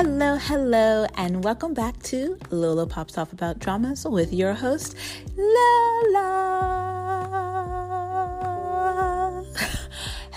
Hello, 0.00 0.36
hello, 0.36 1.08
and 1.16 1.42
welcome 1.42 1.74
back 1.74 2.00
to 2.04 2.38
Lola 2.52 2.86
Pops 2.86 3.18
Off 3.18 3.32
About 3.32 3.58
Dramas 3.58 4.04
with 4.04 4.32
your 4.32 4.54
host, 4.54 4.94
Lola. 5.36 6.28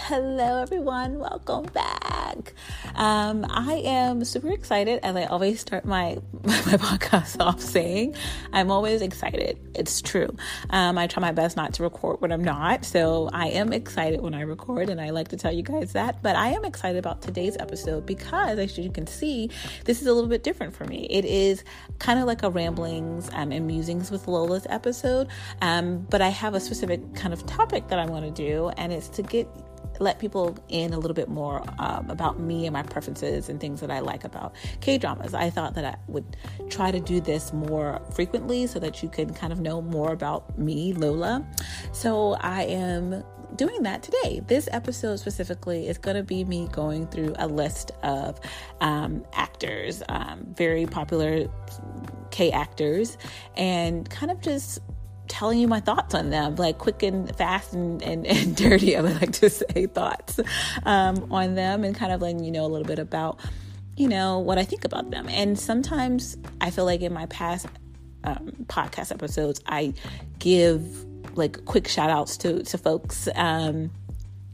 Hello, 0.05 0.59
everyone. 0.59 1.19
Welcome 1.19 1.65
back. 1.65 2.53
Um, 2.95 3.45
I 3.47 3.83
am 3.85 4.25
super 4.25 4.49
excited, 4.51 4.99
as 5.03 5.15
I 5.15 5.25
always 5.25 5.61
start 5.61 5.85
my 5.85 6.17
my 6.43 6.75
podcast 6.77 7.39
off 7.39 7.61
saying. 7.61 8.15
I'm 8.51 8.71
always 8.71 9.03
excited. 9.03 9.59
It's 9.75 10.01
true. 10.01 10.35
Um, 10.71 10.97
I 10.97 11.05
try 11.05 11.21
my 11.21 11.31
best 11.31 11.55
not 11.55 11.75
to 11.75 11.83
record 11.83 12.19
when 12.19 12.31
I'm 12.31 12.43
not, 12.43 12.83
so 12.83 13.29
I 13.31 13.49
am 13.49 13.71
excited 13.71 14.21
when 14.21 14.33
I 14.33 14.41
record, 14.41 14.89
and 14.89 14.99
I 14.99 15.11
like 15.11 15.27
to 15.29 15.37
tell 15.37 15.51
you 15.51 15.61
guys 15.61 15.93
that. 15.93 16.23
But 16.23 16.35
I 16.35 16.49
am 16.49 16.65
excited 16.65 16.97
about 16.97 17.21
today's 17.21 17.55
episode 17.57 18.07
because, 18.07 18.57
as 18.57 18.77
you 18.79 18.89
can 18.89 19.05
see, 19.05 19.51
this 19.85 20.01
is 20.01 20.07
a 20.07 20.13
little 20.13 20.29
bit 20.29 20.43
different 20.43 20.73
for 20.75 20.85
me. 20.85 21.05
It 21.11 21.25
is 21.25 21.63
kind 21.99 22.19
of 22.19 22.25
like 22.25 22.41
a 22.41 22.49
ramblings 22.49 23.29
um, 23.33 23.51
and 23.51 23.67
musings 23.67 24.09
with 24.09 24.27
Lola's 24.27 24.65
episode, 24.67 25.27
um, 25.61 26.07
but 26.09 26.21
I 26.23 26.29
have 26.29 26.55
a 26.55 26.59
specific 26.59 27.13
kind 27.13 27.33
of 27.35 27.45
topic 27.45 27.87
that 27.89 27.99
I 27.99 28.07
want 28.07 28.25
to 28.25 28.31
do, 28.31 28.69
and 28.77 28.91
it's 28.91 29.07
to 29.09 29.21
get 29.21 29.47
let 30.01 30.19
people 30.19 30.57
in 30.67 30.93
a 30.93 30.99
little 30.99 31.13
bit 31.13 31.29
more 31.29 31.63
um, 31.79 32.09
about 32.09 32.39
me 32.39 32.65
and 32.65 32.73
my 32.73 32.83
preferences 32.83 33.49
and 33.49 33.59
things 33.59 33.81
that 33.81 33.91
I 33.91 33.99
like 33.99 34.23
about 34.23 34.55
K 34.81 34.97
dramas. 34.97 35.33
I 35.33 35.49
thought 35.49 35.75
that 35.75 35.85
I 35.85 35.95
would 36.07 36.37
try 36.69 36.91
to 36.91 36.99
do 36.99 37.21
this 37.21 37.53
more 37.53 38.01
frequently 38.11 38.67
so 38.67 38.79
that 38.79 39.03
you 39.03 39.09
can 39.09 39.33
kind 39.33 39.53
of 39.53 39.59
know 39.59 39.81
more 39.81 40.11
about 40.11 40.57
me, 40.57 40.93
Lola. 40.93 41.45
So 41.91 42.33
I 42.41 42.63
am 42.63 43.23
doing 43.55 43.83
that 43.83 44.01
today. 44.01 44.41
This 44.47 44.67
episode 44.71 45.17
specifically 45.17 45.87
is 45.87 45.97
going 45.97 46.15
to 46.15 46.23
be 46.23 46.43
me 46.43 46.67
going 46.71 47.07
through 47.07 47.35
a 47.37 47.47
list 47.47 47.91
of 48.01 48.39
um, 48.79 49.23
actors, 49.33 50.01
um, 50.09 50.47
very 50.55 50.85
popular 50.85 51.47
K 52.31 52.51
actors, 52.51 53.17
and 53.55 54.09
kind 54.09 54.31
of 54.31 54.41
just 54.41 54.79
telling 55.41 55.57
you 55.57 55.67
my 55.67 55.79
thoughts 55.79 56.13
on 56.13 56.29
them, 56.29 56.55
like 56.57 56.77
quick 56.77 57.01
and 57.01 57.35
fast 57.35 57.73
and, 57.73 58.03
and, 58.03 58.27
and 58.27 58.55
dirty, 58.63 58.95
I 58.95 59.01
would 59.01 59.19
like 59.19 59.31
to 59.31 59.49
say 59.49 59.87
thoughts 59.87 60.39
um, 60.83 61.31
on 61.31 61.55
them 61.55 61.83
and 61.83 61.95
kind 61.95 62.13
of 62.13 62.21
letting 62.21 62.43
you 62.43 62.51
know 62.51 62.63
a 62.63 62.67
little 62.67 62.85
bit 62.85 62.99
about, 62.99 63.39
you 63.97 64.07
know, 64.07 64.37
what 64.37 64.59
I 64.59 64.63
think 64.63 64.85
about 64.85 65.09
them. 65.09 65.27
And 65.27 65.57
sometimes 65.57 66.37
I 66.61 66.69
feel 66.69 66.85
like 66.85 67.01
in 67.01 67.11
my 67.11 67.25
past 67.25 67.65
um, 68.23 68.51
podcast 68.67 69.11
episodes, 69.11 69.59
I 69.65 69.95
give 70.37 70.85
like 71.35 71.65
quick 71.65 71.87
shout 71.87 72.11
outs 72.11 72.37
to, 72.37 72.61
to 72.61 72.77
folks. 72.77 73.27
Um, 73.33 73.89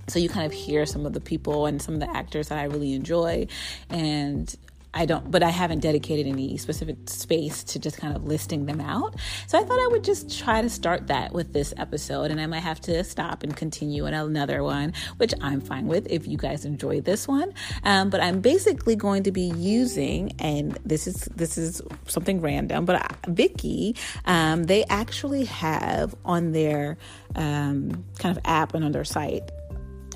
so 0.07 0.19
you 0.19 0.29
kind 0.29 0.45
of 0.45 0.57
hear 0.57 0.85
some 0.85 1.05
of 1.05 1.11
the 1.11 1.19
people 1.19 1.65
and 1.65 1.81
some 1.81 1.95
of 1.95 1.99
the 1.99 2.09
actors 2.09 2.47
that 2.47 2.59
I 2.59 2.63
really 2.63 2.93
enjoy 2.93 3.47
and 3.89 4.55
I 4.93 5.05
don't, 5.05 5.29
but 5.29 5.43
I 5.43 5.49
haven't 5.49 5.79
dedicated 5.79 6.27
any 6.27 6.57
specific 6.57 6.97
space 7.05 7.63
to 7.65 7.79
just 7.79 7.97
kind 7.97 8.15
of 8.15 8.23
listing 8.23 8.65
them 8.65 8.81
out. 8.81 9.15
So 9.45 9.59
I 9.59 9.63
thought 9.63 9.79
I 9.79 9.87
would 9.91 10.03
just 10.03 10.39
try 10.39 10.61
to 10.61 10.69
start 10.69 11.07
that 11.07 11.33
with 11.33 11.53
this 11.53 11.73
episode, 11.77 12.31
and 12.31 12.39
I 12.39 12.45
might 12.47 12.61
have 12.61 12.79
to 12.81 13.03
stop 13.03 13.43
and 13.43 13.55
continue 13.55 14.05
in 14.05 14.13
another 14.13 14.63
one, 14.63 14.93
which 15.17 15.33
I'm 15.41 15.61
fine 15.61 15.87
with 15.87 16.07
if 16.09 16.27
you 16.27 16.37
guys 16.37 16.65
enjoy 16.65 17.01
this 17.01 17.27
one. 17.27 17.53
Um, 17.83 18.09
but 18.09 18.21
I'm 18.21 18.41
basically 18.41 18.95
going 18.95 19.23
to 19.23 19.31
be 19.31 19.51
using, 19.55 20.33
and 20.39 20.77
this 20.85 21.05
is 21.05 21.29
this 21.35 21.57
is 21.57 21.81
something 22.07 22.41
random, 22.41 22.85
but 22.85 23.01
Viki, 23.23 23.97
um, 24.25 24.63
they 24.63 24.83
actually 24.85 25.45
have 25.45 26.15
on 26.25 26.53
their 26.53 26.97
um, 27.35 28.05
kind 28.19 28.35
of 28.35 28.41
app 28.45 28.73
and 28.73 28.83
on 28.83 28.91
their 28.93 29.05
site 29.05 29.51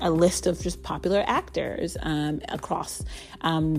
a 0.02 0.10
list 0.10 0.46
of 0.46 0.60
just 0.60 0.82
popular 0.82 1.24
actors 1.26 1.96
um, 2.02 2.40
across 2.48 3.02
um, 3.42 3.76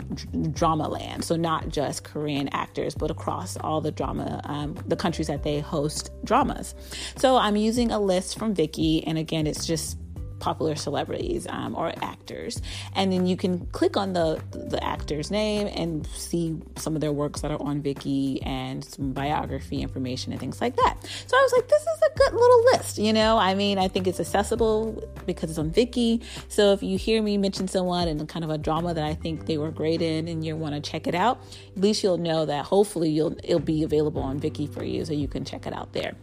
drama 0.52 0.88
land. 0.88 1.24
So 1.24 1.36
not 1.36 1.70
just 1.70 2.04
Korean 2.04 2.48
actors, 2.50 2.96
but 2.96 3.12
across 3.12 3.58
all 3.58 3.82
the 3.82 3.92
drama, 3.92 4.42
um, 4.46 4.76
the 4.88 4.96
countries 4.96 5.28
that 5.28 5.44
they 5.44 5.60
host 5.60 6.12
dramas. 6.24 6.74
So 7.18 7.38
I'm 7.38 7.56
using 7.56 7.92
a 7.92 8.00
list 8.00 8.40
from 8.40 8.56
Viki, 8.56 9.04
and 9.06 9.18
again, 9.18 9.48
it's 9.48 9.66
just 9.66 9.98
popular 10.44 10.76
celebrities 10.76 11.48
um, 11.50 11.74
or 11.74 11.94
actors, 12.02 12.62
and 12.96 13.14
then 13.14 13.26
you 13.26 13.38
can 13.38 13.66
click 13.68 13.96
on 13.96 14.12
the 14.12 14.42
the 14.52 14.84
actor's 14.84 15.32
name 15.32 15.68
and 15.68 16.06
see 16.08 16.60
some 16.76 16.96
of 16.96 17.02
their 17.02 17.14
works 17.14 17.40
that 17.42 17.52
are 17.52 17.62
on 17.62 17.82
Viki 17.82 18.46
and 18.46 18.84
some 18.84 19.14
biography 19.14 19.82
information 19.82 20.34
and 20.34 20.42
things 20.42 20.60
like 20.60 20.76
that. 20.76 20.98
So 21.28 21.38
I 21.38 21.42
was 21.42 21.54
like, 21.54 21.68
this 21.70 21.82
is 21.82 22.00
a 22.10 22.18
good 22.18 22.34
little 22.34 22.64
list, 22.74 22.98
you 22.98 23.14
know. 23.14 23.38
I 23.38 23.56
mean, 23.56 23.78
I 23.78 23.88
think 23.88 24.06
it's 24.06 24.20
accessible 24.20 25.02
because 25.26 25.50
it's 25.50 25.60
on 25.60 25.72
Viki. 25.72 26.22
So 26.50 26.74
if 26.74 26.84
you 26.84 26.98
hear 26.98 27.22
me 27.22 27.38
mention 27.38 27.70
someone 27.70 28.10
and 28.10 28.28
kind 28.28 28.44
of 28.44 28.52
a 28.52 28.58
drama 28.58 28.94
that 28.94 29.06
I 29.06 29.14
think 29.14 29.46
they 29.46 29.58
were 29.58 29.72
great 29.72 30.02
in, 30.02 30.28
and 30.28 30.46
you 30.46 30.58
want 30.58 30.76
to 30.76 30.82
check 30.82 31.08
it 31.08 31.16
out, 31.16 31.40
at 31.76 31.82
least 31.82 32.04
you'll 32.04 32.18
know 32.18 32.46
that 32.46 32.66
hopefully 32.66 33.10
you'll 33.10 33.38
it'll 33.44 33.60
be 33.60 33.84
available 33.84 34.22
on 34.22 34.42
Viki 34.42 34.68
for 34.68 34.84
you, 34.84 35.06
so 35.06 35.14
you 35.14 35.30
can 35.30 35.46
check 35.46 35.66
it 35.66 35.74
out 35.74 35.94
there. 35.94 36.16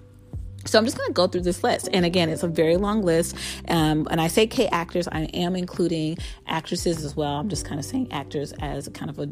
So 0.66 0.78
I'm 0.78 0.84
just 0.84 0.96
going 0.96 1.08
to 1.08 1.14
go 1.14 1.26
through 1.26 1.42
this 1.42 1.64
list. 1.64 1.88
And 1.92 2.04
again, 2.04 2.28
it's 2.28 2.42
a 2.42 2.48
very 2.48 2.76
long 2.76 3.02
list. 3.02 3.36
Um, 3.68 4.06
and 4.10 4.20
I 4.20 4.28
say 4.28 4.46
K 4.46 4.68
actors, 4.68 5.08
I 5.08 5.22
am 5.34 5.56
including 5.56 6.18
actresses 6.46 7.04
as 7.04 7.16
well. 7.16 7.36
I'm 7.36 7.48
just 7.48 7.64
kind 7.64 7.78
of 7.78 7.84
saying 7.84 8.12
actors 8.12 8.52
as 8.60 8.88
kind 8.92 9.10
of 9.10 9.18
a 9.18 9.28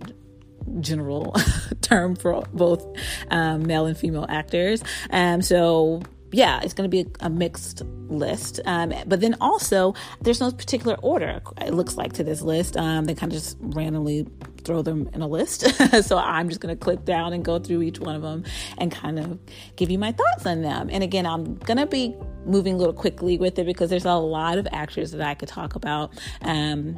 general 0.81 1.34
term 1.81 2.16
for 2.16 2.44
both 2.53 2.84
um, 3.31 3.66
male 3.66 3.87
and 3.87 3.97
female 3.97 4.27
actors. 4.28 4.83
Um, 5.11 5.43
so 5.43 6.03
yeah, 6.33 6.61
it's 6.62 6.75
going 6.75 6.91
to 6.91 7.05
be 7.05 7.11
a, 7.21 7.31
mixed 7.31 7.83
list. 8.09 8.61
Um, 8.65 8.93
but 9.06 9.21
then 9.21 9.37
also, 9.41 9.94
there's 10.21 10.41
no 10.41 10.50
particular 10.50 10.97
order, 11.03 11.41
it 11.61 11.72
looks 11.72 11.97
like, 11.97 12.15
to 12.15 12.25
this 12.25 12.43
list. 12.43 12.77
Um, 12.77 13.05
they 13.05 13.15
kind 13.15 13.33
of 13.33 13.39
just 13.39 13.56
randomly 13.61 14.27
throw 14.65 14.83
them 14.83 15.09
in 15.15 15.22
a 15.22 15.27
list. 15.27 15.66
so 16.03 16.19
I'm 16.19 16.49
just 16.49 16.61
going 16.61 16.77
to 16.77 16.78
click 16.78 17.05
down 17.05 17.33
and 17.33 17.44
go 17.44 17.59
through 17.59 17.83
each 17.83 18.00
one 18.00 18.15
of 18.15 18.22
them 18.22 18.44
and 18.77 18.93
kind 18.93 19.19
of 19.19 19.39
give 19.77 19.91
you 19.91 19.99
my 19.99 20.12
thoughts 20.12 20.47
on 20.47 20.62
them. 20.62 20.91
And 20.93 21.03
again, 21.03 21.27
I'm 21.27 21.56
going 21.56 21.78
to 21.78 21.87
be 21.87 22.15
moving 22.45 22.75
a 22.75 22.77
little 22.77 22.95
quickly 22.95 23.39
with 23.39 23.59
it 23.59 23.66
because 23.66 23.89
there's 23.89 24.05
a 24.05 24.15
lot 24.15 24.59
of 24.59 24.66
actors 24.72 25.12
that 25.12 25.27
I 25.27 25.34
could 25.34 25.49
talk 25.49 25.75
about. 25.75 26.12
Um, 26.43 26.97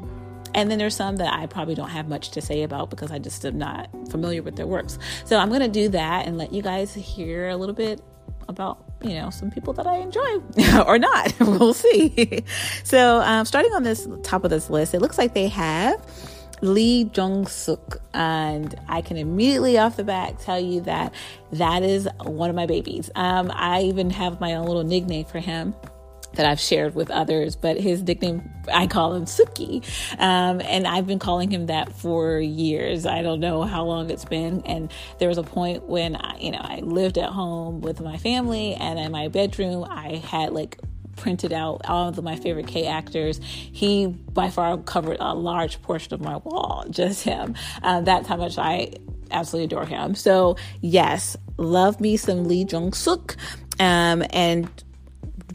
and 0.54 0.68
then 0.70 0.78
there's 0.78 0.96
some 0.96 1.16
that 1.16 1.32
I 1.32 1.46
probably 1.46 1.76
don't 1.76 1.90
have 1.90 2.08
much 2.08 2.30
to 2.32 2.40
say 2.40 2.64
about 2.64 2.90
because 2.90 3.12
I 3.12 3.18
just 3.18 3.44
am 3.44 3.58
not 3.58 3.88
familiar 4.10 4.42
with 4.42 4.56
their 4.56 4.66
works. 4.66 4.98
So 5.24 5.38
I'm 5.38 5.48
going 5.48 5.60
to 5.60 5.68
do 5.68 5.88
that 5.90 6.26
and 6.26 6.36
let 6.36 6.52
you 6.52 6.62
guys 6.62 6.92
hear 6.92 7.48
a 7.48 7.56
little 7.56 7.74
bit 7.74 8.02
about 8.48 8.89
you 9.02 9.14
know 9.14 9.30
some 9.30 9.50
people 9.50 9.72
that 9.74 9.86
I 9.86 9.96
enjoy 9.96 10.40
or 10.86 10.98
not. 10.98 11.32
we'll 11.40 11.74
see. 11.74 12.44
so 12.84 13.20
um, 13.20 13.44
starting 13.44 13.72
on 13.72 13.82
this 13.82 14.08
top 14.22 14.44
of 14.44 14.50
this 14.50 14.70
list, 14.70 14.94
it 14.94 15.00
looks 15.00 15.18
like 15.18 15.34
they 15.34 15.48
have 15.48 16.04
Lee 16.62 17.04
Jong 17.04 17.46
Suk, 17.46 18.00
and 18.12 18.74
I 18.88 19.00
can 19.02 19.16
immediately 19.16 19.78
off 19.78 19.96
the 19.96 20.04
bat 20.04 20.38
tell 20.40 20.60
you 20.60 20.82
that 20.82 21.14
that 21.52 21.82
is 21.82 22.08
one 22.22 22.50
of 22.50 22.56
my 22.56 22.66
babies. 22.66 23.10
Um, 23.14 23.50
I 23.54 23.82
even 23.82 24.10
have 24.10 24.40
my 24.40 24.54
own 24.54 24.66
little 24.66 24.84
nickname 24.84 25.24
for 25.24 25.38
him 25.38 25.74
that 26.34 26.46
I've 26.46 26.60
shared 26.60 26.94
with 26.94 27.10
others, 27.10 27.56
but 27.56 27.78
his 27.78 28.02
nickname, 28.02 28.48
I 28.72 28.86
call 28.86 29.14
him 29.14 29.24
Suki. 29.24 29.84
Um, 30.18 30.60
and 30.60 30.86
I've 30.86 31.06
been 31.06 31.18
calling 31.18 31.50
him 31.50 31.66
that 31.66 31.92
for 31.92 32.38
years. 32.38 33.06
I 33.06 33.22
don't 33.22 33.40
know 33.40 33.62
how 33.62 33.84
long 33.84 34.10
it's 34.10 34.24
been. 34.24 34.62
And 34.64 34.92
there 35.18 35.28
was 35.28 35.38
a 35.38 35.42
point 35.42 35.84
when, 35.84 36.16
I, 36.16 36.38
you 36.38 36.52
know, 36.52 36.60
I 36.60 36.80
lived 36.80 37.18
at 37.18 37.30
home 37.30 37.80
with 37.80 38.00
my 38.00 38.16
family 38.16 38.74
and 38.74 38.98
in 38.98 39.10
my 39.10 39.28
bedroom, 39.28 39.84
I 39.88 40.16
had 40.16 40.52
like 40.52 40.78
printed 41.16 41.52
out 41.52 41.82
all 41.84 42.08
of 42.08 42.22
my 42.22 42.36
favorite 42.36 42.66
K 42.66 42.86
actors. 42.86 43.40
He 43.42 44.06
by 44.06 44.50
far 44.50 44.78
covered 44.78 45.18
a 45.20 45.34
large 45.34 45.82
portion 45.82 46.14
of 46.14 46.20
my 46.20 46.36
wall, 46.38 46.84
just 46.90 47.24
him. 47.24 47.54
Uh, 47.82 48.00
that's 48.02 48.26
how 48.26 48.36
much 48.36 48.58
I 48.58 48.94
absolutely 49.30 49.66
adore 49.66 49.86
him. 49.86 50.14
So, 50.14 50.56
yes, 50.80 51.36
love 51.56 52.00
me 52.00 52.16
some 52.16 52.44
Lee 52.44 52.64
Jong 52.64 52.92
Suk. 52.92 53.36
Um, 53.78 54.24
and 54.30 54.68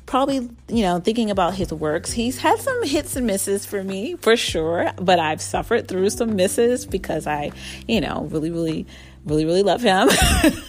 probably, 0.06 0.50
you 0.68 0.81
know, 0.84 1.00
thinking 1.00 1.31
about 1.31 1.56
his 1.56 1.74
works, 1.74 2.12
he's 2.12 2.38
had 2.38 2.60
some 2.60 2.84
hits 2.84 3.16
and 3.16 3.25
misses 3.25 3.66
for 3.66 3.84
me, 3.84 4.16
for 4.18 4.38
sure. 4.38 4.92
But 4.98 5.19
I've 5.19 5.42
suffered 5.42 5.88
through 5.88 6.10
some 6.12 6.36
misses 6.36 6.86
because 6.86 7.28
I, 7.28 7.52
you 7.88 8.02
know, 8.02 8.28
really, 8.31 8.52
really, 8.52 8.86
really, 9.25 9.46
really 9.46 9.63
love 9.63 9.81
him. 9.81 10.10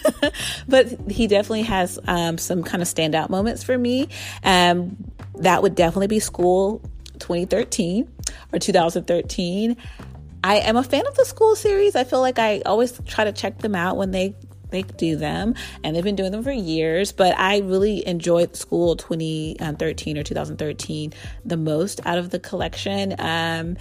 but 0.69 1.11
he 1.11 1.27
definitely 1.27 1.63
has 1.63 1.99
um, 2.07 2.39
some 2.39 2.63
kind 2.63 2.83
of 2.83 2.89
standout 2.89 3.29
moments 3.29 3.63
for 3.63 3.77
me. 3.77 4.09
Um, 4.43 4.97
that 5.37 5.63
would 5.63 5.75
definitely 5.75 6.07
be 6.07 6.21
School 6.21 6.81
2013 7.19 8.11
or 8.53 8.59
2013. 8.59 9.77
I 10.45 10.57
am 10.59 10.77
a 10.77 10.83
fan 10.85 11.07
of 11.07 11.17
the 11.17 11.25
school 11.25 11.57
series. 11.57 11.97
I 11.97 12.05
feel 12.05 12.21
like 12.21 12.39
I 12.39 12.61
always 12.65 13.01
try 13.07 13.25
to 13.25 13.33
check 13.33 13.59
them 13.59 13.75
out 13.75 13.97
when 13.97 14.13
they 14.13 14.37
they 14.71 14.83
do 14.83 15.17
them 15.17 15.55
and 15.83 15.95
they've 15.95 16.05
been 16.05 16.17
doing 16.17 16.33
them 16.33 16.43
for 16.43 16.53
years 16.53 17.13
but 17.13 17.37
i 17.39 17.59
really 17.59 18.07
enjoyed 18.07 18.57
school 18.57 18.97
2013 18.97 20.19
or 20.19 20.23
2013 20.23 21.13
the 21.45 21.57
most 21.57 22.01
out 22.07 22.19
of 22.19 22.31
the 22.31 22.39
collection 22.39 23.13
um, 23.19 23.77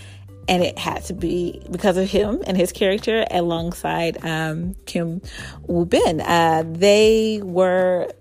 and 0.47 0.61
it 0.61 0.77
had 0.77 1.03
to 1.03 1.13
be 1.13 1.61
because 1.71 1.97
of 1.97 2.09
him 2.09 2.41
and 2.45 2.55
his 2.55 2.71
character 2.71 3.25
alongside 3.31 4.23
um, 4.23 4.75
kim 4.85 5.21
woo 5.67 5.85
bin 5.85 6.21
uh, 6.21 6.63
they 6.65 7.41
were 7.43 8.11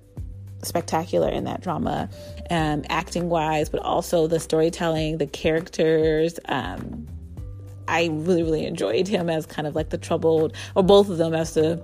spectacular 0.62 1.28
in 1.28 1.44
that 1.44 1.60
drama 1.60 2.08
um, 2.50 2.82
acting 2.88 3.28
wise 3.28 3.68
but 3.68 3.80
also 3.80 4.26
the 4.26 4.40
storytelling 4.40 5.18
the 5.18 5.26
characters 5.26 6.38
um, 6.46 7.06
I 7.86 8.08
really, 8.12 8.42
really 8.42 8.64
enjoyed 8.66 9.06
him 9.06 9.28
as 9.28 9.46
kind 9.46 9.66
of 9.66 9.74
like 9.74 9.90
the 9.90 9.98
troubled, 9.98 10.54
or 10.74 10.82
both 10.82 11.10
of 11.10 11.18
them 11.18 11.34
as 11.34 11.54
the 11.54 11.82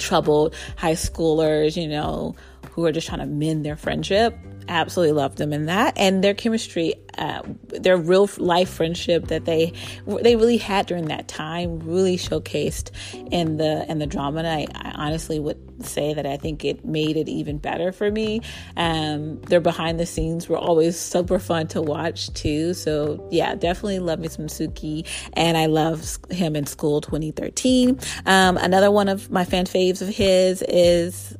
troubled 0.00 0.54
high 0.76 0.94
schoolers, 0.94 1.80
you 1.80 1.88
know, 1.88 2.34
who 2.72 2.84
are 2.86 2.92
just 2.92 3.06
trying 3.06 3.20
to 3.20 3.26
mend 3.26 3.64
their 3.64 3.76
friendship. 3.76 4.36
Absolutely 4.70 5.12
loved 5.12 5.38
them 5.38 5.52
in 5.52 5.66
that, 5.66 5.98
and 5.98 6.22
their 6.22 6.32
chemistry, 6.32 6.94
uh, 7.18 7.42
their 7.66 7.96
real 7.96 8.30
life 8.38 8.70
friendship 8.70 9.26
that 9.26 9.44
they 9.44 9.72
they 10.06 10.36
really 10.36 10.58
had 10.58 10.86
during 10.86 11.06
that 11.06 11.26
time, 11.26 11.80
really 11.80 12.16
showcased 12.16 12.90
in 13.32 13.56
the 13.56 13.84
in 13.90 13.98
the 13.98 14.06
drama. 14.06 14.38
And 14.38 14.46
I, 14.46 14.66
I 14.76 14.92
honestly 14.92 15.40
would 15.40 15.84
say 15.84 16.14
that 16.14 16.24
I 16.24 16.36
think 16.36 16.64
it 16.64 16.84
made 16.84 17.16
it 17.16 17.28
even 17.28 17.58
better 17.58 17.90
for 17.90 18.12
me. 18.12 18.42
Um, 18.76 19.40
their 19.42 19.60
behind 19.60 19.98
the 19.98 20.06
scenes 20.06 20.48
were 20.48 20.58
always 20.58 20.96
super 20.96 21.40
fun 21.40 21.66
to 21.68 21.82
watch 21.82 22.32
too. 22.34 22.72
So 22.74 23.26
yeah, 23.32 23.56
definitely 23.56 23.98
love 23.98 24.20
me 24.20 24.28
some 24.28 24.46
Suki 24.46 25.04
and 25.32 25.56
I 25.56 25.66
love 25.66 26.16
him 26.30 26.54
in 26.54 26.66
School 26.66 27.00
2013. 27.00 27.98
Um, 28.26 28.56
another 28.56 28.92
one 28.92 29.08
of 29.08 29.32
my 29.32 29.44
fan 29.44 29.64
faves 29.64 30.00
of 30.00 30.08
his 30.08 30.62
is 30.68 31.36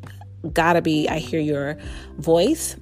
gotta 0.53 0.83
be 0.83 1.09
I 1.09 1.19
Hear 1.19 1.41
Your 1.41 1.77
Voice. 2.19 2.77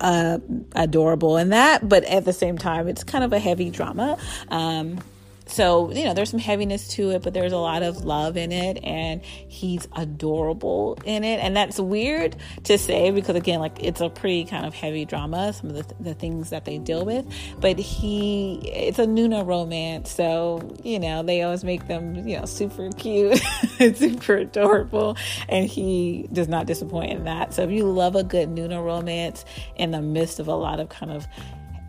Uh, 0.00 0.38
adorable 0.74 1.36
in 1.36 1.50
that, 1.50 1.88
but 1.88 2.02
at 2.04 2.24
the 2.24 2.32
same 2.32 2.58
time, 2.58 2.88
it's 2.88 3.04
kind 3.04 3.22
of 3.22 3.32
a 3.32 3.38
heavy 3.38 3.70
drama. 3.70 4.18
Um, 4.48 4.98
so 5.46 5.92
you 5.92 6.04
know 6.04 6.14
there's 6.14 6.30
some 6.30 6.40
heaviness 6.40 6.88
to 6.88 7.10
it 7.10 7.22
but 7.22 7.34
there's 7.34 7.52
a 7.52 7.58
lot 7.58 7.82
of 7.82 8.04
love 8.04 8.36
in 8.36 8.50
it 8.50 8.82
and 8.82 9.22
he's 9.24 9.86
adorable 9.92 10.98
in 11.04 11.24
it. 11.24 11.40
And 11.40 11.56
that's 11.56 11.78
weird 11.78 12.36
to 12.64 12.78
say 12.78 13.10
because 13.10 13.36
again 13.36 13.60
like 13.60 13.82
it's 13.82 14.00
a 14.00 14.08
pretty 14.08 14.44
kind 14.44 14.66
of 14.66 14.74
heavy 14.74 15.04
drama 15.04 15.52
some 15.52 15.70
of 15.70 15.76
the, 15.76 15.94
the 16.02 16.14
things 16.14 16.50
that 16.50 16.64
they 16.64 16.78
deal 16.78 17.04
with. 17.04 17.26
But 17.60 17.78
he 17.78 18.60
it's 18.64 18.98
a 18.98 19.06
Nuna 19.06 19.46
romance 19.46 20.10
so 20.10 20.74
you 20.82 20.98
know 20.98 21.22
they 21.22 21.42
always 21.42 21.64
make 21.64 21.86
them 21.88 22.26
you 22.26 22.38
know 22.38 22.44
super 22.46 22.90
cute 22.92 23.38
super 23.96 24.36
adorable 24.36 25.16
and 25.48 25.68
he 25.68 26.28
does 26.32 26.48
not 26.48 26.66
disappoint 26.66 27.12
in 27.12 27.24
that. 27.24 27.54
So 27.54 27.62
if 27.62 27.70
you 27.70 27.84
love 27.84 28.16
a 28.16 28.24
good 28.24 28.48
Nuna 28.48 28.84
romance 28.84 29.44
in 29.76 29.90
the 29.90 30.02
midst 30.02 30.40
of 30.40 30.48
a 30.48 30.54
lot 30.54 30.80
of 30.80 30.88
kind 30.88 31.12
of 31.12 31.26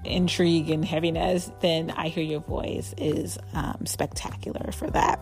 intrigue 0.05 0.69
and 0.69 0.83
heaviness, 0.83 1.51
then 1.61 1.91
I 1.91 2.07
Hear 2.07 2.23
Your 2.23 2.41
Voice 2.41 2.93
is 2.97 3.37
um, 3.53 3.85
spectacular 3.85 4.71
for 4.71 4.89
that. 4.91 5.19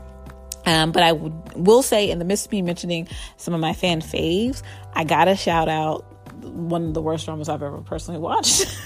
Um, 0.65 0.91
but 0.91 1.03
I 1.03 1.09
w- 1.09 1.41
will 1.55 1.83
say, 1.83 2.09
in 2.09 2.19
the 2.19 2.25
midst 2.25 2.45
of 2.45 2.51
me 2.51 2.61
mentioning 2.61 3.07
some 3.37 3.53
of 3.53 3.59
my 3.59 3.73
fan 3.73 4.01
faves, 4.01 4.61
I 4.93 5.03
gotta 5.03 5.35
shout 5.35 5.67
out 5.67 6.05
one 6.43 6.85
of 6.85 6.93
the 6.93 7.01
worst 7.01 7.25
dramas 7.25 7.49
I've 7.49 7.63
ever 7.63 7.79
personally 7.79 8.19
watched 8.19 8.65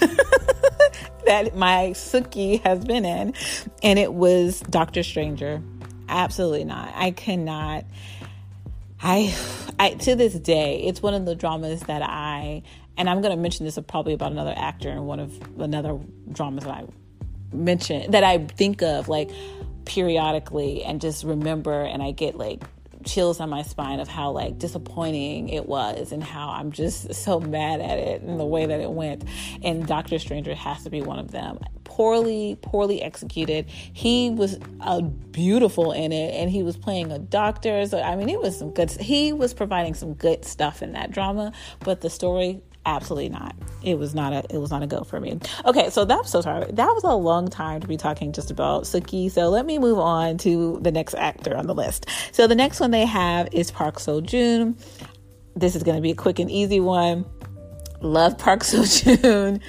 that 1.26 1.54
my 1.54 1.90
Suki 1.94 2.60
has 2.62 2.84
been 2.84 3.04
in, 3.04 3.34
and 3.82 3.98
it 3.98 4.12
was 4.12 4.60
Doctor 4.60 5.02
Stranger. 5.02 5.62
Absolutely 6.08 6.64
not. 6.64 6.92
I 6.94 7.10
cannot. 7.10 7.84
I, 9.00 9.36
I 9.78 9.90
to 9.90 10.16
this 10.16 10.34
day, 10.34 10.82
it's 10.82 11.00
one 11.00 11.14
of 11.14 11.26
the 11.26 11.36
dramas 11.36 11.82
that 11.82 12.02
I 12.02 12.62
and 12.98 13.08
I'm 13.08 13.22
going 13.22 13.34
to 13.34 13.40
mention 13.40 13.64
this 13.64 13.78
probably 13.86 14.12
about 14.12 14.32
another 14.32 14.54
actor 14.56 14.90
in 14.90 15.04
one 15.04 15.20
of 15.20 15.40
another 15.58 15.98
dramas 16.30 16.64
that 16.64 16.74
I 16.74 16.84
mention 17.52 18.10
that 18.10 18.24
I 18.24 18.38
think 18.38 18.82
of 18.82 19.08
like 19.08 19.30
periodically 19.84 20.82
and 20.84 21.00
just 21.00 21.24
remember, 21.24 21.82
and 21.82 22.02
I 22.02 22.10
get 22.10 22.36
like 22.36 22.62
chills 23.04 23.38
on 23.40 23.48
my 23.48 23.62
spine 23.62 24.00
of 24.00 24.08
how 24.08 24.32
like 24.32 24.58
disappointing 24.58 25.48
it 25.48 25.66
was 25.66 26.10
and 26.12 26.22
how 26.22 26.50
I'm 26.50 26.72
just 26.72 27.14
so 27.14 27.38
mad 27.40 27.80
at 27.80 27.96
it 27.98 28.22
and 28.22 28.38
the 28.38 28.44
way 28.44 28.66
that 28.66 28.80
it 28.80 28.90
went. 28.90 29.24
And 29.62 29.86
Doctor 29.86 30.18
Stranger 30.18 30.54
has 30.54 30.82
to 30.82 30.90
be 30.90 31.00
one 31.00 31.20
of 31.20 31.30
them. 31.30 31.60
Poorly, 31.84 32.58
poorly 32.60 33.00
executed. 33.00 33.66
He 33.68 34.30
was 34.30 34.58
uh, 34.80 35.00
beautiful 35.00 35.92
in 35.92 36.12
it, 36.12 36.34
and 36.34 36.50
he 36.50 36.62
was 36.62 36.76
playing 36.76 37.10
a 37.12 37.18
doctor. 37.18 37.86
So 37.86 38.00
I 38.00 38.14
mean, 38.16 38.28
it 38.28 38.40
was 38.40 38.58
some 38.58 38.72
good. 38.72 38.90
He 38.90 39.32
was 39.32 39.54
providing 39.54 39.94
some 39.94 40.14
good 40.14 40.44
stuff 40.44 40.82
in 40.82 40.92
that 40.92 41.10
drama, 41.10 41.52
but 41.80 42.00
the 42.00 42.10
story 42.10 42.60
absolutely 42.86 43.28
not. 43.28 43.54
It 43.82 43.98
was 43.98 44.14
not 44.14 44.32
a 44.32 44.44
it 44.50 44.58
was 44.58 44.70
not 44.70 44.82
a 44.82 44.86
go 44.86 45.04
for 45.04 45.20
me. 45.20 45.38
Okay 45.64 45.90
so 45.90 46.04
that's 46.04 46.30
so 46.30 46.40
sorry. 46.40 46.70
That 46.72 46.88
was 46.88 47.04
a 47.04 47.14
long 47.14 47.48
time 47.48 47.80
to 47.80 47.86
be 47.86 47.96
talking 47.96 48.32
just 48.32 48.50
about 48.50 48.84
Suki 48.84 49.30
so 49.30 49.48
let 49.48 49.66
me 49.66 49.78
move 49.78 49.98
on 49.98 50.38
to 50.38 50.78
the 50.82 50.92
next 50.92 51.14
actor 51.14 51.56
on 51.56 51.66
the 51.66 51.74
list. 51.74 52.06
So 52.32 52.46
the 52.46 52.54
next 52.54 52.80
one 52.80 52.90
they 52.90 53.06
have 53.06 53.48
is 53.52 53.70
Park 53.70 53.96
Seo 53.96 54.22
Joon 54.22 54.76
this 55.56 55.74
is 55.74 55.82
going 55.82 55.96
to 55.96 56.02
be 56.02 56.12
a 56.12 56.14
quick 56.14 56.38
and 56.38 56.50
easy 56.50 56.78
one. 56.78 57.26
Love 58.00 58.38
Park 58.38 58.60
Seo 58.60 59.22
Joon 59.22 59.60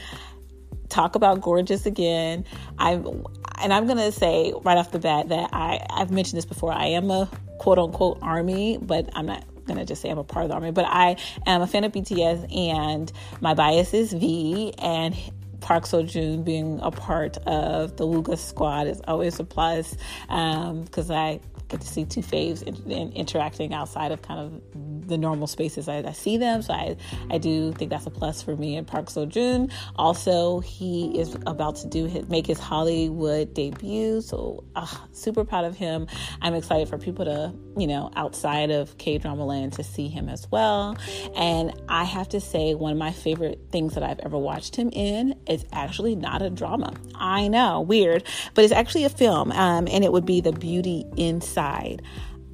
talk 0.89 1.15
about 1.15 1.41
gorgeous 1.41 1.85
again. 1.85 2.45
I'm 2.77 3.25
and 3.61 3.73
i'm 3.73 3.85
going 3.85 3.97
to 3.97 4.11
say 4.11 4.53
right 4.63 4.77
off 4.77 4.91
the 4.91 4.99
bat 4.99 5.29
that 5.29 5.49
i 5.51 5.85
i've 5.89 6.11
mentioned 6.11 6.37
this 6.37 6.45
before. 6.45 6.71
I 6.71 6.85
am 6.87 7.11
a 7.11 7.29
quote 7.59 7.77
unquote 7.77 8.17
army 8.21 8.77
but 8.81 9.09
i'm 9.13 9.25
not 9.25 9.43
gonna 9.69 9.85
just 9.85 10.01
say 10.01 10.09
I'm 10.09 10.17
a 10.17 10.23
part 10.23 10.43
of 10.43 10.49
the 10.49 10.55
army, 10.55 10.71
but 10.71 10.85
I 10.85 11.15
am 11.45 11.61
a 11.61 11.67
fan 11.67 11.83
of 11.83 11.91
BTS 11.91 12.55
and 12.55 13.11
my 13.39 13.53
bias 13.53 13.93
is 13.93 14.11
V 14.11 14.73
and 14.77 15.15
Park 15.61 15.85
Seo 15.85 16.05
Joon 16.05 16.43
being 16.43 16.79
a 16.81 16.91
part 16.91 17.37
of 17.39 17.97
the 17.97 18.05
Wooga 18.05 18.37
squad 18.37 18.87
is 18.87 19.01
always 19.07 19.39
a 19.39 19.43
plus 19.43 19.95
because 20.27 21.09
um, 21.09 21.15
I 21.15 21.39
get 21.67 21.81
to 21.81 21.87
see 21.87 22.05
two 22.05 22.21
faves 22.21 22.63
in, 22.63 22.91
in 22.91 23.11
interacting 23.13 23.73
outside 23.73 24.11
of 24.11 24.21
kind 24.21 24.39
of 24.39 24.75
the 25.09 25.17
normal 25.17 25.47
spaces 25.47 25.87
I, 25.87 25.97
I, 25.97 26.13
see 26.13 26.37
them. 26.37 26.61
So 26.61 26.73
I, 26.73 26.95
I 27.29 27.37
do 27.37 27.73
think 27.73 27.91
that's 27.91 28.05
a 28.05 28.09
plus 28.09 28.41
for 28.41 28.55
me 28.55 28.75
and 28.75 28.87
Park 28.87 29.07
Seo 29.07 29.27
Joon. 29.27 29.69
Also, 29.95 30.59
he 30.59 31.19
is 31.19 31.35
about 31.45 31.75
to 31.77 31.87
do 31.87 32.05
his, 32.05 32.27
make 32.29 32.47
his 32.47 32.59
Hollywood 32.59 33.53
debut. 33.53 34.21
So 34.21 34.63
uh, 34.75 34.87
super 35.11 35.43
proud 35.43 35.65
of 35.65 35.75
him. 35.75 36.07
I'm 36.41 36.53
excited 36.53 36.87
for 36.87 36.97
people 36.97 37.25
to, 37.25 37.53
you 37.77 37.87
know, 37.87 38.11
outside 38.15 38.71
of 38.71 38.97
K 38.97 39.17
drama 39.17 39.45
land 39.45 39.73
to 39.73 39.83
see 39.83 40.07
him 40.07 40.29
as 40.29 40.49
well. 40.49 40.97
And 41.35 41.73
I 41.89 42.03
have 42.05 42.29
to 42.29 42.39
say, 42.39 42.73
one 42.75 42.91
of 42.91 42.97
my 42.97 43.11
favorite 43.11 43.59
things 43.71 43.95
that 43.95 44.03
I've 44.03 44.19
ever 44.19 44.37
watched 44.37 44.75
him 44.75 44.89
in 44.93 45.35
is 45.47 45.65
actually 45.71 46.15
not 46.15 46.41
a 46.41 46.49
drama. 46.49 46.93
I 47.15 47.47
know, 47.47 47.81
weird, 47.81 48.23
but 48.53 48.63
it's 48.63 48.73
actually 48.73 49.03
a 49.03 49.09
film. 49.09 49.51
Um, 49.51 49.87
and 49.91 50.03
it 50.03 50.11
would 50.11 50.25
be 50.25 50.41
The 50.41 50.51
Beauty 50.51 51.05
Inside 51.17 51.49
side. 51.49 52.01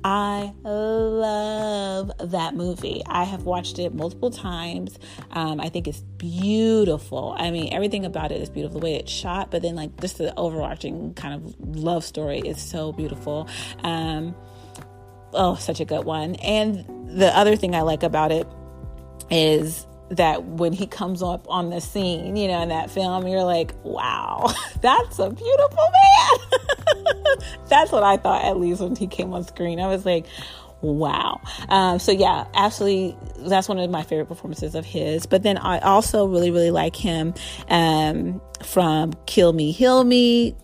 I 0.06 0.54
love 0.64 2.12
that 2.20 2.54
movie. 2.54 3.02
I 3.08 3.24
have 3.24 3.46
watched 3.46 3.80
it 3.80 3.96
multiple 3.96 4.30
times. 4.30 5.00
Um, 5.32 5.60
I 5.60 5.70
think 5.70 5.88
it's 5.88 6.02
beautiful. 6.20 7.36
I 7.40 7.50
mean, 7.50 7.74
everything 7.74 8.06
about 8.06 8.32
it 8.32 8.40
is 8.40 8.52
beautiful. 8.52 8.80
The 8.80 8.86
way 8.86 8.96
it's 8.98 9.12
shot, 9.12 9.50
but 9.50 9.64
then 9.64 9.76
like 9.76 10.00
just 10.00 10.20
the 10.20 10.32
overarching 10.38 11.16
kind 11.16 11.34
of 11.34 11.76
love 11.76 12.04
story 12.04 12.38
is 12.38 12.62
so 12.62 12.94
beautiful. 12.94 13.50
Um, 13.84 14.36
oh, 15.34 15.56
such 15.56 15.80
a 15.80 15.86
good 15.86 16.06
one. 16.06 16.36
And 16.36 16.86
the 17.20 17.36
other 17.36 17.56
thing 17.56 17.74
I 17.74 17.82
like 17.82 18.04
about 18.04 18.32
it 18.32 18.48
is 19.32 19.88
that 20.10 20.44
when 20.44 20.74
he 20.74 20.86
comes 20.86 21.24
up 21.24 21.46
on 21.50 21.70
the 21.70 21.82
scene, 21.82 22.36
you 22.36 22.48
know, 22.48 22.62
in 22.62 22.70
that 22.70 22.90
film, 22.90 23.28
you're 23.28 23.44
like, 23.44 23.74
wow, 23.84 24.52
that's 24.82 25.20
a 25.20 25.30
beautiful 25.30 25.84
man. 25.94 27.38
that's 27.70 27.92
what 27.92 28.04
I 28.04 28.18
thought, 28.18 28.44
at 28.46 28.58
least 28.58 28.82
when 28.82 28.96
he 28.96 29.08
came 29.08 29.34
on 29.34 29.44
screen. 29.44 29.80
I 29.80 29.88
was 29.88 30.06
like, 30.06 30.26
wow. 30.82 31.42
Um, 31.70 32.00
so, 32.00 32.12
yeah, 32.12 32.46
absolutely, 32.54 33.18
that's 33.48 33.68
one 33.68 33.80
of 33.80 33.90
my 33.90 34.04
favorite 34.04 34.28
performances 34.28 34.76
of 34.76 34.86
his. 34.86 35.26
But 35.26 35.44
then 35.44 35.58
I 35.58 35.80
also 35.80 36.26
really, 36.28 36.52
really 36.52 36.72
like 36.72 36.96
him 36.96 37.34
um, 37.70 38.42
from 38.64 39.14
Kill 39.26 39.54
Me, 39.54 39.72
Heal 39.72 40.04
Me. 40.04 40.56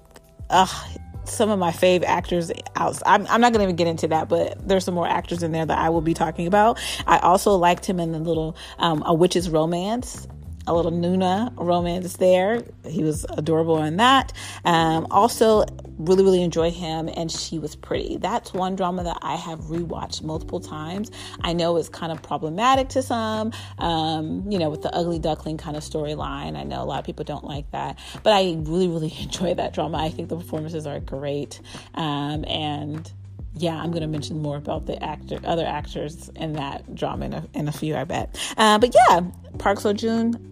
Ugh, 0.50 1.00
some 1.26 1.50
of 1.50 1.60
my 1.60 1.72
fave 1.72 2.04
actors 2.04 2.52
out. 2.76 3.02
I'm, 3.06 3.26
I'm 3.28 3.42
not 3.42 3.54
going 3.54 3.60
to 3.60 3.64
even 3.64 3.76
get 3.76 3.88
into 3.88 4.08
that, 4.10 4.30
but 4.30 4.68
there's 4.68 4.86
some 4.86 4.96
more 4.96 5.08
actors 5.08 5.44
in 5.44 5.52
there 5.52 5.66
that 5.66 5.78
I 5.78 5.90
will 5.90 6.02
be 6.02 6.14
talking 6.14 6.48
about. 6.48 6.80
I 7.08 7.20
also 7.20 7.56
liked 7.56 7.86
him 7.86 8.00
in 8.00 8.12
the 8.12 8.20
little 8.20 8.56
um, 8.80 9.04
A 9.06 9.14
Witch's 9.14 9.50
Romance. 9.50 10.28
A 10.68 10.74
little 10.74 10.92
Nuna 10.92 11.54
romance 11.58 12.18
there. 12.18 12.64
He 12.88 13.04
was 13.04 13.26
adorable 13.30 13.82
in 13.82 13.98
that. 13.98 14.34
Um, 14.66 15.08
also, 15.10 15.66
really, 15.98 16.24
really 16.24 16.44
enjoy 16.44 16.72
him, 16.72 17.10
and 17.16 17.32
she 17.32 17.60
was 17.60 17.76
pretty. 17.76 18.18
That's 18.18 18.54
one 18.54 18.76
drama 18.76 19.04
that 19.04 19.18
I 19.22 19.36
have 19.36 19.60
rewatched 19.62 20.24
multiple 20.24 20.60
times. 20.60 21.12
I 21.42 21.54
know 21.54 21.78
it's 21.78 21.90
kind 21.90 22.12
of 22.12 22.22
problematic 22.22 22.90
to 22.90 23.02
some, 23.02 23.52
um, 23.78 24.50
you 24.50 24.60
know, 24.60 24.70
with 24.70 24.82
the 24.82 24.94
ugly 24.96 25.20
duckling 25.20 25.58
kind 25.58 25.76
of 25.76 25.84
storyline. 25.84 26.56
I 26.58 26.64
know 26.64 26.82
a 26.82 26.86
lot 26.86 27.00
of 27.00 27.06
people 27.06 27.26
don't 27.26 27.46
like 27.46 27.70
that, 27.72 28.00
but 28.24 28.34
I 28.34 28.56
really, 28.60 28.88
really 28.88 29.14
enjoy 29.20 29.54
that 29.56 29.74
drama. 29.74 29.98
I 29.98 30.10
think 30.10 30.30
the 30.30 30.38
performances 30.38 30.86
are 30.88 31.00
great, 31.00 31.60
um, 31.96 32.46
and 32.48 33.12
yeah, 33.54 33.76
I'm 33.76 33.92
going 33.92 34.02
to 34.02 34.08
mention 34.08 34.42
more 34.42 34.58
about 34.58 34.86
the 34.86 35.02
actor, 35.04 35.40
other 35.44 35.66
actors 35.66 36.30
in 36.36 36.54
that 36.54 36.96
drama 36.96 37.26
in 37.26 37.34
a, 37.34 37.48
in 37.54 37.68
a 37.68 37.72
few, 37.72 37.96
I 37.96 38.06
bet. 38.06 38.40
Uh, 38.58 38.80
but 38.80 38.96
yeah, 38.96 39.22
Park 39.58 39.80
Seo 39.80 39.96
Joon, 39.96 40.51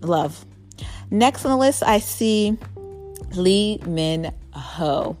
love. 0.00 0.44
Next 1.10 1.44
on 1.44 1.50
the 1.50 1.56
list, 1.56 1.82
I 1.82 1.98
see 1.98 2.56
Lee 3.34 3.80
Min 3.86 4.32
Ho. 4.52 5.16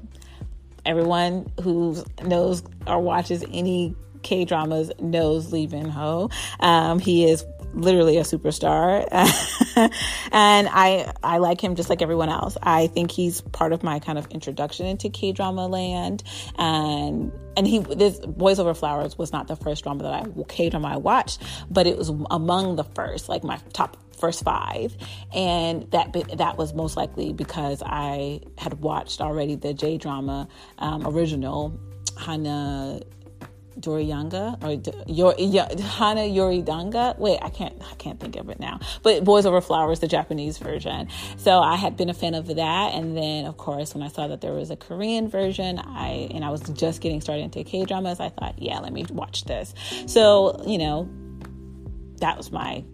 Everyone 0.84 1.50
who 1.62 2.02
knows 2.22 2.62
or 2.86 3.00
watches 3.00 3.44
any 3.52 3.94
K 4.22 4.44
dramas 4.44 4.90
knows 5.00 5.52
Lee 5.52 5.66
Min 5.66 5.88
Ho. 5.88 6.30
Um, 6.60 6.98
he 6.98 7.28
is 7.28 7.44
literally 7.74 8.16
a 8.16 8.22
superstar 8.22 9.06
and 10.32 10.68
i 10.72 11.12
i 11.22 11.38
like 11.38 11.62
him 11.62 11.74
just 11.76 11.90
like 11.90 12.00
everyone 12.00 12.28
else 12.28 12.56
i 12.62 12.86
think 12.88 13.10
he's 13.10 13.40
part 13.40 13.72
of 13.72 13.82
my 13.82 13.98
kind 13.98 14.18
of 14.18 14.26
introduction 14.28 14.86
into 14.86 15.10
k-drama 15.10 15.66
land 15.66 16.22
and 16.56 17.30
and 17.56 17.66
he 17.66 17.78
this 17.78 18.18
boys 18.20 18.58
over 18.58 18.72
flowers 18.72 19.18
was 19.18 19.32
not 19.32 19.48
the 19.48 19.56
first 19.56 19.82
drama 19.82 20.02
that 20.02 20.12
i 20.12 20.44
k-drama 20.48 20.88
i 20.88 20.96
watched 20.96 21.42
but 21.70 21.86
it 21.86 21.96
was 21.96 22.08
among 22.30 22.76
the 22.76 22.84
first 22.84 23.28
like 23.28 23.44
my 23.44 23.58
top 23.72 23.96
first 24.18 24.44
five, 24.44 24.96
and 25.34 25.90
that 25.92 26.12
that 26.36 26.56
was 26.58 26.74
most 26.74 26.96
likely 26.96 27.32
because 27.32 27.82
I 27.84 28.40
had 28.56 28.80
watched 28.80 29.20
already 29.20 29.54
the 29.54 29.74
J 29.74 29.98
drama 29.98 30.48
um, 30.78 31.06
original 31.06 31.78
Hana 32.18 33.00
Doriyanga 33.80 34.62
or 34.62 34.72
your 35.06 35.34
Hana 35.82 36.22
Yoridanga. 36.22 37.18
Wait, 37.18 37.38
I 37.40 37.50
can't 37.50 37.80
I 37.90 37.94
can't 37.94 38.18
think 38.18 38.36
of 38.36 38.48
it 38.50 38.58
now. 38.58 38.80
But 39.02 39.24
Boys 39.24 39.46
Over 39.46 39.60
Flowers, 39.60 40.00
the 40.00 40.08
Japanese 40.08 40.58
version. 40.58 41.08
So 41.36 41.60
I 41.60 41.76
had 41.76 41.96
been 41.96 42.10
a 42.10 42.14
fan 42.14 42.34
of 42.34 42.46
that, 42.48 42.94
and 42.94 43.16
then 43.16 43.46
of 43.46 43.56
course 43.56 43.94
when 43.94 44.02
I 44.02 44.08
saw 44.08 44.28
that 44.28 44.40
there 44.40 44.52
was 44.52 44.70
a 44.70 44.76
Korean 44.76 45.28
version, 45.28 45.78
I 45.78 46.28
and 46.34 46.44
I 46.44 46.50
was 46.50 46.62
just 46.62 47.00
getting 47.00 47.20
started 47.20 47.42
into 47.42 47.62
K 47.64 47.84
dramas. 47.84 48.20
I 48.20 48.30
thought, 48.30 48.60
yeah, 48.60 48.78
let 48.80 48.92
me 48.92 49.04
watch 49.10 49.44
this. 49.44 49.74
So 50.06 50.62
you 50.66 50.78
know, 50.78 51.08
that 52.18 52.36
was 52.36 52.50
my 52.50 52.84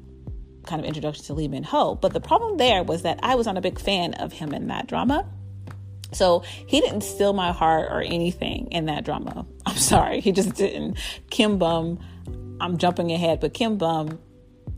kind 0.64 0.80
of 0.80 0.86
introduction 0.86 1.24
to 1.26 1.34
Lee 1.34 1.48
Min 1.48 1.62
Ho. 1.64 1.94
But 1.94 2.12
the 2.12 2.20
problem 2.20 2.56
there 2.56 2.82
was 2.82 3.02
that 3.02 3.20
I 3.22 3.34
was 3.34 3.46
not 3.46 3.56
a 3.56 3.60
big 3.60 3.78
fan 3.78 4.14
of 4.14 4.32
him 4.32 4.52
in 4.52 4.68
that 4.68 4.86
drama. 4.86 5.26
So 6.14 6.44
he 6.66 6.80
didn't 6.80 7.02
steal 7.02 7.32
my 7.32 7.52
heart 7.52 7.90
or 7.90 8.00
anything 8.00 8.68
in 8.70 8.86
that 8.86 9.04
drama. 9.04 9.46
I'm 9.66 9.76
sorry, 9.76 10.20
he 10.20 10.32
just 10.32 10.54
didn't. 10.54 10.98
Kim 11.30 11.58
Bum, 11.58 11.98
I'm 12.60 12.78
jumping 12.78 13.12
ahead, 13.12 13.40
but 13.40 13.54
Kim 13.54 13.76
Bum 13.76 14.18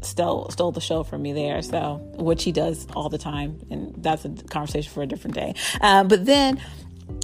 stole 0.03 0.51
stole 0.51 0.73
the 0.73 0.81
show 0.81 1.03
from 1.03 1.23
me 1.23 1.33
there. 1.33 1.63
So 1.63 1.97
which 2.15 2.45
he 2.45 2.53
does 2.53 2.87
all 2.95 3.09
the 3.09 3.19
time, 3.19 3.61
and 3.71 3.95
that's 3.99 4.25
a 4.25 4.31
conversation 4.31 4.93
for 4.93 5.03
a 5.03 5.07
different 5.07 5.35
day. 5.35 5.55
Um, 5.81 6.09
but 6.09 6.25
then. 6.25 6.61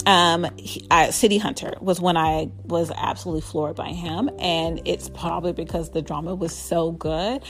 Um, 0.07 0.47
he, 0.57 0.87
I, 0.93 1.11
City 1.11 1.39
Hunter 1.39 1.75
was 1.81 2.01
when 2.01 2.17
I 2.17 2.53
was 2.63 2.93
absolutely 2.97 3.41
floored 3.41 3.75
by 3.75 3.89
him, 3.89 4.31
and 4.39 4.81
it's 4.85 5.09
probably 5.09 5.53
because 5.53 5.91
the 5.91 6.03
drama 6.03 6.37
was 6.37 6.55
so 6.55 6.93
good 6.93 7.43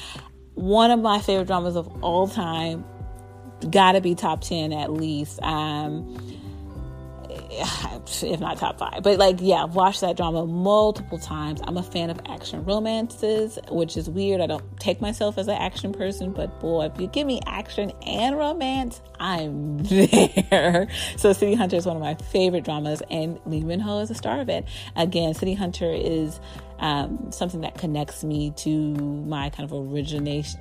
one 0.55 0.91
of 0.91 1.01
my 1.01 1.21
favorite 1.21 1.47
dramas 1.47 1.77
of 1.77 1.89
all 2.03 2.29
time. 2.29 2.85
Gotta 3.71 4.01
be 4.01 4.15
top 4.15 4.41
10 4.41 4.73
at 4.73 4.93
least. 4.93 5.41
Um, 5.43 6.17
if 8.23 8.41
not 8.41 8.59
top 8.59 8.79
five. 8.79 9.03
But 9.03 9.19
like, 9.19 9.37
yeah, 9.41 9.65
I've 9.65 9.75
watched 9.75 10.01
that 10.01 10.17
drama 10.17 10.47
multiple 10.47 11.19
times. 11.19 11.61
I'm 11.65 11.77
a 11.77 11.83
fan 11.83 12.11
of 12.11 12.21
action 12.27 12.65
romances, 12.65 13.59
which 13.71 13.97
is 13.97 14.09
weird. 14.09 14.41
I 14.41 14.47
don't 14.47 14.81
take 14.81 15.01
myself 15.01 15.39
as 15.39 15.49
an 15.49 15.57
action 15.57 15.93
person, 15.93 16.33
but 16.33 16.61
boy, 16.61 16.87
if 16.87 17.01
you 17.01 17.07
give 17.09 17.27
me 17.27 17.41
action 17.47 17.93
and 18.07 18.37
romance, 18.37 19.01
I'm 19.21 19.79
there. 19.83 20.89
So 21.17 21.33
City 21.33 21.55
Hunter 21.55 21.77
is 21.77 21.87
one 21.87 21.97
of 21.97 22.03
my 22.03 22.15
favorite 22.15 22.65
dramas, 22.65 23.03
and 23.11 23.39
Lee 23.45 23.63
Min 23.63 23.81
Ho 23.81 24.01
is 24.01 24.11
a 24.11 24.15
star 24.15 24.41
of 24.41 24.49
it. 24.49 24.65
Again, 24.97 25.35
City 25.35 25.55
Hunter 25.55 25.93
is 25.93 26.41
um, 26.79 27.31
something 27.31 27.61
that 27.61 27.79
connects 27.79 28.25
me 28.25 28.51
to 28.57 28.95
my 29.25 29.51
kind 29.51 29.71
of 29.71 29.73
origination, 29.73 30.61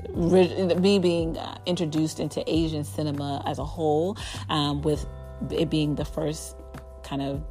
me 0.82 1.00
being 1.00 1.38
uh, 1.38 1.58
introduced 1.66 2.20
into 2.20 2.44
Asian 2.48 2.84
cinema 2.84 3.44
as 3.48 3.58
a 3.60 3.66
whole, 3.66 4.18
um, 4.50 4.82
with 4.84 5.06
it 5.50 5.70
being 5.70 5.96
the 5.96 6.06
first 6.06 6.56
kind 7.12 7.22
of 7.22 7.44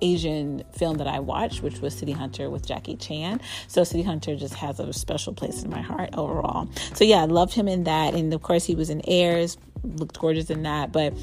Asian 0.00 0.62
film 0.76 0.96
that 0.96 1.06
I 1.06 1.18
watched, 1.20 1.62
which 1.62 1.80
was 1.80 1.94
City 1.94 2.12
Hunter 2.12 2.48
with 2.48 2.66
Jackie 2.66 2.96
Chan. 2.96 3.40
So 3.66 3.84
City 3.84 4.02
Hunter 4.02 4.34
just 4.34 4.54
has 4.54 4.80
a 4.80 4.92
special 4.92 5.34
place 5.34 5.62
in 5.62 5.70
my 5.70 5.82
heart 5.82 6.10
overall. 6.16 6.68
So 6.94 7.04
yeah, 7.04 7.22
I 7.22 7.26
loved 7.26 7.52
him 7.52 7.68
in 7.68 7.84
that, 7.84 8.14
and 8.14 8.32
of 8.32 8.42
course 8.42 8.64
he 8.64 8.74
was 8.74 8.88
in 8.90 9.02
Heirs, 9.06 9.58
looked 9.84 10.18
gorgeous 10.18 10.50
in 10.50 10.62
that, 10.64 10.92
but. 10.92 11.14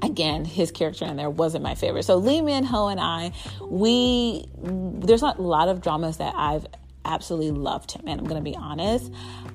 Again, 0.00 0.44
his 0.44 0.72
character 0.72 1.04
in 1.04 1.16
there 1.16 1.30
wasn't 1.30 1.62
my 1.62 1.76
favorite. 1.76 2.02
So 2.04 2.16
Lee 2.16 2.40
Min 2.40 2.64
Ho 2.64 2.88
and 2.88 2.98
I, 2.98 3.30
we 3.60 4.44
there's 4.60 5.22
not 5.22 5.38
a 5.38 5.42
lot 5.42 5.68
of 5.68 5.80
dramas 5.80 6.16
that 6.16 6.34
I've 6.36 6.66
absolutely 7.04 7.52
loved 7.52 7.92
him, 7.92 8.08
and 8.08 8.20
I'm 8.20 8.26
gonna 8.26 8.40
be 8.40 8.56
honest. 8.56 9.12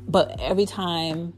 But 0.08 0.40
every 0.40 0.66
time 0.66 1.34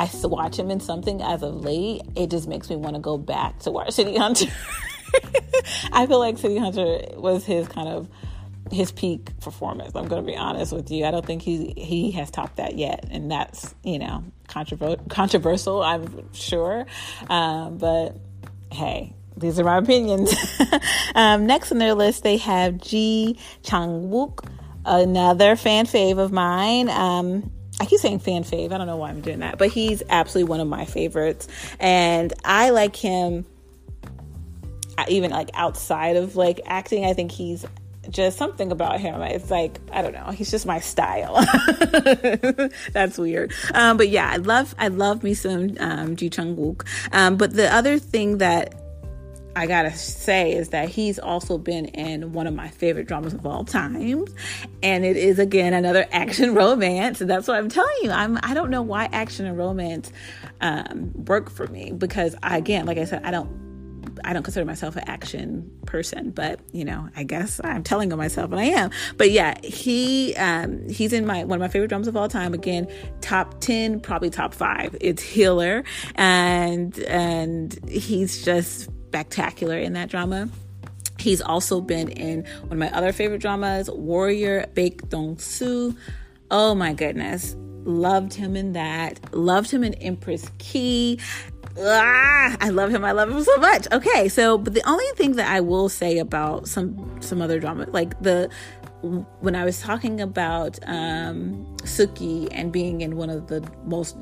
I 0.00 0.10
watch 0.26 0.58
him 0.58 0.70
in 0.70 0.80
something 0.80 1.20
as 1.20 1.42
of 1.42 1.62
late, 1.62 2.00
it 2.16 2.30
just 2.30 2.48
makes 2.48 2.70
me 2.70 2.76
want 2.76 2.96
to 2.96 3.02
go 3.02 3.18
back 3.18 3.58
to 3.60 3.70
watch 3.70 3.92
City 3.92 4.16
Hunter. 4.16 4.46
I 5.92 6.06
feel 6.06 6.18
like 6.18 6.38
City 6.38 6.56
Hunter 6.56 7.00
was 7.16 7.44
his 7.44 7.68
kind 7.68 7.86
of 7.86 8.08
his 8.72 8.92
peak 8.92 9.38
performance. 9.40 9.94
I'm 9.94 10.08
going 10.08 10.24
to 10.24 10.26
be 10.26 10.36
honest 10.36 10.72
with 10.72 10.90
you. 10.90 11.04
I 11.04 11.10
don't 11.10 11.26
think 11.26 11.42
he 11.42 11.74
he 11.76 12.12
has 12.12 12.30
topped 12.30 12.56
that 12.56 12.76
yet, 12.76 13.08
and 13.10 13.30
that's 13.30 13.74
you 13.84 13.98
know 13.98 14.24
controversial. 14.48 15.04
Controversial, 15.10 15.82
I'm 15.82 16.32
sure, 16.32 16.86
um, 17.28 17.76
but 17.76 18.16
hey. 18.72 19.14
These 19.36 19.58
are 19.58 19.64
my 19.64 19.78
opinions. 19.78 20.34
um, 21.14 21.46
next 21.46 21.72
on 21.72 21.78
their 21.78 21.94
list, 21.94 22.24
they 22.24 22.36
have 22.38 22.76
Ji 22.76 23.38
Chang 23.62 24.10
Wook, 24.10 24.46
another 24.84 25.56
fan 25.56 25.86
fave 25.86 26.18
of 26.18 26.30
mine. 26.30 26.90
Um, 26.90 27.50
I 27.80 27.86
keep 27.86 27.98
saying 27.98 28.18
fan 28.20 28.44
fave. 28.44 28.72
I 28.72 28.78
don't 28.78 28.86
know 28.86 28.96
why 28.96 29.08
I'm 29.08 29.22
doing 29.22 29.40
that, 29.40 29.56
but 29.58 29.70
he's 29.70 30.02
absolutely 30.10 30.50
one 30.50 30.60
of 30.60 30.68
my 30.68 30.84
favorites. 30.84 31.48
And 31.80 32.32
I 32.44 32.70
like 32.70 32.94
him 32.94 33.46
even 35.08 35.30
like 35.30 35.50
outside 35.54 36.16
of 36.16 36.36
like 36.36 36.60
acting. 36.66 37.06
I 37.06 37.14
think 37.14 37.32
he's 37.32 37.64
just 38.10 38.38
something 38.38 38.72
about 38.72 39.00
him. 39.00 39.20
It's 39.22 39.50
like, 39.50 39.78
I 39.92 40.02
don't 40.02 40.12
know, 40.12 40.30
he's 40.30 40.50
just 40.50 40.66
my 40.66 40.80
style. 40.80 41.34
That's 42.92 43.18
weird. 43.18 43.52
Um, 43.74 43.96
but 43.96 44.08
yeah, 44.08 44.30
I 44.30 44.36
love, 44.36 44.74
I 44.78 44.88
love 44.88 45.22
me 45.22 45.34
some 45.34 45.76
um, 45.78 46.16
Ji 46.16 46.30
Chang 46.30 46.56
Wook. 46.56 46.86
Um, 47.12 47.36
but 47.36 47.54
the 47.54 47.72
other 47.72 47.98
thing 47.98 48.38
that 48.38 48.74
I 49.60 49.66
gotta 49.66 49.94
say 49.94 50.52
is 50.52 50.70
that 50.70 50.88
he's 50.88 51.18
also 51.18 51.58
been 51.58 51.84
in 51.84 52.32
one 52.32 52.46
of 52.46 52.54
my 52.54 52.68
favorite 52.68 53.06
dramas 53.06 53.34
of 53.34 53.44
all 53.44 53.62
time, 53.62 54.24
and 54.82 55.04
it 55.04 55.18
is 55.18 55.38
again 55.38 55.74
another 55.74 56.06
action 56.12 56.54
romance. 56.54 57.20
And 57.20 57.28
that's 57.28 57.46
what 57.46 57.58
I'm 57.58 57.68
telling 57.68 57.94
you. 58.02 58.10
I'm 58.10 58.38
I 58.42 58.54
don't 58.54 58.70
know 58.70 58.80
why 58.80 59.10
action 59.12 59.44
and 59.44 59.58
romance 59.58 60.12
um, 60.62 61.12
work 61.26 61.50
for 61.50 61.66
me 61.66 61.92
because 61.92 62.34
I, 62.42 62.56
again, 62.56 62.86
like 62.86 62.96
I 62.96 63.04
said, 63.04 63.22
I 63.22 63.30
don't 63.30 63.60
I 64.24 64.32
don't 64.32 64.42
consider 64.42 64.64
myself 64.64 64.96
an 64.96 65.04
action 65.06 65.70
person, 65.84 66.30
but 66.30 66.60
you 66.72 66.86
know, 66.86 67.10
I 67.14 67.24
guess 67.24 67.60
I'm 67.62 67.82
telling 67.82 68.08
myself, 68.16 68.50
and 68.52 68.60
I 68.60 68.64
am. 68.64 68.90
But 69.18 69.30
yeah, 69.30 69.60
he 69.62 70.34
um, 70.36 70.88
he's 70.88 71.12
in 71.12 71.26
my 71.26 71.44
one 71.44 71.58
of 71.58 71.60
my 71.60 71.68
favorite 71.68 71.88
dramas 71.88 72.08
of 72.08 72.16
all 72.16 72.28
time. 72.28 72.54
Again, 72.54 72.88
top 73.20 73.60
ten, 73.60 74.00
probably 74.00 74.30
top 74.30 74.54
five. 74.54 74.96
It's 75.02 75.22
Healer, 75.22 75.84
and 76.14 76.98
and 77.00 77.78
he's 77.90 78.42
just 78.42 78.88
spectacular 79.10 79.76
in 79.76 79.94
that 79.94 80.08
drama. 80.08 80.48
He's 81.18 81.42
also 81.42 81.80
been 81.80 82.08
in 82.10 82.44
one 82.62 82.72
of 82.72 82.78
my 82.78 82.90
other 82.92 83.12
favorite 83.12 83.40
dramas, 83.40 83.90
Warrior 83.90 84.66
Baek 84.74 85.08
Dong 85.08 85.36
Soo. 85.38 85.96
Oh 86.50 86.76
my 86.76 86.92
goodness. 86.92 87.56
Loved 87.84 88.34
him 88.34 88.56
in 88.56 88.72
that. 88.74 89.34
Loved 89.34 89.70
him 89.70 89.82
in 89.82 89.94
Empress 89.94 90.48
Ki. 90.58 91.18
Ah, 91.76 92.56
I 92.60 92.68
love 92.68 92.90
him. 92.90 93.04
I 93.04 93.12
love 93.12 93.30
him 93.30 93.42
so 93.42 93.56
much. 93.56 93.86
Okay, 93.90 94.28
so 94.28 94.56
but 94.58 94.74
the 94.74 94.88
only 94.88 95.04
thing 95.16 95.32
that 95.32 95.50
I 95.50 95.60
will 95.60 95.88
say 95.88 96.18
about 96.18 96.68
some 96.68 97.20
some 97.20 97.42
other 97.42 97.58
drama, 97.58 97.86
like 97.90 98.20
the 98.22 98.48
when 99.40 99.56
I 99.56 99.64
was 99.64 99.80
talking 99.80 100.20
about 100.20 100.78
um, 100.86 101.66
Suki 101.82 102.48
and 102.52 102.70
being 102.70 103.00
in 103.00 103.16
one 103.16 103.30
of 103.30 103.48
the 103.48 103.66
most 103.84 104.16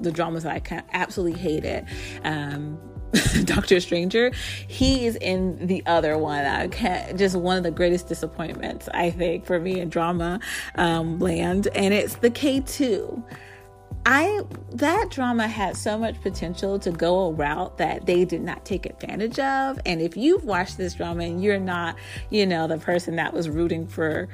the 0.00 0.12
dramas 0.12 0.44
that 0.44 0.70
I 0.70 0.82
absolutely 0.92 1.38
hated, 1.38 1.86
um, 2.24 2.78
Doctor 3.44 3.80
Stranger, 3.80 4.32
he 4.66 5.06
is 5.06 5.16
in 5.16 5.66
the 5.66 5.82
other 5.86 6.18
one. 6.18 6.44
I 6.44 6.68
can't, 6.68 7.18
just 7.18 7.36
one 7.36 7.56
of 7.56 7.62
the 7.62 7.70
greatest 7.70 8.08
disappointments, 8.08 8.88
I 8.92 9.10
think, 9.10 9.46
for 9.46 9.58
me 9.58 9.80
in 9.80 9.88
drama 9.88 10.40
um, 10.74 11.18
land. 11.18 11.68
And 11.74 11.94
it's 11.94 12.16
the 12.16 12.30
K2. 12.30 13.22
I 14.06 14.40
that 14.72 15.10
drama 15.10 15.46
had 15.46 15.76
so 15.76 15.98
much 15.98 16.18
potential 16.22 16.78
to 16.78 16.90
go 16.90 17.26
a 17.26 17.32
route 17.32 17.76
that 17.76 18.06
they 18.06 18.24
did 18.24 18.40
not 18.40 18.64
take 18.64 18.86
advantage 18.86 19.38
of. 19.38 19.78
And 19.84 20.00
if 20.00 20.16
you've 20.16 20.44
watched 20.44 20.78
this 20.78 20.94
drama 20.94 21.24
and 21.24 21.42
you're 21.42 21.60
not, 21.60 21.96
you 22.30 22.46
know, 22.46 22.66
the 22.66 22.78
person 22.78 23.16
that 23.16 23.34
was 23.34 23.50
rooting 23.50 23.86
for 23.86 24.28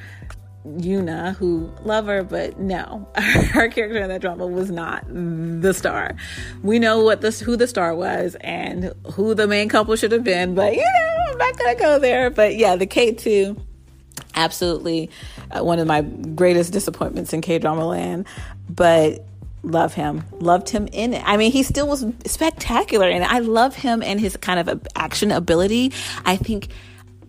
Yuna, 0.67 1.37
who 1.37 1.71
love 1.85 2.07
her, 2.07 2.23
but 2.23 2.59
no, 2.59 3.07
her 3.17 3.69
character 3.69 3.99
in 3.99 4.09
that 4.09 4.21
drama 4.21 4.47
was 4.47 4.71
not 4.71 5.05
the 5.09 5.75
star. 5.75 6.17
We 6.63 6.79
know 6.79 7.03
what 7.03 7.21
this 7.21 7.39
who 7.39 7.57
the 7.57 7.67
star 7.67 7.95
was 7.95 8.35
and 8.41 8.93
who 9.13 9.35
the 9.35 9.47
main 9.47 9.69
couple 9.69 9.95
should 9.97 10.13
have 10.13 10.25
been, 10.25 10.55
but 10.55 10.75
you 10.75 10.83
know, 10.83 11.33
I'm 11.33 11.39
not 11.39 11.59
gonna 11.59 11.75
go 11.75 11.99
there. 11.99 12.31
But 12.31 12.57
yeah, 12.57 12.77
the 12.77 12.87
K 12.87 13.13
two 13.13 13.57
absolutely 14.35 15.11
uh, 15.51 15.63
one 15.63 15.79
of 15.79 15.87
my 15.87 16.01
greatest 16.01 16.73
disappointments 16.73 17.33
in 17.33 17.41
K 17.43 17.59
drama 17.59 17.87
land. 17.87 18.27
But 18.69 19.27
love 19.63 19.95
him 19.95 20.23
loved 20.41 20.69
him 20.69 20.87
in 20.93 21.15
it 21.15 21.23
i 21.25 21.39
mean 21.39 21.51
he 21.51 21.63
still 21.63 21.89
was 21.89 22.05
spectacular 22.27 23.09
and 23.09 23.25
i 23.25 23.39
love 23.39 23.75
him 23.75 24.03
and 24.03 24.21
his 24.21 24.37
kind 24.37 24.61
of 24.61 24.87
action 24.95 25.33
ability 25.33 25.91
i 26.27 26.37
think 26.37 26.69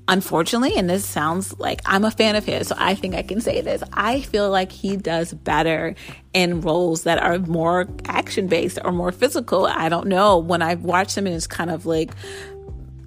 unfortunately 0.08 0.76
and 0.78 0.90
this 0.90 1.04
sounds 1.04 1.58
like 1.60 1.82
i'm 1.86 2.06
a 2.06 2.12
fan 2.12 2.36
of 2.36 2.46
his 2.46 2.68
so 2.68 2.76
i 2.78 2.94
think 2.94 3.16
i 3.16 3.24
can 3.24 3.42
say 3.42 3.62
this 3.62 3.82
i 3.94 4.22
feel 4.22 4.52
like 4.52 4.72
he 4.72 4.96
does 4.96 5.34
better 5.34 5.96
in 6.34 6.62
roles 6.62 7.04
that 7.04 7.18
are 7.18 7.40
more 7.40 7.88
action 8.06 8.48
based 8.48 8.78
or 8.84 8.92
more 8.92 9.12
physical. 9.12 9.66
I 9.66 9.90
don't 9.90 10.08
know. 10.08 10.38
When 10.38 10.62
i've 10.62 10.84
watched 10.84 11.18
him 11.18 11.26
in 11.26 11.34
his 11.34 11.48
kind 11.48 11.72
of 11.72 11.86
like 11.86 12.12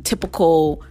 typical 0.03 0.83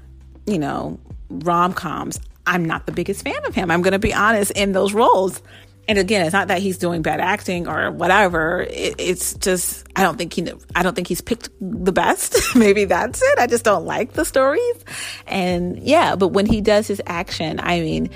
you 0.46 0.60
know 0.60 1.00
rom-coms 1.30 2.20
i'm 2.46 2.64
not 2.64 2.86
the 2.86 2.92
biggest 2.92 3.24
fan 3.24 3.46
of 3.46 3.54
him. 3.56 3.70
I'm 3.70 3.82
going 3.82 3.94
to 3.94 4.00
be 4.00 4.14
honest 4.14 4.52
in 4.52 4.72
those 4.72 4.94
roles 4.94 5.42
and 5.88 5.98
again, 5.98 6.26
it's 6.26 6.34
not 6.34 6.50
that 6.50 6.60
he's 6.60 6.78
doing 6.78 7.02
bad 7.02 7.20
acting 7.20 7.68
or 7.68 7.92
whatever. 7.92 8.62
It, 8.70 8.96
it's 8.98 9.34
just 9.36 9.86
I 9.96 10.04
don't 10.04 10.18
think 10.18 10.34
he 10.34 10.46
I 10.76 10.84
don't 10.84 10.96
think 10.96 11.08
he's 11.08 11.22
picked 11.22 11.50
the 11.62 11.92
best. 11.92 12.36
Maybe 12.56 12.86
that's 12.86 13.22
it. 13.22 13.40
I 13.40 13.48
just 13.48 13.64
don't 13.64 13.86
like 13.86 14.14
the 14.14 14.26
stories. 14.26 14.86
And 15.28 15.80
yeah, 15.80 16.16
but 16.16 16.30
when 16.30 16.46
he 16.46 16.62
does 16.62 16.88
his 16.88 17.02
action, 17.06 17.60
I 17.62 17.80
mean, 17.80 18.10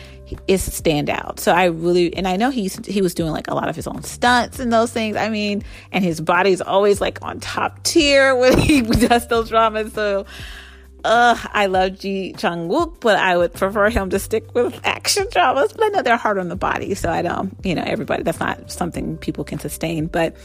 it's 0.47 0.67
standout. 0.67 1.39
So 1.39 1.53
I 1.53 1.65
really 1.65 2.13
and 2.15 2.27
I 2.27 2.35
know 2.35 2.49
he's 2.49 2.85
he 2.85 3.01
was 3.01 3.13
doing 3.13 3.31
like 3.31 3.47
a 3.47 3.55
lot 3.55 3.69
of 3.69 3.75
his 3.75 3.87
own 3.87 4.03
stunts 4.03 4.59
and 4.59 4.71
those 4.71 4.91
things. 4.91 5.15
I 5.15 5.29
mean, 5.29 5.63
and 5.91 6.03
his 6.03 6.19
body's 6.19 6.61
always 6.61 6.99
like 6.99 7.19
on 7.21 7.39
top 7.39 7.83
tier 7.83 8.35
when 8.35 8.57
he 8.57 8.81
does 8.81 9.27
those 9.27 9.49
dramas. 9.49 9.93
So 9.93 10.25
uh, 11.03 11.37
I 11.51 11.65
love 11.67 11.99
Ji 11.99 12.33
Chang 12.33 12.69
Wook, 12.69 12.99
but 12.99 13.17
I 13.17 13.37
would 13.37 13.53
prefer 13.53 13.89
him 13.89 14.09
to 14.11 14.19
stick 14.19 14.53
with 14.53 14.79
action 14.83 15.27
dramas. 15.31 15.73
But 15.73 15.85
I 15.85 15.87
know 15.89 16.01
they're 16.01 16.17
hard 16.17 16.37
on 16.37 16.49
the 16.49 16.55
body, 16.55 16.95
so 16.95 17.09
I 17.09 17.21
don't, 17.21 17.55
you 17.63 17.75
know, 17.75 17.83
everybody, 17.85 18.23
that's 18.23 18.39
not 18.39 18.71
something 18.71 19.17
people 19.17 19.43
can 19.43 19.59
sustain. 19.59 20.07
But 20.07 20.35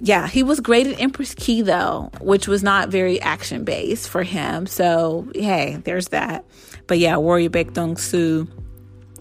yeah, 0.00 0.26
he 0.26 0.42
was 0.42 0.60
great 0.60 0.86
at 0.86 1.00
Empress 1.00 1.34
Ki, 1.34 1.62
though, 1.62 2.10
which 2.20 2.48
was 2.48 2.62
not 2.62 2.88
very 2.88 3.20
action 3.20 3.64
based 3.64 4.08
for 4.08 4.22
him. 4.22 4.66
So, 4.66 5.28
hey, 5.34 5.76
there's 5.84 6.08
that. 6.08 6.44
But 6.86 6.98
yeah, 6.98 7.16
Warrior 7.18 7.50
Baek 7.50 7.74
Dong 7.74 7.96
Soo, 7.96 8.48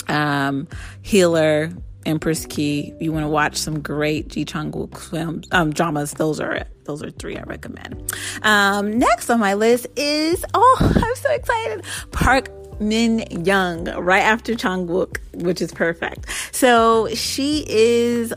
um, 0.07 0.67
Healer, 1.01 1.71
Empress 2.09 2.45
Ki. 2.45 2.93
You 2.99 3.11
want 3.11 3.23
to 3.23 3.29
watch 3.29 3.55
some 3.55 3.79
great 3.81 4.29
Ji 4.29 4.43
Chang 4.43 4.71
Wook 4.71 4.97
films, 4.97 5.47
um, 5.51 5.71
dramas. 5.71 6.13
Those 6.13 6.39
are 6.39 6.65
those 6.85 7.03
are 7.03 7.11
three 7.11 7.37
I 7.37 7.43
recommend. 7.43 8.11
Um, 8.41 8.97
next 8.97 9.29
on 9.29 9.39
my 9.39 9.53
list 9.53 9.87
is 9.95 10.43
oh, 10.53 10.77
I'm 11.03 11.15
so 11.15 11.31
excited. 11.31 11.85
Park 12.11 12.49
Min 12.81 13.19
Young, 13.45 13.85
right 13.95 14.21
after 14.21 14.55
Chang 14.55 14.87
Wook, 14.87 15.17
which 15.33 15.61
is 15.61 15.71
perfect. 15.71 16.25
So 16.51 17.07
she 17.13 17.65
is 17.67 18.33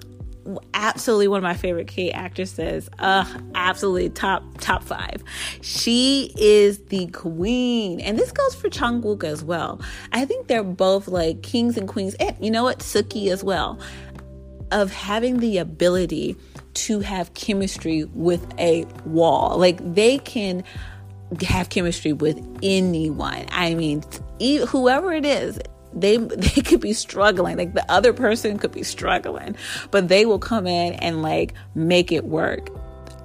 absolutely 0.74 1.28
one 1.28 1.38
of 1.38 1.42
my 1.42 1.54
favorite 1.54 1.86
K 1.86 2.10
actresses. 2.10 2.88
Uh, 2.98 3.24
absolutely 3.54 4.10
top 4.10 4.42
top 4.58 4.82
five. 4.82 5.22
She 5.60 6.32
is 6.36 6.78
the 6.86 7.06
queen, 7.08 8.00
and 8.00 8.18
this 8.18 8.32
goes 8.32 8.54
for 8.54 8.68
Chang 8.68 9.02
Wook 9.02 9.24
as 9.24 9.44
well. 9.44 9.80
I 10.12 10.24
think 10.24 10.48
they're 10.48 10.64
both 10.64 11.08
like 11.08 11.42
kings 11.42 11.76
and 11.76 11.88
queens, 11.88 12.14
and 12.14 12.36
you 12.40 12.50
know 12.50 12.64
what, 12.64 12.80
Suki 12.80 13.28
as 13.28 13.44
well, 13.44 13.78
of 14.70 14.92
having 14.92 15.40
the 15.40 15.58
ability 15.58 16.36
to 16.74 17.00
have 17.00 17.34
chemistry 17.34 18.04
with 18.14 18.46
a 18.58 18.84
wall. 19.04 19.58
Like 19.58 19.94
they 19.94 20.18
can 20.18 20.64
have 21.42 21.70
chemistry 21.70 22.12
with 22.12 22.44
anyone. 22.62 23.46
I 23.50 23.74
mean, 23.74 24.02
whoever 24.66 25.12
it 25.12 25.24
is, 25.24 25.58
they 25.92 26.16
they 26.18 26.62
could 26.62 26.80
be 26.80 26.92
struggling. 26.92 27.56
Like 27.56 27.74
the 27.74 27.90
other 27.90 28.12
person 28.12 28.58
could 28.58 28.72
be 28.72 28.82
struggling 28.82 29.56
but 29.90 30.08
they 30.08 30.26
will 30.26 30.38
come 30.38 30.66
in 30.66 30.94
and 30.94 31.22
like 31.22 31.54
make 31.74 32.12
it 32.12 32.24
work. 32.24 32.68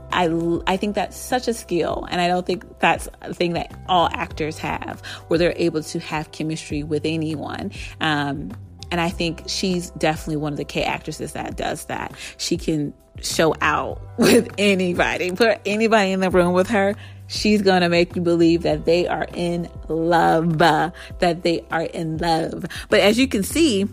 I, 0.10 0.30
I 0.66 0.78
think 0.78 0.96
that's 0.96 1.18
such 1.18 1.50
a 1.50 1.54
skill 1.54 2.08
and 2.10 2.22
i 2.22 2.30
don't 2.30 2.46
think 2.46 2.80
that's 2.80 3.10
a 3.22 3.34
thing 3.34 3.54
that 3.54 3.78
all 3.90 4.08
actors 4.14 4.58
have 4.58 5.02
where 5.28 5.38
they're 5.38 5.54
able 5.58 5.84
to 5.84 6.00
have 6.00 6.32
chemistry 6.32 6.82
with 6.82 7.04
anyone. 7.06 7.72
Um, 8.00 8.52
and 8.90 9.02
i 9.02 9.10
think 9.10 9.44
she's 9.48 9.90
definitely 9.92 10.38
one 10.38 10.54
of 10.54 10.58
the 10.58 10.66
k 10.66 10.84
actresses 10.84 11.34
that 11.34 11.58
does 11.58 11.86
that. 11.86 12.14
She 12.38 12.58
can 12.58 12.94
show 13.22 13.54
out 13.62 14.02
with 14.18 14.48
anybody 14.58 15.32
put 15.32 15.60
anybody 15.66 16.12
in 16.12 16.20
the 16.20 16.30
room 16.30 16.54
with 16.54 16.70
her 16.70 16.96
She's 17.28 17.62
going 17.62 17.82
to 17.82 17.90
make 17.90 18.16
you 18.16 18.22
believe 18.22 18.64
that 18.64 18.86
they 18.86 19.08
are 19.08 19.28
in 19.34 19.70
love, 19.88 20.58
that 20.58 21.44
they 21.44 21.66
are 21.72 21.84
in 21.84 22.18
love. 22.18 22.66
But 22.90 23.02
as 23.02 23.20
you 23.20 23.28
can 23.28 23.44
see, 23.44 23.86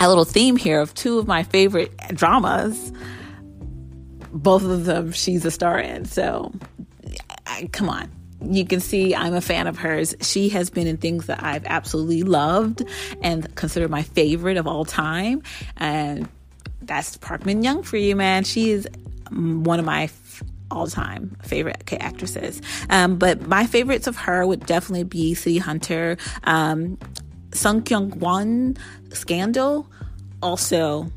a 0.00 0.08
little 0.08 0.24
theme 0.24 0.56
here 0.56 0.80
of 0.80 0.94
two 0.94 1.18
of 1.18 1.26
my 1.26 1.42
favorite 1.42 1.96
dramas. 2.14 2.92
Both 4.32 4.64
of 4.64 4.84
them 4.84 5.12
she's 5.12 5.44
a 5.44 5.50
star 5.50 5.78
in. 5.78 6.04
So, 6.04 6.52
I, 7.46 7.68
come 7.72 7.88
on. 7.88 8.10
You 8.40 8.64
can 8.64 8.78
see 8.78 9.14
I'm 9.14 9.34
a 9.34 9.40
fan 9.40 9.66
of 9.66 9.78
hers. 9.78 10.14
She 10.20 10.48
has 10.50 10.70
been 10.70 10.86
in 10.86 10.96
things 10.96 11.26
that 11.26 11.42
I've 11.42 11.64
absolutely 11.64 12.22
loved 12.22 12.84
and 13.20 13.52
consider 13.56 13.88
my 13.88 14.02
favorite 14.02 14.56
of 14.56 14.66
all 14.66 14.84
time. 14.84 15.42
And 15.76 16.28
that's 16.82 17.16
Park 17.16 17.44
Min 17.44 17.62
Young 17.62 17.82
for 17.82 17.96
you, 17.96 18.14
man. 18.14 18.44
She 18.44 18.70
is 18.70 18.88
one 19.30 19.80
of 19.80 19.84
my 19.84 20.06
all 20.70 20.86
time 20.86 21.36
favorite 21.42 21.92
actresses. 22.00 22.60
Um, 22.90 23.16
but 23.16 23.46
my 23.46 23.66
favorites 23.66 24.06
of 24.06 24.16
her 24.16 24.46
would 24.46 24.66
definitely 24.66 25.04
be 25.04 25.34
City 25.34 25.58
Hunter, 25.58 26.16
um, 26.44 26.98
Sung 27.52 27.82
Kyung 27.82 28.18
Won, 28.18 28.76
Scandal. 29.12 29.88
Also 30.42 31.10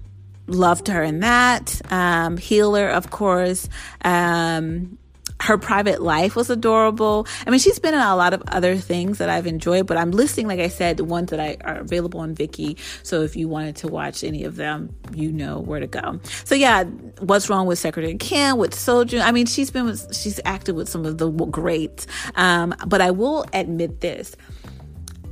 loved 0.48 0.88
her 0.88 1.04
in 1.04 1.20
that. 1.20 1.82
Um, 1.92 2.38
Healer, 2.38 2.88
of 2.90 3.12
course. 3.12 3.70
Um, 4.04 4.98
her 5.42 5.58
private 5.58 6.02
life 6.02 6.36
was 6.36 6.50
adorable. 6.50 7.28
I 7.46 7.50
mean, 7.50 7.60
she's 7.60 7.80
been 7.80 7.94
in 7.94 8.00
a 8.00 8.16
lot 8.16 8.34
of 8.34 8.44
other 8.50 8.78
things 8.78 9.18
that 9.18 9.28
I've 9.28 9.48
enjoyed, 9.48 9.88
but 9.88 9.98
I'm 9.98 10.12
listing, 10.12 10.48
like 10.48 10.60
I 10.60 10.68
said, 10.68 10.98
the 10.98 11.04
ones 11.04 11.32
that 11.32 11.40
I, 11.40 11.58
are 11.62 11.78
available 11.78 12.20
on 12.20 12.36
Viki. 12.36 12.78
So 13.04 13.22
if 13.24 13.36
you 13.36 13.48
wanted 13.48 13.76
to 13.78 13.88
watch 13.88 14.24
any 14.24 14.44
of 14.44 14.56
them, 14.56 14.96
you 15.14 15.32
know 15.32 15.60
where 15.60 15.80
to 15.80 15.88
go. 15.88 16.20
So 16.46 16.54
yeah, 16.54 16.84
what's 17.20 17.50
wrong 17.50 17.66
with 17.66 17.80
Secretary 17.80 18.16
Kim, 18.18 18.58
with 18.58 18.72
Seo 18.72 19.06
Joon? 19.06 19.22
I 19.22 19.32
mean, 19.32 19.48
she's 19.48 19.72
been 19.72 19.86
with, 19.86 20.16
she's 20.16 20.40
acted 20.46 20.76
with 20.76 20.88
some 20.88 21.06
of 21.06 21.18
the 21.18 21.30
greats. 21.32 22.06
Um, 22.36 22.76
but 22.88 23.02
I 23.02 23.12
will 23.12 23.46
admit 23.54 24.02
this. 24.02 24.36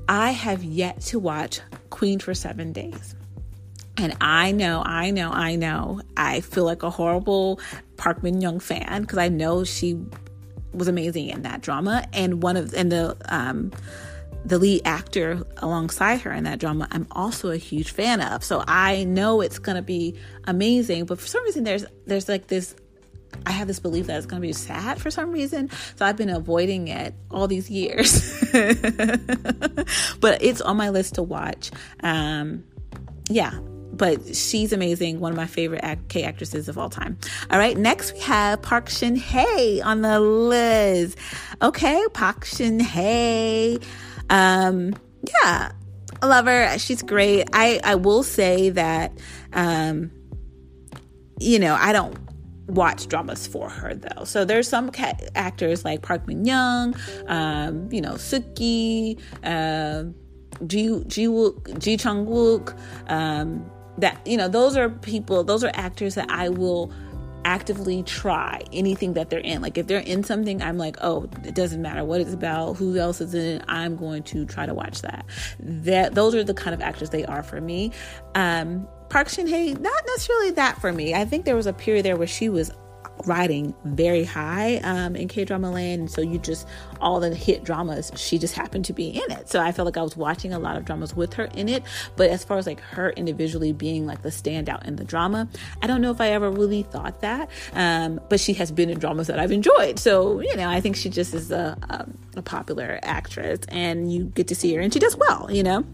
I 0.08 0.32
have 0.32 0.63
yet 0.63 1.02
to 1.02 1.19
watch 1.19 1.62
Queen 1.91 2.17
for 2.17 2.34
Seven 2.34 2.74
Days. 2.74 3.15
And 3.99 4.15
I 4.21 4.53
know, 4.53 4.81
I 4.85 5.12
know, 5.12 5.29
I 5.29 5.57
know, 5.57 6.01
I 6.15 6.39
feel 6.39 6.63
like 6.63 6.83
a 6.83 6.89
horrible 6.89 7.59
Park 7.97 8.23
Min 8.23 8.39
Young 8.39 8.62
fan 8.62 9.01
because 9.01 9.17
I 9.17 9.27
know 9.27 9.65
she 9.65 9.97
was 10.73 10.88
amazing 10.88 11.27
in 11.27 11.41
that 11.41 11.59
drama. 11.62 12.05
And 12.13 12.41
one 12.41 12.55
of, 12.55 12.73
and 12.73 12.89
the, 12.89 13.17
um, 13.25 13.71
the 14.45 14.57
lead 14.57 14.83
actor 14.85 15.43
alongside 15.57 16.21
her 16.21 16.31
in 16.31 16.45
that 16.45 16.59
drama, 16.59 16.88
I'm 16.91 17.07
also 17.12 17.51
a 17.51 17.57
huge 17.57 17.91
fan 17.91 18.21
of. 18.21 18.41
So 18.41 18.63
I 18.65 19.03
know 19.03 19.41
it's 19.41 19.59
gonna 19.59 19.81
be 19.81 20.15
amazing. 20.45 21.05
But 21.05 21.19
for 21.19 21.27
some 21.27 21.43
reason, 21.43 21.65
there's 21.65 21.85
there's 22.05 22.29
like 22.29 22.47
this. 22.47 22.73
I 23.45 23.51
have 23.51 23.67
this 23.67 23.79
belief 23.79 24.07
that 24.07 24.17
it's 24.17 24.25
gonna 24.25 24.41
be 24.41 24.53
sad 24.53 25.01
for 25.01 25.12
some 25.12 25.31
reason. 25.31 25.69
So 25.97 26.05
I've 26.05 26.15
been 26.15 26.29
avoiding 26.29 26.88
it 26.88 27.13
all 27.29 27.47
these 27.47 27.69
years. 27.69 28.21
but 30.21 30.41
it's 30.41 30.62
on 30.62 30.77
my 30.77 30.89
list 30.89 31.15
to 31.15 31.23
watch. 31.23 31.71
Um, 32.01 32.63
yeah, 33.29 33.59
but 33.93 34.36
she's 34.36 34.71
amazing. 34.73 35.19
One 35.19 35.32
of 35.32 35.38
my 35.38 35.47
favorite 35.47 35.84
K 36.08 36.23
actresses 36.23 36.69
of 36.69 36.78
all 36.78 36.89
time. 36.89 37.17
All 37.52 37.58
right, 37.58 37.78
next 37.78 38.13
we 38.13 38.19
have 38.21 38.62
Park 38.62 38.89
Shin 38.89 39.15
Hye 39.15 39.82
on 39.84 40.02
the 40.02 40.19
list. 40.19 41.17
Okay, 41.62 42.04
Park 42.13 42.45
Shin 42.45 42.80
Hye. 42.80 43.80
Um, 44.30 44.95
yeah, 45.43 45.71
I 46.21 46.25
love 46.25 46.45
her. 46.45 46.78
She's 46.78 47.02
great. 47.02 47.49
I 47.54 47.80
I 47.84 47.95
will 47.95 48.23
say 48.23 48.69
that, 48.69 49.12
um, 49.54 50.12
you 51.39 51.60
know, 51.60 51.75
I 51.80 51.91
don't 51.91 52.17
watch 52.67 53.08
dramas 53.08 53.47
for 53.47 53.69
her 53.69 53.95
though. 53.95 54.23
So 54.25 54.45
there's 54.45 54.67
some 54.67 54.91
ca- 54.91 55.17
actors 55.36 55.84
like 55.84 56.02
Park 56.02 56.28
Min 56.28 56.45
Young, 56.45 56.95
um, 57.28 57.91
you 57.91 58.02
know, 58.02 58.13
Suki, 58.13 59.19
uh, 59.43 60.04
Ji 60.65 61.04
Ji 61.08 61.28
Wook, 61.28 61.80
Ji 61.80 61.97
Chang 61.97 62.25
Wook, 62.25 62.78
um, 63.10 63.69
that 63.99 64.19
you 64.25 64.38
know 64.38 64.47
those 64.47 64.75
are 64.75 64.89
people 64.89 65.43
those 65.43 65.63
are 65.63 65.71
actors 65.73 66.15
that 66.15 66.29
i 66.29 66.49
will 66.49 66.91
actively 67.45 68.03
try 68.03 68.62
anything 68.73 69.13
that 69.13 69.29
they're 69.29 69.39
in. 69.39 69.62
Like 69.62 69.77
if 69.77 69.88
they're 69.88 69.99
in 69.99 70.23
something, 70.23 70.62
I'm 70.62 70.77
like, 70.77 70.97
oh, 71.01 71.29
it 71.43 71.55
doesn't 71.55 71.81
matter 71.81 72.03
what 72.03 72.21
it's 72.21 72.33
about, 72.33 72.75
who 72.75 72.97
else 72.97 73.21
is 73.21 73.33
in 73.33 73.57
it. 73.57 73.63
I'm 73.67 73.95
going 73.95 74.23
to 74.23 74.45
try 74.45 74.65
to 74.65 74.73
watch 74.73 75.01
that. 75.01 75.25
That 75.59 76.15
those 76.15 76.35
are 76.35 76.43
the 76.43 76.53
kind 76.53 76.73
of 76.73 76.81
actors 76.81 77.09
they 77.09 77.25
are 77.25 77.43
for 77.43 77.62
me. 77.62 77.91
Um, 78.35 78.88
Park 79.09 79.29
Shin 79.29 79.47
Hye, 79.47 79.73
not 79.79 80.03
necessarily 80.07 80.51
that 80.51 80.79
for 80.79 80.93
me. 80.93 81.15
I 81.15 81.25
think 81.25 81.45
there 81.45 81.55
was 81.55 81.65
a 81.65 81.73
period 81.73 82.05
there 82.05 82.17
where 82.17 82.27
she 82.27 82.49
was 82.49 82.71
riding 83.25 83.73
very 83.86 84.23
high 84.23 84.77
um, 84.77 85.15
in 85.15 85.27
K 85.27 85.45
drama 85.45 85.71
land. 85.71 86.12
So 86.12 86.21
you 86.21 86.38
just, 86.39 86.67
all 87.01 87.19
the 87.19 87.34
hit 87.36 87.63
dramas, 87.63 88.12
she 88.15 88.38
just 88.38 88.55
happened 88.55 88.86
to 88.86 88.93
be 88.93 89.10
in 89.10 89.32
it. 89.32 89.49
So 89.49 89.60
I 89.60 89.71
felt 89.71 89.86
like 89.86 89.97
I 89.97 90.01
was 90.01 90.15
watching 90.15 90.53
a 90.53 90.60
lot 90.60 90.77
of 90.77 90.86
dramas 90.86 91.15
with 91.15 91.34
her 91.34 91.45
in 91.55 91.69
it. 91.69 91.84
But 92.15 92.29
as 92.29 92.43
far 92.43 92.58
as 92.58 92.67
like 92.67 92.79
her 92.82 93.12
individually 93.12 93.73
being 93.73 94.05
like 94.05 94.21
the 94.21 94.29
standout 94.29 94.86
in 94.88 94.95
the 94.95 95.03
drama, 95.03 95.47
I 95.82 95.88
don't 95.88 96.01
know 96.01 96.12
if 96.12 96.21
I 96.21 96.29
ever 96.29 96.49
really 96.49 96.84
thought 96.84 97.21
that. 97.21 97.49
Um, 97.73 98.19
but 98.29 98.39
she 98.39 98.53
has 98.53 98.71
been 98.71 98.89
in 98.89 98.99
dramas 98.99 99.27
that 99.27 99.39
I've 99.39 99.51
enjoyed. 99.51 99.99
So, 99.99 100.39
you 100.39 100.55
know, 100.55 100.69
I 100.69 100.82
think 100.82 100.95
she 100.95 101.10
just 101.10 101.34
is 101.34 101.51
a, 101.51 101.77
a, 101.89 102.39
a 102.39 102.41
popular 102.41 102.99
actress 103.03 103.60
and 103.69 104.12
you 104.12 104.25
get 104.25 104.47
to 104.47 104.55
see 104.55 104.73
her 104.75 104.82
and 104.82 104.93
she 104.93 104.99
does 104.99 105.15
well, 105.15 105.49
you 105.51 105.63
know? 105.63 105.86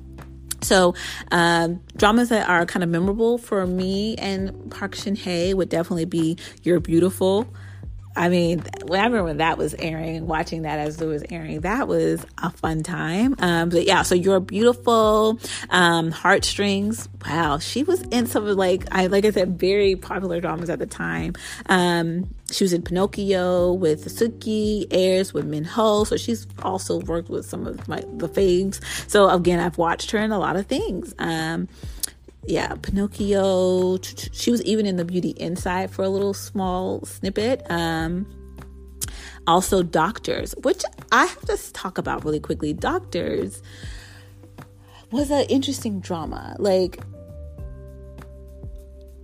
So, 0.65 0.95
um, 1.32 1.82
dramas 1.95 2.30
that 2.30 2.49
are 2.49 2.65
kind 2.65 2.84
of 2.84 2.89
memorable 2.89 3.38
for 3.38 3.65
me 3.67 4.15
and 4.17 4.71
Park 4.71 4.95
Shin 4.95 5.15
Hye 5.15 5.54
would 5.54 5.69
definitely 5.69 6.06
be 6.06 6.38
You're 6.63 6.80
Beautiful. 6.80 7.47
I 8.15 8.30
mean, 8.30 8.63
whenever 8.86 9.23
when 9.23 9.38
that 9.38 9.58
was 9.58 9.73
airing, 9.73 10.25
watching 10.25 10.62
that 10.62 10.80
as 10.80 11.01
it 11.01 11.06
was 11.06 11.23
airing, 11.30 11.62
that 11.62 11.88
was 11.88 12.25
a 12.41 12.49
fun 12.49 12.84
time. 12.84 13.36
Um, 13.39 13.69
but 13.69 13.86
yeah, 13.86 14.04
so 14.04 14.15
you're 14.15 14.39
beautiful. 14.39 15.39
Um, 15.69 16.12
Heartstrings. 16.12 17.10
Wow, 17.28 17.60
she 17.60 17.84
was 17.84 18.01
in 18.04 18.28
some 18.28 18.47
of 18.47 18.58
like 18.58 18.86
I 18.91 19.08
like 19.08 19.25
I 19.25 19.32
said, 19.32 19.60
very 19.60 19.95
popular 19.95 20.39
dramas 20.39 20.69
at 20.69 20.80
the 20.80 20.86
time. 20.86 21.34
Um, 21.67 22.34
she 22.51 22.63
was 22.63 22.73
in 22.73 22.84
Pinocchio 22.84 23.73
with 23.73 24.06
Suki, 24.06 24.86
Heirs 24.91 25.34
with 25.34 25.45
Min 25.45 25.63
Ho. 25.63 26.04
So 26.04 26.15
she's 26.15 26.47
also 26.62 26.99
worked 26.99 27.30
with 27.30 27.45
some 27.45 27.67
of 27.67 27.88
my 27.88 27.99
the 28.13 28.30
faves. 28.30 28.80
So 29.10 29.30
again, 29.30 29.60
I've 29.60 29.78
watched 29.78 30.12
her 30.12 30.19
in 30.19 30.32
a 30.32 30.39
lot 30.39 30.56
of 30.56 30.67
things. 30.67 31.13
Um, 31.19 31.67
yeah, 32.47 32.75
Pinocchio. 32.75 33.99
She 34.31 34.51
was 34.51 34.62
even 34.63 34.86
in 34.86 34.97
the 34.97 35.05
Beauty 35.05 35.29
Inside 35.31 35.91
for 35.91 36.03
a 36.03 36.10
little 36.10 36.34
small 36.34 37.03
snippet. 37.05 37.63
Um, 37.69 38.25
also, 39.47 39.84
Doctors, 39.84 40.53
which 40.63 40.84
I 41.12 41.25
have 41.25 41.41
to 41.41 41.73
talk 41.73 41.97
about 41.97 42.23
really 42.25 42.39
quickly. 42.39 42.73
Doctors 42.73 43.62
was 45.12 45.31
an 45.31 45.45
interesting 45.49 45.99
drama. 45.99 46.55
Like, 46.60 46.99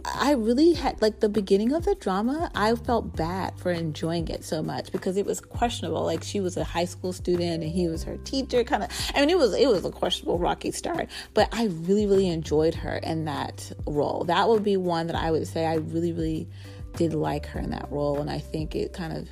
I 0.05 0.33
really 0.33 0.73
had 0.73 1.01
like 1.01 1.19
the 1.19 1.29
beginning 1.29 1.71
of 1.73 1.85
the 1.85 1.95
drama, 1.95 2.51
I 2.55 2.75
felt 2.75 3.15
bad 3.15 3.57
for 3.57 3.71
enjoying 3.71 4.27
it 4.29 4.43
so 4.43 4.61
much 4.63 4.91
because 4.91 5.17
it 5.17 5.25
was 5.25 5.39
questionable. 5.39 6.03
Like 6.03 6.23
she 6.23 6.39
was 6.39 6.57
a 6.57 6.63
high 6.63 6.85
school 6.85 7.13
student 7.13 7.63
and 7.63 7.71
he 7.71 7.87
was 7.87 8.03
her 8.03 8.17
teacher 8.17 8.63
kind 8.63 8.83
of 8.83 8.89
I 9.15 9.19
mean 9.19 9.29
it 9.29 9.37
was 9.37 9.53
it 9.53 9.67
was 9.67 9.85
a 9.85 9.91
questionable 9.91 10.39
rocky 10.39 10.71
start, 10.71 11.09
but 11.33 11.49
I 11.51 11.65
really 11.65 12.05
really 12.05 12.29
enjoyed 12.29 12.75
her 12.75 12.97
in 12.97 13.25
that 13.25 13.71
role. 13.85 14.23
That 14.25 14.47
would 14.49 14.63
be 14.63 14.77
one 14.77 15.07
that 15.07 15.15
I 15.15 15.31
would 15.31 15.47
say 15.47 15.65
I 15.65 15.75
really 15.75 16.11
really 16.11 16.47
did 16.95 17.13
like 17.13 17.45
her 17.47 17.59
in 17.59 17.69
that 17.71 17.91
role 17.91 18.19
and 18.19 18.29
I 18.29 18.39
think 18.39 18.75
it 18.75 18.93
kind 18.93 19.17
of 19.17 19.29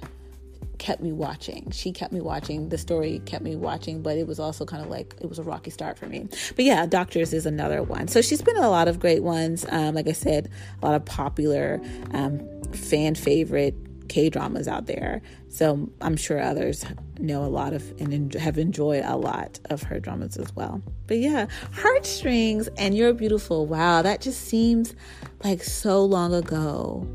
kept 0.80 1.02
me 1.02 1.12
watching. 1.12 1.70
She 1.72 1.92
kept 1.92 2.12
me 2.12 2.22
watching. 2.22 2.70
The 2.70 2.78
story 2.78 3.22
kept 3.26 3.44
me 3.44 3.56
watching, 3.56 4.02
but 4.02 4.18
it 4.18 4.26
was 4.26 4.40
also 4.40 4.66
kind 4.66 4.84
of 4.84 4.90
like 4.90 5.14
it 5.22 5.28
was 5.28 5.38
a 5.38 5.44
rocky 5.44 5.70
start 5.70 6.00
for 6.00 6.08
me. 6.08 6.28
But 6.56 6.66
yeah, 6.66 6.86
Doctors 6.86 7.34
is 7.34 7.46
another 7.46 7.84
one. 7.84 8.08
So 8.08 8.22
she's 8.22 8.42
been 8.42 8.58
in 8.58 8.64
a 8.64 8.70
lot 8.70 8.88
of 8.88 9.00
great 9.00 9.22
ones. 9.22 9.66
Um, 9.70 9.94
like 9.94 10.08
I 10.08 10.14
said, 10.14 10.50
a 10.82 10.86
lot 10.86 10.96
of 10.96 11.06
popular 11.06 11.80
um, 12.14 12.42
fan 12.72 13.14
favorite 13.14 13.76
K 14.08 14.30
dramas 14.30 14.68
out 14.68 14.88
there. 14.88 15.22
So 15.50 15.90
I'm 16.02 16.18
sure 16.18 16.42
others 16.42 16.84
know 17.20 17.44
a 17.44 17.48
lot 17.48 17.74
of 17.74 17.92
and 18.00 18.34
have 18.34 18.58
enjoyed 18.58 19.04
a 19.06 19.16
lot 19.16 19.60
of 19.66 19.84
her 19.84 20.00
dramas 20.00 20.38
as 20.38 20.56
well. 20.56 20.82
But 21.08 21.20
yeah, 21.20 21.48
Heartstrings 21.74 22.68
and 22.78 22.96
You're 22.96 23.14
Beautiful. 23.14 23.68
Wow, 23.68 24.02
that 24.02 24.22
just 24.22 24.42
seems 24.42 24.96
like 25.44 25.64
so 25.64 26.04
long 26.04 26.34
ago. 26.34 27.08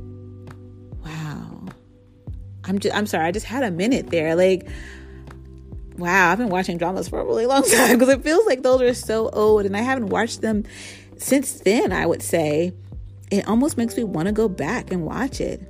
I'm 2.64 2.78
just 2.78 2.94
I'm 2.94 3.06
sorry, 3.06 3.26
I 3.26 3.32
just 3.32 3.46
had 3.46 3.62
a 3.62 3.70
minute 3.70 4.10
there. 4.10 4.34
Like 4.34 4.68
wow, 5.96 6.30
I've 6.30 6.38
been 6.38 6.48
watching 6.48 6.76
dramas 6.76 7.08
for 7.08 7.20
a 7.20 7.24
really 7.24 7.46
long 7.46 7.62
time 7.70 7.98
because 7.98 8.08
it 8.08 8.22
feels 8.22 8.46
like 8.46 8.62
those 8.62 8.82
are 8.82 8.94
so 8.94 9.28
old 9.28 9.66
and 9.66 9.76
I 9.76 9.80
haven't 9.80 10.06
watched 10.06 10.40
them 10.40 10.64
since 11.18 11.60
then, 11.60 11.92
I 11.92 12.06
would 12.06 12.22
say. 12.22 12.72
It 13.30 13.48
almost 13.48 13.76
makes 13.76 13.96
me 13.96 14.04
want 14.04 14.26
to 14.26 14.32
go 14.32 14.48
back 14.48 14.92
and 14.92 15.04
watch 15.04 15.40
it. 15.40 15.60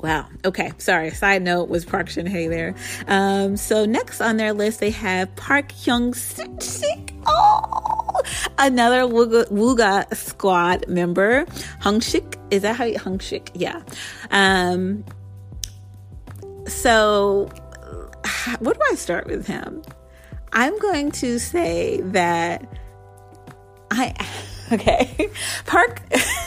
Wow. 0.00 0.28
Okay. 0.44 0.72
Sorry. 0.78 1.10
Side 1.10 1.42
note 1.42 1.68
was 1.68 1.84
Park 1.84 2.10
Shin 2.10 2.26
Hye 2.26 2.48
there. 2.48 2.74
Um, 3.06 3.56
so 3.56 3.86
next 3.86 4.20
on 4.20 4.36
their 4.36 4.52
list, 4.52 4.80
they 4.80 4.90
have 4.90 5.34
Park 5.36 5.70
Hyung 5.70 6.14
Sik. 6.14 7.14
Oh, 7.26 8.20
another 8.58 9.02
Wooga 9.02 10.14
squad 10.14 10.86
member. 10.88 11.46
Hung 11.80 12.00
Shik. 12.00 12.36
Is 12.50 12.62
that 12.62 12.76
how 12.76 12.84
you, 12.84 12.98
Hung 12.98 13.18
Shik? 13.18 13.50
Yeah. 13.54 13.82
Um, 14.30 15.04
so, 16.66 17.48
what 18.58 18.74
do 18.74 18.80
I 18.90 18.94
start 18.94 19.26
with 19.26 19.46
him? 19.46 19.82
I'm 20.52 20.78
going 20.78 21.10
to 21.12 21.38
say 21.38 22.00
that 22.02 22.66
I, 23.90 24.14
okay, 24.72 25.30
Park, 25.66 26.02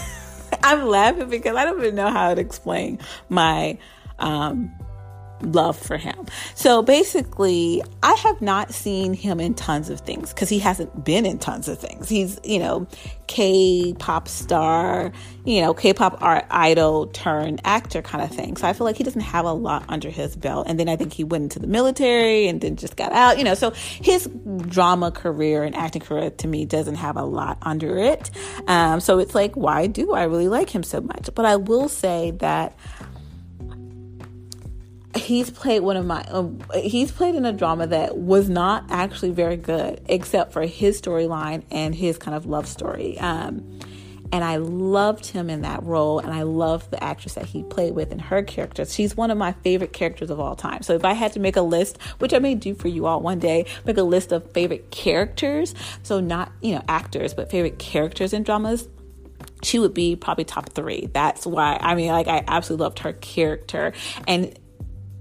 I'm 0.63 0.88
laughing 0.88 1.30
because 1.30 1.56
I 1.56 1.65
don't 1.65 1.80
even 1.80 1.95
know 1.95 2.10
how 2.10 2.34
to 2.34 2.41
explain 2.41 2.99
my 3.30 3.77
um, 4.19 4.71
love 5.41 5.78
for 5.78 5.97
him. 5.97 6.26
So 6.56 6.82
basically, 6.82 7.84
I 8.04 8.13
have 8.13 8.41
not 8.41 8.73
seen 8.73 9.13
him 9.13 9.39
in 9.39 9.54
tons 9.54 9.89
of 9.89 10.02
things 10.02 10.34
because 10.34 10.50
he 10.50 10.60
hasn't 10.60 11.04
been 11.04 11.26
in 11.26 11.39
tons 11.39 11.67
of 11.67 11.80
things. 11.80 12.10
He's, 12.10 12.39
you 12.43 12.60
know, 12.60 12.88
K 13.28 13.93
pop 14.00 14.28
star, 14.28 15.12
you 15.45 15.62
know, 15.62 15.73
K 15.73 15.93
pop 15.93 16.21
art 16.21 16.45
idol 16.50 17.08
turned 17.08 17.62
actor 17.65 18.02
kind 18.02 18.23
of 18.23 18.32
thing. 18.32 18.56
So 18.58 18.67
I 18.67 18.73
feel 18.73 18.86
like 18.86 18.95
he 18.95 19.04
doesn't 19.04 19.21
have 19.21 19.45
a 19.45 19.52
lot 19.52 19.86
under 19.89 20.10
his 20.10 20.36
belt. 20.36 20.67
And 20.69 20.80
then 20.80 20.89
I 20.89 20.95
think 20.95 21.13
he 21.13 21.23
went 21.23 21.43
into 21.43 21.60
the 21.60 21.67
military 21.67 22.47
and 22.47 22.62
then 22.62 22.76
just 22.76 22.95
got 22.95 23.12
out, 23.12 23.38
you 23.38 23.43
know. 23.43 23.54
So 23.54 23.71
his 23.71 24.28
drama 24.67 25.12
career 25.12 25.63
and 25.63 25.76
acting 25.76 26.02
career 26.02 26.30
to 26.30 26.47
me 26.47 26.65
doesn't 26.65 26.95
have 26.95 27.17
a 27.17 27.23
lot 27.23 27.58
under 27.62 27.97
it. 27.97 28.32
Um, 28.67 29.00
so 29.00 29.19
it's 29.19 29.36
like, 29.36 29.56
why 29.56 29.88
do 29.88 30.13
I 30.13 30.23
really 30.23 30.47
like 30.47 30.69
him 30.69 30.84
so 30.84 31.02
much? 31.02 31.30
But 31.36 31.45
I 31.45 31.58
will 31.58 31.89
say 31.89 32.32
that 32.39 32.76
he's 35.15 35.50
played 35.50 35.80
one 35.80 35.98
of 35.98 36.06
my 36.06 36.22
um, 36.26 36.60
he's 36.76 37.12
played 37.12 37.36
in 37.36 37.46
a 37.46 37.54
drama 37.54 37.88
that 37.88 38.17
was 38.17 38.50
not 38.50 38.86
actually 38.89 39.32
very 39.32 39.58
good 39.58 40.02
except 40.08 40.54
for 40.54 40.63
his 40.63 41.02
storyline 41.02 41.63
and 41.72 41.96
his 41.96 42.17
kind 42.17 42.36
of 42.36 42.46
love 42.46 42.67
story 42.67 43.17
um, 43.20 43.80
and 44.32 44.43
I 44.43 44.58
loved 44.58 45.28
him 45.28 45.50
in 45.50 45.62
that 45.62 45.84
role 45.84 46.20
and 46.20 46.34
I 46.34 46.43
loved 46.43 46.91
the 46.91 47.02
actress 47.02 47.36
that 47.36 47.46
he 47.46 47.63
played 47.63 47.96
with 47.96 48.12
and 48.12 48.22
her 48.22 48.43
character. 48.43 48.86
She's 48.86 49.15
one 49.15 49.32
of 49.32 49.38
my 49.38 49.54
favorite 49.63 49.93
characters 49.93 50.30
of 50.30 50.39
all 50.39 50.56
time. 50.56 50.82
So 50.82 50.96
if 50.96 51.06
I 51.06 51.13
had 51.13 51.34
to 51.34 51.39
make 51.39 51.56
a 51.56 51.62
list, 51.62 52.02
which 52.20 52.34
I 52.34 52.39
may 52.39 52.56
do 52.56 52.76
for 52.76 52.88
you 52.88 53.06
all 53.06 53.22
one 53.22 53.39
day, 53.39 53.65
make 53.86 53.98
a 53.98 54.04
list 54.04 54.32
of 54.32 54.52
favorite 54.52 54.91
characters, 54.91 55.74
so 56.04 56.20
not, 56.20 56.52
you 56.62 56.76
know, 56.76 56.84
actors, 56.89 57.34
but 57.34 57.50
favorite 57.50 57.80
characters 57.80 58.34
in 58.34 58.43
dramas, 58.43 58.88
she 59.63 59.80
would 59.80 59.93
be 59.93 60.15
probably 60.15 60.43
top 60.43 60.70
3. 60.70 61.10
That's 61.13 61.46
why 61.46 61.78
I 61.80 61.96
mean 61.96 62.12
like 62.12 62.28
I 62.28 62.43
absolutely 62.48 62.84
loved 62.84 63.00
her 63.00 63.13
character 63.13 63.93
and 64.28 64.58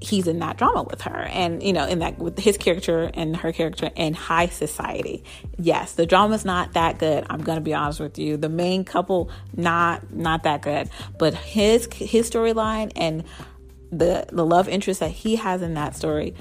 he's 0.06 0.26
in 0.28 0.38
that 0.38 0.56
drama 0.56 0.84
with 0.84 1.02
her 1.02 1.22
and 1.30 1.62
you 1.62 1.72
know 1.72 1.84
in 1.86 1.98
that 1.98 2.18
with 2.18 2.38
his 2.38 2.56
character 2.56 3.10
and 3.14 3.36
her 3.36 3.52
character 3.52 3.90
in 3.96 4.14
high 4.14 4.46
society 4.46 5.24
yes 5.58 5.94
the 5.94 6.06
drama's 6.06 6.44
not 6.44 6.72
that 6.74 6.98
good 6.98 7.26
i'm 7.28 7.42
gonna 7.42 7.60
be 7.60 7.74
honest 7.74 7.98
with 7.98 8.18
you 8.18 8.36
the 8.36 8.48
main 8.48 8.84
couple 8.84 9.30
not 9.54 10.12
not 10.12 10.44
that 10.44 10.62
good 10.62 10.88
but 11.18 11.34
his 11.34 11.88
his 11.92 12.30
storyline 12.30 12.92
and 12.94 13.24
the 13.90 14.26
the 14.30 14.44
love 14.44 14.68
interest 14.68 15.00
that 15.00 15.10
he 15.10 15.36
has 15.36 15.62
in 15.62 15.74
that 15.74 15.96
story 15.96 16.34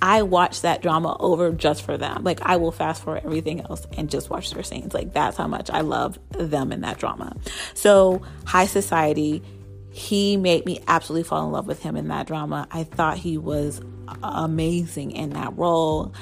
I 0.00 0.22
watch 0.22 0.60
that 0.60 0.80
drama 0.80 1.16
over 1.18 1.50
just 1.50 1.82
for 1.82 1.98
them. 1.98 2.22
Like 2.22 2.40
I 2.42 2.56
will 2.56 2.70
fast 2.70 3.02
forward 3.02 3.22
everything 3.24 3.62
else 3.62 3.84
and 3.96 4.08
just 4.08 4.30
watch 4.30 4.52
their 4.52 4.62
scenes. 4.62 4.94
Like 4.94 5.12
that's 5.12 5.36
how 5.36 5.48
much 5.48 5.70
I 5.70 5.80
love 5.80 6.20
them 6.30 6.70
in 6.70 6.82
that 6.82 6.98
drama. 6.98 7.36
So, 7.74 8.22
High 8.44 8.66
Society 8.66 9.42
he 9.98 10.36
made 10.36 10.64
me 10.64 10.80
absolutely 10.86 11.24
fall 11.24 11.44
in 11.44 11.50
love 11.50 11.66
with 11.66 11.82
him 11.82 11.96
in 11.96 12.08
that 12.08 12.26
drama. 12.28 12.68
I 12.70 12.84
thought 12.84 13.18
he 13.18 13.36
was 13.36 13.80
amazing 14.22 15.10
in 15.10 15.30
that 15.30 15.56
role. 15.58 16.14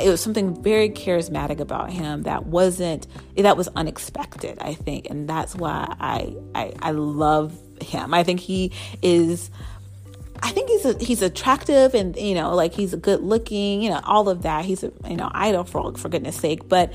It 0.00 0.08
was 0.08 0.20
something 0.20 0.62
very 0.62 0.88
charismatic 0.88 1.58
about 1.58 1.90
him 1.90 2.22
that 2.22 2.46
wasn't 2.46 3.08
that 3.36 3.56
was 3.56 3.68
unexpected, 3.74 4.58
I 4.60 4.74
think, 4.74 5.10
and 5.10 5.28
that's 5.28 5.54
why 5.54 5.94
I 6.00 6.34
I, 6.54 6.72
I 6.80 6.90
love 6.92 7.58
him. 7.82 8.14
I 8.14 8.22
think 8.22 8.38
he 8.38 8.72
is 9.02 9.50
I 10.40 10.50
think 10.50 10.70
he's 10.70 10.84
a, 10.84 10.98
he's 10.98 11.22
attractive 11.22 11.94
and 11.94 12.16
you 12.16 12.34
know 12.34 12.54
like 12.54 12.72
he's 12.72 12.94
good 12.94 13.20
looking, 13.20 13.82
you 13.82 13.90
know, 13.90 14.00
all 14.04 14.28
of 14.28 14.42
that. 14.42 14.64
He's 14.64 14.84
a 14.84 14.92
you 15.08 15.16
know 15.16 15.30
idol 15.34 15.64
for 15.64 15.94
for 15.96 16.08
goodness 16.08 16.36
sake, 16.36 16.68
but 16.68 16.92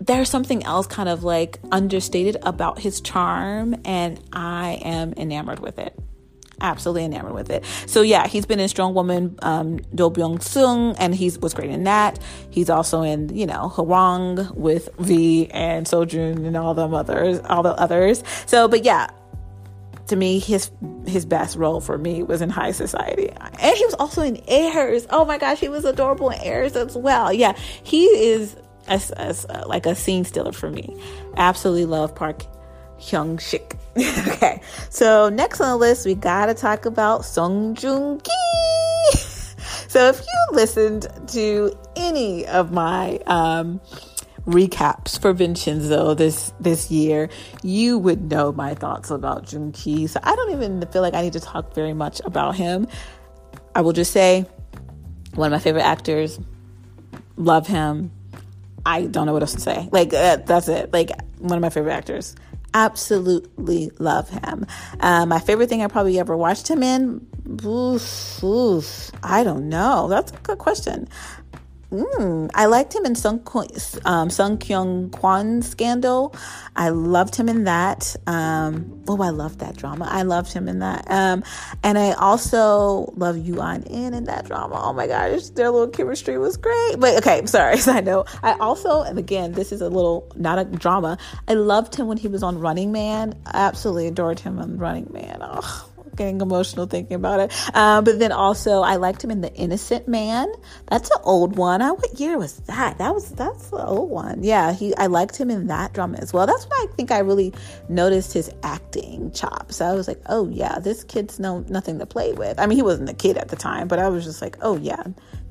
there's 0.00 0.30
something 0.30 0.64
else 0.64 0.86
kind 0.86 1.08
of 1.08 1.24
like 1.24 1.58
understated 1.70 2.36
about 2.42 2.78
his 2.78 3.00
charm, 3.00 3.76
and 3.84 4.20
I 4.32 4.80
am 4.82 5.12
enamored 5.16 5.60
with 5.60 5.78
it 5.78 5.98
absolutely 6.60 7.04
enamored 7.04 7.32
with 7.32 7.50
it. 7.50 7.64
So 7.86 8.02
yeah, 8.02 8.26
he's 8.26 8.46
been 8.46 8.60
in 8.60 8.68
Strong 8.68 8.94
Woman, 8.94 9.38
um, 9.42 9.78
Do 9.94 10.10
Byung 10.10 10.42
Sung, 10.42 10.94
and 10.98 11.14
he 11.14 11.30
was 11.40 11.54
great 11.54 11.70
in 11.70 11.84
that. 11.84 12.18
He's 12.50 12.70
also 12.70 13.02
in 13.02 13.34
you 13.34 13.46
know 13.46 13.72
Hwarang 13.74 14.54
with 14.54 14.88
V 14.98 15.50
and 15.50 15.86
Seo 15.86 16.06
Joon 16.06 16.44
and 16.44 16.56
all 16.56 16.74
the 16.74 16.86
others, 16.88 17.40
all 17.48 17.62
the 17.62 17.74
others. 17.74 18.22
So, 18.46 18.68
but 18.68 18.84
yeah. 18.84 19.08
To 20.06 20.16
me, 20.16 20.40
his 20.40 20.72
his 21.06 21.24
best 21.24 21.56
role 21.56 21.80
for 21.80 21.96
me 21.96 22.24
was 22.24 22.42
in 22.42 22.50
High 22.50 22.72
Society, 22.72 23.30
and 23.30 23.76
he 23.76 23.84
was 23.84 23.94
also 23.94 24.22
in 24.22 24.42
Heirs. 24.48 25.06
Oh 25.10 25.24
my 25.24 25.38
gosh, 25.38 25.60
he 25.60 25.68
was 25.68 25.84
adorable 25.84 26.30
in 26.30 26.40
Heirs 26.40 26.74
as 26.74 26.96
well. 26.96 27.32
Yeah, 27.32 27.56
he 27.84 28.06
is 28.06 28.56
as, 28.88 29.10
as 29.12 29.44
uh, 29.46 29.64
like 29.66 29.86
a 29.86 29.94
scene 29.94 30.24
stealer 30.24 30.52
for 30.52 30.70
me. 30.70 30.96
Absolutely 31.36 31.86
love 31.86 32.14
Park 32.14 32.44
Hyung 32.98 33.40
Sik. 33.40 33.76
okay, 34.28 34.60
so 34.88 35.28
next 35.28 35.60
on 35.60 35.70
the 35.70 35.76
list, 35.76 36.06
we 36.06 36.14
gotta 36.14 36.54
talk 36.54 36.86
about 36.86 37.24
Song 37.24 37.74
Joong 37.74 38.22
Ki. 38.22 39.18
so 39.88 40.08
if 40.08 40.20
you 40.20 40.56
listened 40.56 41.06
to 41.28 41.76
any 41.96 42.46
of 42.46 42.72
my 42.72 43.18
um, 43.26 43.80
recaps 44.46 45.20
for 45.20 45.32
Vincenzo 45.32 46.14
this 46.14 46.52
this 46.60 46.90
year, 46.90 47.28
you 47.62 47.98
would 47.98 48.30
know 48.30 48.52
my 48.52 48.74
thoughts 48.74 49.10
about 49.10 49.46
Joong 49.46 49.74
Ki. 49.74 50.06
So 50.06 50.20
I 50.22 50.36
don't 50.36 50.52
even 50.52 50.86
feel 50.92 51.02
like 51.02 51.14
I 51.14 51.22
need 51.22 51.32
to 51.32 51.40
talk 51.40 51.74
very 51.74 51.94
much 51.94 52.20
about 52.24 52.54
him. 52.54 52.86
I 53.74 53.80
will 53.80 53.92
just 53.92 54.12
say, 54.12 54.46
one 55.34 55.46
of 55.46 55.52
my 55.52 55.62
favorite 55.62 55.84
actors. 55.84 56.38
Love 57.36 57.66
him. 57.66 58.12
I 58.84 59.02
don't 59.06 59.26
know 59.26 59.32
what 59.32 59.42
else 59.42 59.54
to 59.54 59.60
say. 59.60 59.88
Like 59.90 60.12
uh, 60.12 60.36
that's 60.36 60.68
it. 60.68 60.92
Like 60.92 61.10
one 61.38 61.56
of 61.56 61.62
my 61.62 61.70
favorite 61.70 61.92
actors 61.92 62.34
absolutely 62.74 63.90
love 63.98 64.28
him. 64.28 64.66
Uh, 65.00 65.26
my 65.26 65.38
favorite 65.38 65.68
thing 65.68 65.82
I 65.82 65.88
probably 65.88 66.18
ever 66.18 66.36
watched 66.36 66.68
him 66.68 66.82
in, 66.82 67.26
oof, 67.64 68.42
oof, 68.44 69.10
I 69.22 69.42
don't 69.44 69.68
know. 69.68 70.08
That's 70.08 70.32
a 70.32 70.36
good 70.36 70.58
question. 70.58 71.08
Mm, 71.90 72.50
I 72.54 72.66
liked 72.66 72.94
him 72.94 73.04
in 73.04 73.16
Sung, 73.16 73.44
um, 74.04 74.30
Sung 74.30 74.58
Kyung 74.58 75.10
Kwan 75.10 75.60
scandal. 75.60 76.34
I 76.76 76.90
loved 76.90 77.34
him 77.34 77.48
in 77.48 77.64
that. 77.64 78.14
Um, 78.28 79.02
oh, 79.08 79.20
I 79.20 79.30
loved 79.30 79.58
that 79.58 79.76
drama. 79.76 80.06
I 80.08 80.22
loved 80.22 80.52
him 80.52 80.68
in 80.68 80.78
that. 80.78 81.10
Um, 81.10 81.42
and 81.82 81.98
I 81.98 82.12
also 82.12 83.12
love 83.16 83.36
Yuan 83.36 83.82
In 83.84 84.14
in 84.14 84.24
that 84.24 84.46
drama. 84.46 84.80
Oh 84.80 84.92
my 84.92 85.08
gosh, 85.08 85.48
their 85.50 85.70
little 85.70 85.88
chemistry 85.88 86.38
was 86.38 86.56
great. 86.56 86.96
But 86.98 87.16
okay, 87.18 87.44
sorry, 87.46 87.78
I 87.86 88.00
know. 88.00 88.24
I 88.42 88.52
also, 88.52 89.02
and 89.02 89.18
again, 89.18 89.52
this 89.52 89.72
is 89.72 89.80
a 89.80 89.88
little 89.88 90.30
not 90.36 90.60
a 90.60 90.64
drama. 90.64 91.18
I 91.48 91.54
loved 91.54 91.96
him 91.96 92.06
when 92.06 92.18
he 92.18 92.28
was 92.28 92.44
on 92.44 92.58
Running 92.60 92.92
Man. 92.92 93.34
I 93.46 93.66
absolutely 93.66 94.06
adored 94.06 94.38
him 94.38 94.60
on 94.60 94.78
Running 94.78 95.08
Man. 95.12 95.38
Oh, 95.40 95.89
getting 96.20 96.40
emotional 96.42 96.84
thinking 96.84 97.14
about 97.14 97.40
it. 97.40 97.52
Uh, 97.72 98.02
but 98.02 98.18
then 98.18 98.30
also, 98.30 98.82
I 98.82 98.96
liked 98.96 99.24
him 99.24 99.30
in 99.30 99.40
The 99.40 99.52
Innocent 99.54 100.06
Man. 100.06 100.52
That's 100.88 101.10
an 101.10 101.16
old 101.22 101.56
one. 101.56 101.80
Uh, 101.80 101.94
what 101.94 102.20
year 102.20 102.36
was 102.36 102.58
that? 102.66 102.98
That 102.98 103.14
was 103.14 103.30
that's 103.30 103.70
the 103.70 103.86
old 103.86 104.10
one. 104.10 104.44
Yeah, 104.44 104.74
he. 104.74 104.94
I 104.96 105.06
liked 105.06 105.38
him 105.38 105.50
in 105.50 105.68
that 105.68 105.94
drama 105.94 106.18
as 106.18 106.30
well. 106.32 106.46
That's 106.46 106.64
when 106.64 106.78
I 106.78 106.86
think 106.94 107.10
I 107.10 107.20
really 107.20 107.54
noticed 107.88 108.34
his 108.34 108.50
acting 108.62 109.32
chops. 109.32 109.80
I 109.80 109.94
was 109.94 110.08
like, 110.08 110.20
oh 110.26 110.46
yeah, 110.50 110.78
this 110.78 111.04
kid's 111.04 111.40
no 111.40 111.64
nothing 111.70 111.98
to 112.00 112.06
play 112.06 112.34
with. 112.34 112.60
I 112.60 112.66
mean, 112.66 112.76
he 112.76 112.82
wasn't 112.82 113.08
a 113.08 113.14
kid 113.14 113.38
at 113.38 113.48
the 113.48 113.56
time, 113.56 113.88
but 113.88 113.98
I 113.98 114.10
was 114.10 114.24
just 114.24 114.42
like, 114.42 114.58
oh 114.60 114.76
yeah, 114.76 115.02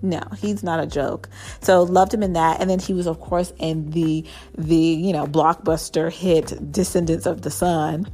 no, 0.04 0.22
he's 0.40 0.62
not 0.62 0.80
a 0.80 0.86
joke. 0.86 1.30
So 1.62 1.82
loved 1.82 2.14
him 2.14 2.22
in 2.22 2.34
that, 2.34 2.62
and 2.62 2.70
then 2.70 2.78
he 2.78 2.94
was 2.94 3.08
of 3.08 3.20
course 3.20 3.52
in 3.58 3.90
the 3.90 4.24
the 4.56 4.76
you 4.76 5.14
know 5.14 5.26
blockbuster 5.26 6.12
hit 6.12 6.72
Descendants 6.72 7.26
of 7.26 7.42
the 7.42 7.50
Sun. 7.50 8.08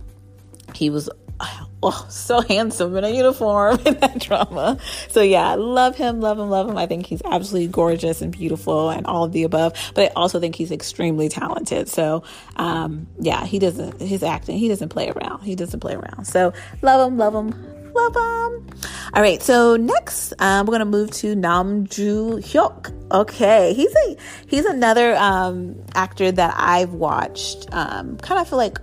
He 0.74 0.90
was 0.90 1.10
oh, 1.40 2.06
so 2.10 2.42
handsome 2.42 2.96
in 2.96 3.04
a 3.04 3.10
uniform 3.10 3.80
in 3.86 4.00
that 4.00 4.20
drama. 4.20 4.78
So 5.10 5.22
yeah, 5.22 5.50
I 5.50 5.56
love 5.56 5.96
him, 5.96 6.22
love 6.22 6.40
him, 6.40 6.50
love 6.50 6.70
him. 6.70 6.78
I 6.78 6.86
think 6.88 7.06
he's 7.06 7.22
absolutely 7.26 7.68
gorgeous 7.68 8.22
and 8.22 8.32
beautiful 8.32 8.90
and 8.90 9.06
all 9.06 9.24
of 9.24 9.32
the 9.32 9.44
above. 9.44 9.74
But 9.94 10.12
I 10.12 10.14
also 10.16 10.40
think 10.40 10.56
he's 10.56 10.72
extremely 10.72 11.30
talented. 11.30 11.88
So 11.90 12.24
um, 12.56 13.08
yeah, 13.20 13.46
he 13.46 13.60
doesn't 13.60 14.00
his 14.02 14.24
acting, 14.24 14.58
he 14.58 14.68
doesn't 14.68 14.90
play 14.90 15.10
around. 15.10 15.44
He 15.44 15.56
doesn't 15.56 15.80
play 15.80 15.96
around. 15.96 16.26
So 16.26 16.54
love 16.82 17.12
him, 17.12 17.18
love 17.18 17.36
him, 17.36 17.75
love 17.96 18.16
him. 18.16 18.68
All 19.14 19.22
right, 19.22 19.42
so 19.42 19.78
next 19.78 20.34
um, 20.40 20.66
we're 20.66 20.74
gonna 20.74 20.86
move 20.86 21.12
to 21.12 21.36
Nam 21.36 21.88
Joo 21.88 22.38
Hyuk. 22.38 22.92
Okay, 23.12 23.74
he's 23.74 23.96
a 23.96 24.18
he's 24.48 24.66
another 24.66 25.16
um, 25.16 25.82
actor 25.96 26.32
that 26.32 26.54
I've 26.58 26.94
watched. 26.94 27.68
Um, 27.72 28.18
kind 28.18 28.42
of 28.42 28.50
feel 28.50 28.58
like 28.58 28.78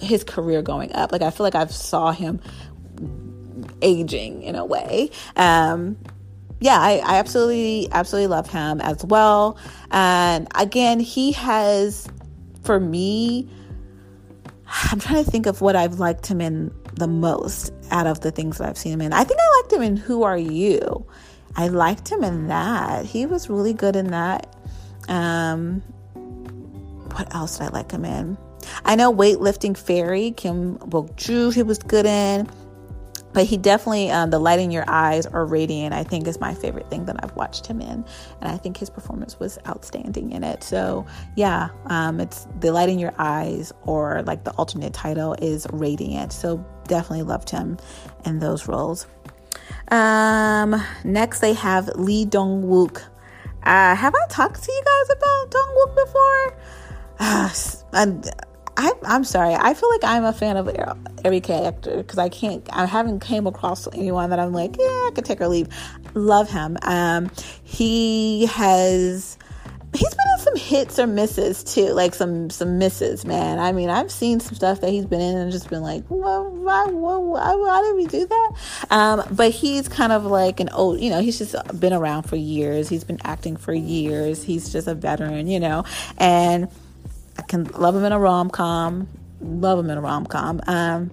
his 0.00 0.24
career 0.24 0.62
going 0.62 0.92
up. 0.92 1.10
Like 1.10 1.22
I 1.22 1.30
feel 1.30 1.44
like 1.44 1.54
I've 1.54 1.72
saw 1.72 2.12
him 2.12 2.40
aging 3.80 4.42
in 4.42 4.56
a 4.56 4.64
way. 4.64 5.10
Um, 5.36 5.96
yeah, 6.60 6.78
I, 6.78 6.98
I 6.98 7.16
absolutely 7.16 7.88
absolutely 7.90 8.28
love 8.28 8.48
him 8.50 8.80
as 8.80 9.04
well. 9.04 9.58
And 9.90 10.48
again, 10.54 11.00
he 11.00 11.32
has 11.32 12.06
for 12.62 12.78
me. 12.78 13.48
I'm 14.90 15.00
trying 15.00 15.24
to 15.24 15.30
think 15.30 15.46
of 15.46 15.60
what 15.60 15.76
I've 15.76 15.98
liked 15.98 16.26
him 16.26 16.40
in 16.40 16.72
the 16.94 17.06
most 17.06 17.72
out 17.90 18.06
of 18.06 18.20
the 18.20 18.30
things 18.30 18.58
that 18.58 18.68
I've 18.68 18.78
seen 18.78 18.92
him 18.92 19.00
in. 19.00 19.12
I 19.12 19.24
think 19.24 19.40
I 19.40 19.60
liked 19.60 19.72
him 19.72 19.82
in 19.82 19.96
Who 19.96 20.22
Are 20.22 20.38
You? 20.38 21.06
I 21.56 21.68
liked 21.68 22.10
him 22.10 22.24
in 22.24 22.48
that. 22.48 23.04
He 23.04 23.26
was 23.26 23.50
really 23.50 23.74
good 23.74 23.96
in 23.96 24.10
that. 24.10 24.54
Um, 25.08 25.80
what 27.14 27.34
else 27.34 27.58
did 27.58 27.68
I 27.68 27.70
like 27.70 27.90
him 27.90 28.04
in? 28.04 28.38
I 28.84 28.94
know 28.94 29.12
Weightlifting 29.12 29.76
Fairy, 29.76 30.30
Kim 30.30 30.74
Bok 30.76 31.16
Ju, 31.16 31.50
he 31.50 31.62
was 31.62 31.78
good 31.78 32.06
in 32.06 32.48
but 33.32 33.44
he 33.46 33.56
definitely 33.56 34.10
um, 34.10 34.30
the 34.30 34.38
light 34.38 34.60
in 34.60 34.70
your 34.70 34.84
eyes 34.88 35.26
or 35.26 35.44
radiant 35.44 35.94
i 35.94 36.04
think 36.04 36.26
is 36.26 36.40
my 36.40 36.54
favorite 36.54 36.88
thing 36.90 37.04
that 37.06 37.16
i've 37.22 37.34
watched 37.36 37.66
him 37.66 37.80
in 37.80 38.04
and 38.40 38.50
i 38.50 38.56
think 38.56 38.76
his 38.76 38.90
performance 38.90 39.38
was 39.38 39.58
outstanding 39.66 40.32
in 40.32 40.44
it 40.44 40.62
so 40.62 41.06
yeah 41.36 41.68
um, 41.86 42.20
it's 42.20 42.46
the 42.60 42.70
light 42.72 42.88
in 42.88 42.98
your 42.98 43.14
eyes 43.18 43.72
or 43.82 44.22
like 44.22 44.44
the 44.44 44.52
alternate 44.52 44.92
title 44.92 45.34
is 45.40 45.66
radiant 45.72 46.32
so 46.32 46.64
definitely 46.86 47.22
loved 47.22 47.50
him 47.50 47.78
in 48.24 48.38
those 48.38 48.68
roles 48.68 49.06
um, 49.88 50.82
next 51.04 51.40
they 51.40 51.52
have 51.54 51.88
lee 51.94 52.24
dong 52.24 52.62
wook 52.64 53.02
uh, 53.64 53.94
have 53.94 54.14
i 54.14 54.26
talked 54.28 54.62
to 54.62 54.72
you 54.72 54.82
guys 54.84 55.16
about 55.16 55.50
dong 55.50 55.76
wook 55.78 56.06
before 56.06 56.56
uh, 57.18 57.50
and 57.92 58.30
I, 58.76 58.92
I'm 59.04 59.24
sorry. 59.24 59.54
I 59.54 59.74
feel 59.74 59.90
like 59.90 60.04
I'm 60.04 60.24
a 60.24 60.32
fan 60.32 60.56
of 60.56 60.68
every 61.24 61.40
character 61.40 61.98
because 61.98 62.18
I 62.18 62.28
can't. 62.28 62.66
I 62.72 62.86
haven't 62.86 63.20
came 63.20 63.46
across 63.46 63.86
anyone 63.92 64.30
that 64.30 64.38
I'm 64.38 64.52
like, 64.52 64.76
yeah, 64.78 64.86
I 64.86 65.10
could 65.14 65.24
take 65.24 65.40
or 65.40 65.48
leave. 65.48 65.68
Love 66.14 66.50
him. 66.50 66.78
Um, 66.82 67.30
he 67.64 68.46
has. 68.46 69.36
He's 69.94 70.08
been 70.08 70.26
in 70.38 70.40
some 70.40 70.56
hits 70.56 70.98
or 70.98 71.06
misses 71.06 71.62
too, 71.62 71.92
like 71.92 72.14
some 72.14 72.48
some 72.48 72.78
misses, 72.78 73.26
man. 73.26 73.58
I 73.58 73.72
mean, 73.72 73.90
I've 73.90 74.10
seen 74.10 74.40
some 74.40 74.54
stuff 74.54 74.80
that 74.80 74.90
he's 74.90 75.04
been 75.04 75.20
in 75.20 75.36
and 75.36 75.52
just 75.52 75.68
been 75.68 75.82
like, 75.82 76.04
well, 76.08 76.48
why, 76.50 76.86
why, 76.86 77.16
why, 77.16 77.54
why 77.54 77.82
did 77.82 77.96
we 77.96 78.06
do 78.06 78.26
that? 78.26 78.52
Um, 78.90 79.22
but 79.30 79.50
he's 79.50 79.88
kind 79.88 80.12
of 80.12 80.24
like 80.24 80.60
an 80.60 80.70
old, 80.70 80.98
you 80.98 81.10
know, 81.10 81.20
he's 81.20 81.36
just 81.36 81.54
been 81.78 81.92
around 81.92 82.22
for 82.22 82.36
years. 82.36 82.88
He's 82.88 83.04
been 83.04 83.20
acting 83.22 83.56
for 83.56 83.74
years. 83.74 84.42
He's 84.42 84.72
just 84.72 84.88
a 84.88 84.94
veteran, 84.94 85.46
you 85.46 85.60
know, 85.60 85.84
and 86.16 86.68
I 87.38 87.42
can 87.42 87.64
love 87.64 87.94
him 87.94 88.04
in 88.04 88.12
a 88.12 88.18
rom 88.18 88.48
com, 88.48 89.08
love 89.42 89.78
him 89.78 89.90
in 89.90 89.98
a 89.98 90.00
rom 90.00 90.24
com. 90.24 90.62
Um, 90.66 91.10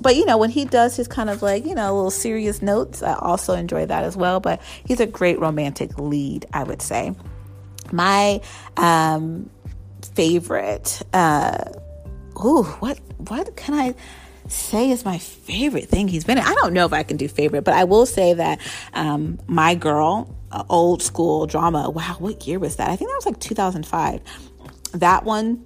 but 0.00 0.16
you 0.16 0.26
know, 0.26 0.36
when 0.36 0.50
he 0.50 0.66
does 0.66 0.96
his 0.96 1.08
kind 1.08 1.30
of 1.30 1.40
like, 1.40 1.64
you 1.64 1.74
know, 1.74 1.94
little 1.94 2.10
serious 2.10 2.60
notes, 2.60 3.02
I 3.02 3.14
also 3.14 3.54
enjoy 3.54 3.86
that 3.86 4.04
as 4.04 4.16
well. 4.16 4.40
But 4.40 4.60
he's 4.84 5.00
a 5.00 5.06
great 5.06 5.38
romantic 5.38 5.98
lead, 5.98 6.44
I 6.52 6.64
would 6.64 6.82
say. 6.82 7.14
My 7.92 8.40
um, 8.76 9.50
favorite, 10.14 11.02
uh, 11.12 11.64
ooh, 12.44 12.64
what 12.80 12.98
what 13.18 13.54
can 13.56 13.74
I 13.74 13.94
say 14.48 14.90
is 14.90 15.04
my 15.04 15.18
favorite 15.18 15.88
thing 15.88 16.08
he's 16.08 16.24
been 16.24 16.38
in? 16.38 16.44
I 16.44 16.54
don't 16.54 16.72
know 16.72 16.84
if 16.86 16.92
I 16.92 17.04
can 17.04 17.16
do 17.16 17.28
favorite, 17.28 17.62
but 17.62 17.74
I 17.74 17.84
will 17.84 18.06
say 18.06 18.34
that 18.34 18.58
um, 18.94 19.38
My 19.46 19.74
Girl, 19.74 20.34
uh, 20.50 20.64
old 20.68 21.02
school 21.02 21.46
drama. 21.46 21.88
Wow, 21.90 22.16
what 22.18 22.46
year 22.46 22.58
was 22.58 22.76
that? 22.76 22.90
I 22.90 22.96
think 22.96 23.10
that 23.10 23.16
was 23.16 23.26
like 23.26 23.38
2005 23.38 24.20
that 24.94 25.24
one 25.24 25.64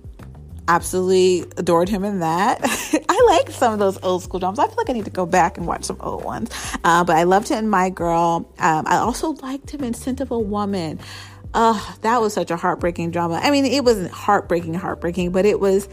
absolutely 0.69 1.43
adored 1.57 1.89
him 1.89 2.05
in 2.05 2.21
that. 2.21 2.59
I 3.09 3.27
like 3.29 3.51
some 3.51 3.73
of 3.73 3.79
those 3.79 4.03
old 4.03 4.23
school 4.23 4.41
dramas. 4.41 4.59
I 4.59 4.67
feel 4.67 4.77
like 4.77 4.91
I 4.91 4.95
need 4.95 5.05
to 5.05 5.11
go 5.11 5.27
back 5.27 5.59
and 5.59 5.67
watch 5.67 5.85
some 5.85 5.99
old 6.01 6.25
ones. 6.25 6.51
Uh, 6.83 7.05
but 7.05 7.17
I 7.17 7.23
loved 7.23 7.49
him 7.49 7.59
in 7.59 7.69
My 7.69 7.91
Girl. 7.91 8.53
Um, 8.59 8.87
I 8.87 8.97
also 8.97 9.31
liked 9.35 9.71
him 9.71 9.85
in 9.85 9.95
Scent 9.95 10.21
of 10.21 10.31
a 10.31 10.39
Woman. 10.39 10.99
Uh, 11.57 11.81
that 12.03 12.21
was 12.21 12.35
such 12.35 12.51
a 12.51 12.57
heartbreaking 12.57 13.11
drama. 13.11 13.41
I 13.43 13.51
mean, 13.51 13.65
it 13.65 13.83
wasn't 13.83 14.11
heartbreaking, 14.11 14.75
heartbreaking, 14.75 15.33
but 15.33 15.47
it 15.47 15.59
was. 15.59 15.89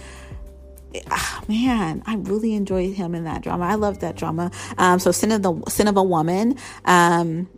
Oh, 1.10 1.42
man, 1.48 2.04
I 2.06 2.16
really 2.18 2.54
enjoyed 2.54 2.94
him 2.94 3.16
in 3.16 3.24
that 3.24 3.42
drama. 3.42 3.66
I 3.66 3.76
loved 3.76 4.02
that 4.02 4.18
drama. 4.18 4.52
Um, 4.78 5.00
so, 5.00 5.14
Sin 5.14 5.32
of 5.32 5.42
the 5.42 5.64
Sin 5.70 5.88
of 5.88 5.96
a 5.96 6.04
Woman. 6.04 6.58
Um, 6.84 7.50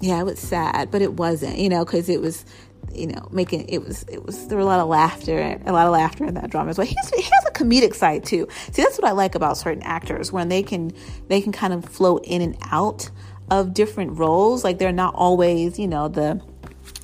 yeah, 0.00 0.18
it 0.18 0.24
was 0.24 0.38
sad, 0.38 0.90
but 0.90 1.02
it 1.02 1.12
wasn't. 1.12 1.58
You 1.58 1.68
know, 1.68 1.84
because 1.84 2.08
it 2.08 2.22
was 2.22 2.46
you 2.94 3.06
know, 3.06 3.28
making 3.30 3.68
it 3.68 3.84
was 3.84 4.02
it 4.04 4.24
was 4.24 4.48
there 4.48 4.56
were 4.56 4.62
a 4.62 4.66
lot 4.66 4.80
of 4.80 4.88
laughter, 4.88 5.60
a 5.66 5.72
lot 5.72 5.86
of 5.86 5.92
laughter 5.92 6.24
in 6.24 6.32
that 6.34 6.48
drama 6.48 6.70
as 6.70 6.78
well. 6.78 6.86
He 6.86 6.96
has, 6.96 7.10
he 7.10 7.22
has 7.22 7.44
a 7.46 7.52
comedic 7.52 7.94
side 7.94 8.24
too. 8.24 8.48
See, 8.72 8.82
that's 8.82 8.98
what 8.98 9.06
I 9.06 9.12
like 9.12 9.34
about 9.34 9.58
certain 9.58 9.82
actors 9.82 10.32
when 10.32 10.48
they 10.48 10.62
can 10.62 10.92
they 11.28 11.42
can 11.42 11.52
kind 11.52 11.74
of 11.74 11.84
flow 11.84 12.16
in 12.16 12.40
and 12.40 12.56
out 12.70 13.10
of 13.50 13.74
different 13.74 14.18
roles. 14.18 14.64
Like 14.64 14.78
they're 14.78 14.90
not 14.90 15.14
always, 15.14 15.78
you 15.78 15.86
know, 15.86 16.08
the 16.08 16.40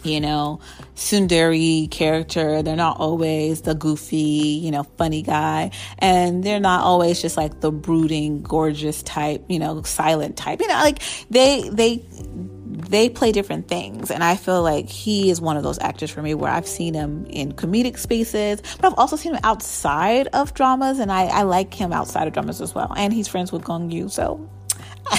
you 0.02 0.20
know, 0.20 0.60
tsundere 0.94 1.90
character. 1.90 2.62
They're 2.62 2.76
not 2.76 2.98
always 2.98 3.62
the 3.62 3.74
goofy, 3.74 4.16
you 4.16 4.70
know, 4.70 4.84
funny 4.96 5.22
guy. 5.22 5.70
And 5.98 6.44
they're 6.44 6.60
not 6.60 6.84
always 6.84 7.20
just 7.20 7.36
like 7.36 7.60
the 7.60 7.72
brooding, 7.72 8.42
gorgeous 8.42 9.02
type, 9.02 9.44
you 9.48 9.58
know, 9.58 9.82
silent 9.82 10.36
type. 10.36 10.60
You 10.60 10.68
know, 10.68 10.74
like 10.74 11.02
they, 11.30 11.68
they, 11.68 12.04
they 12.88 13.08
play 13.08 13.32
different 13.32 13.68
things. 13.68 14.10
And 14.10 14.22
I 14.22 14.36
feel 14.36 14.62
like 14.62 14.88
he 14.88 15.30
is 15.30 15.40
one 15.40 15.56
of 15.56 15.62
those 15.62 15.78
actors 15.80 16.10
for 16.10 16.22
me 16.22 16.34
where 16.34 16.50
I've 16.50 16.68
seen 16.68 16.94
him 16.94 17.26
in 17.26 17.52
comedic 17.52 17.98
spaces, 17.98 18.62
but 18.76 18.84
I've 18.86 18.98
also 18.98 19.16
seen 19.16 19.34
him 19.34 19.40
outside 19.42 20.28
of 20.28 20.54
dramas. 20.54 20.98
And 20.98 21.10
I, 21.10 21.26
I 21.26 21.42
like 21.42 21.74
him 21.74 21.92
outside 21.92 22.26
of 22.26 22.32
dramas 22.32 22.60
as 22.60 22.74
well. 22.74 22.92
And 22.96 23.12
he's 23.12 23.28
friends 23.28 23.50
with 23.50 23.64
Gong 23.64 23.90
Yoo. 23.90 24.08
So 24.08 24.48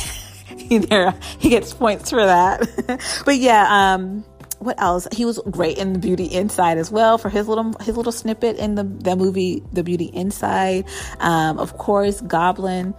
there, 0.69 1.13
he 1.39 1.49
gets 1.49 1.73
points 1.73 2.09
for 2.09 2.25
that. 2.25 3.21
but 3.25 3.37
yeah, 3.37 3.67
um, 3.69 4.23
what 4.59 4.81
else? 4.81 5.07
He 5.11 5.25
was 5.25 5.39
great 5.49 5.77
in 5.77 5.93
the 5.93 5.99
Beauty 5.99 6.25
Inside 6.25 6.77
as 6.77 6.91
well 6.91 7.17
for 7.17 7.29
his 7.29 7.47
little 7.47 7.73
his 7.81 7.95
little 7.95 8.11
snippet 8.11 8.57
in 8.57 8.75
the 8.75 8.83
the 8.83 9.15
movie 9.15 9.63
The 9.73 9.83
Beauty 9.83 10.05
Inside. 10.05 10.85
Um, 11.19 11.59
of 11.59 11.77
course, 11.77 12.21
Goblin 12.21 12.95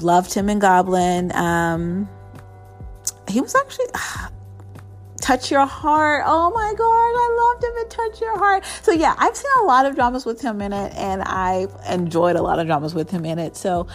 loved 0.00 0.34
him 0.34 0.48
in 0.48 0.58
Goblin. 0.58 1.34
Um, 1.34 2.08
he 3.28 3.40
was 3.40 3.54
actually. 3.54 3.86
Touch 5.20 5.52
Your 5.52 5.66
Heart. 5.66 6.24
Oh 6.26 6.50
my 6.50 6.74
God, 6.76 6.84
I 6.84 7.52
loved 7.52 7.62
him 7.62 7.76
in 7.80 7.88
Touch 7.88 8.20
Your 8.20 8.36
Heart. 8.36 8.64
So, 8.82 8.90
yeah, 8.90 9.14
I've 9.16 9.36
seen 9.36 9.52
a 9.60 9.62
lot 9.62 9.86
of 9.86 9.94
dramas 9.94 10.26
with 10.26 10.42
him 10.42 10.60
in 10.60 10.72
it, 10.72 10.92
and 10.96 11.22
I've 11.22 11.72
enjoyed 11.88 12.34
a 12.34 12.42
lot 12.42 12.58
of 12.58 12.66
dramas 12.66 12.92
with 12.92 13.08
him 13.08 13.24
in 13.24 13.38
it. 13.38 13.54
So, 13.56 13.86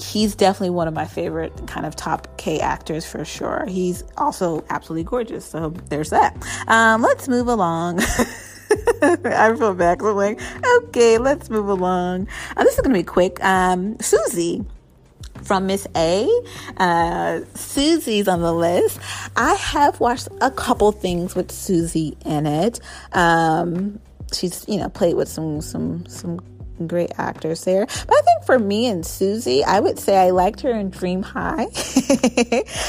he's 0.00 0.34
definitely 0.34 0.70
one 0.70 0.88
of 0.88 0.94
my 0.94 1.04
favorite 1.04 1.66
kind 1.66 1.86
of 1.86 1.96
top 1.96 2.36
K 2.36 2.60
actors 2.60 3.04
for 3.04 3.24
sure. 3.24 3.64
He's 3.68 4.04
also 4.16 4.64
absolutely 4.70 5.04
gorgeous. 5.04 5.44
So 5.44 5.70
there's 5.88 6.10
that. 6.10 6.36
Um, 6.68 7.02
let's 7.02 7.28
move 7.28 7.48
along. 7.48 8.00
I 9.02 9.54
feel 9.56 9.74
bad. 9.74 10.00
I'm 10.00 10.16
like, 10.16 10.40
okay, 10.82 11.18
let's 11.18 11.50
move 11.50 11.68
along. 11.68 12.28
Uh, 12.56 12.64
this 12.64 12.74
is 12.74 12.80
going 12.80 12.94
to 12.94 12.98
be 12.98 13.04
quick. 13.04 13.42
Um, 13.44 13.98
Susie 14.00 14.64
from 15.42 15.66
Miss 15.66 15.86
A. 15.96 16.28
Uh, 16.76 17.40
Susie's 17.54 18.28
on 18.28 18.40
the 18.40 18.52
list. 18.52 19.00
I 19.36 19.54
have 19.54 20.00
watched 20.00 20.28
a 20.40 20.50
couple 20.50 20.92
things 20.92 21.34
with 21.34 21.50
Susie 21.50 22.16
in 22.24 22.46
it. 22.46 22.80
Um, 23.12 24.00
she's 24.32 24.64
you 24.68 24.78
know 24.78 24.88
played 24.88 25.14
with 25.14 25.28
some 25.28 25.60
some 25.60 26.06
some 26.06 26.40
great 26.86 27.12
actors 27.18 27.64
there. 27.64 27.86
But 27.86 28.14
I 28.14 28.20
think 28.22 28.44
for 28.44 28.58
me 28.58 28.86
and 28.86 29.04
Susie, 29.04 29.64
I 29.64 29.80
would 29.80 29.98
say 29.98 30.16
I 30.16 30.30
liked 30.30 30.60
her 30.62 30.70
in 30.70 30.90
Dream 30.90 31.22
High. 31.22 31.64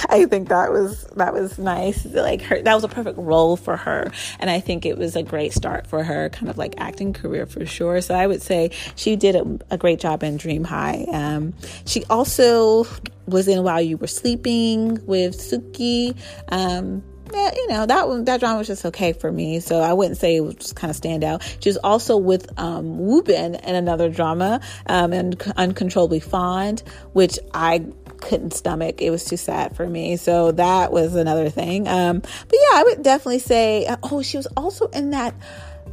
I 0.09 0.25
think 0.29 0.49
that 0.49 0.71
was 0.71 1.03
that 1.15 1.33
was 1.33 1.57
nice. 1.57 2.05
Like 2.05 2.41
her 2.43 2.61
that 2.61 2.73
was 2.73 2.83
a 2.83 2.87
perfect 2.87 3.17
role 3.17 3.55
for 3.55 3.77
her. 3.77 4.11
And 4.39 4.49
I 4.49 4.59
think 4.59 4.85
it 4.85 4.97
was 4.97 5.15
a 5.15 5.23
great 5.23 5.53
start 5.53 5.87
for 5.87 6.03
her 6.03 6.29
kind 6.29 6.49
of 6.49 6.57
like 6.57 6.75
acting 6.77 7.13
career 7.13 7.45
for 7.45 7.65
sure. 7.65 8.01
So 8.01 8.15
I 8.15 8.27
would 8.27 8.41
say 8.41 8.71
she 8.95 9.15
did 9.15 9.35
a, 9.35 9.59
a 9.71 9.77
great 9.77 9.99
job 9.99 10.23
in 10.23 10.37
Dream 10.37 10.63
High. 10.63 11.05
Um, 11.11 11.53
she 11.85 12.03
also 12.09 12.85
was 13.25 13.47
in 13.47 13.63
While 13.63 13.81
You 13.81 13.97
Were 13.97 14.07
Sleeping 14.07 15.05
with 15.05 15.37
Suki. 15.37 16.15
Um, 16.49 17.03
you 17.33 17.67
know 17.67 17.85
that 17.85 18.07
one 18.07 18.25
that 18.25 18.39
drama 18.39 18.57
was 18.57 18.67
just 18.67 18.85
okay 18.85 19.13
for 19.13 19.31
me. 19.31 19.59
So 19.59 19.79
i 19.79 19.93
wouldn't 19.93 20.17
say 20.17 20.35
it 20.35 20.41
was 20.41 20.55
just 20.55 20.75
kind 20.75 20.89
of 20.89 20.95
stand 20.95 21.23
out. 21.23 21.43
She 21.59 21.69
was 21.69 21.77
also 21.77 22.17
with 22.17 22.47
um 22.59 22.99
Woo 22.99 23.21
Bin 23.21 23.55
in 23.55 23.75
another 23.75 24.09
drama 24.09 24.61
um 24.87 25.13
and 25.13 25.41
uncontrollably 25.57 26.19
fond 26.19 26.83
which 27.13 27.39
i 27.53 27.85
couldn't 28.17 28.53
stomach. 28.53 29.01
It 29.01 29.09
was 29.09 29.25
too 29.25 29.37
sad 29.37 29.75
for 29.75 29.87
me. 29.87 30.15
So 30.15 30.51
that 30.53 30.91
was 30.91 31.15
another 31.15 31.49
thing. 31.49 31.87
Um 31.87 32.19
but 32.19 32.53
yeah 32.53 32.79
i 32.79 32.83
would 32.83 33.03
definitely 33.03 33.39
say 33.39 33.85
uh, 33.85 33.97
oh 34.03 34.21
she 34.21 34.37
was 34.37 34.47
also 34.57 34.87
in 34.87 35.11
that 35.11 35.35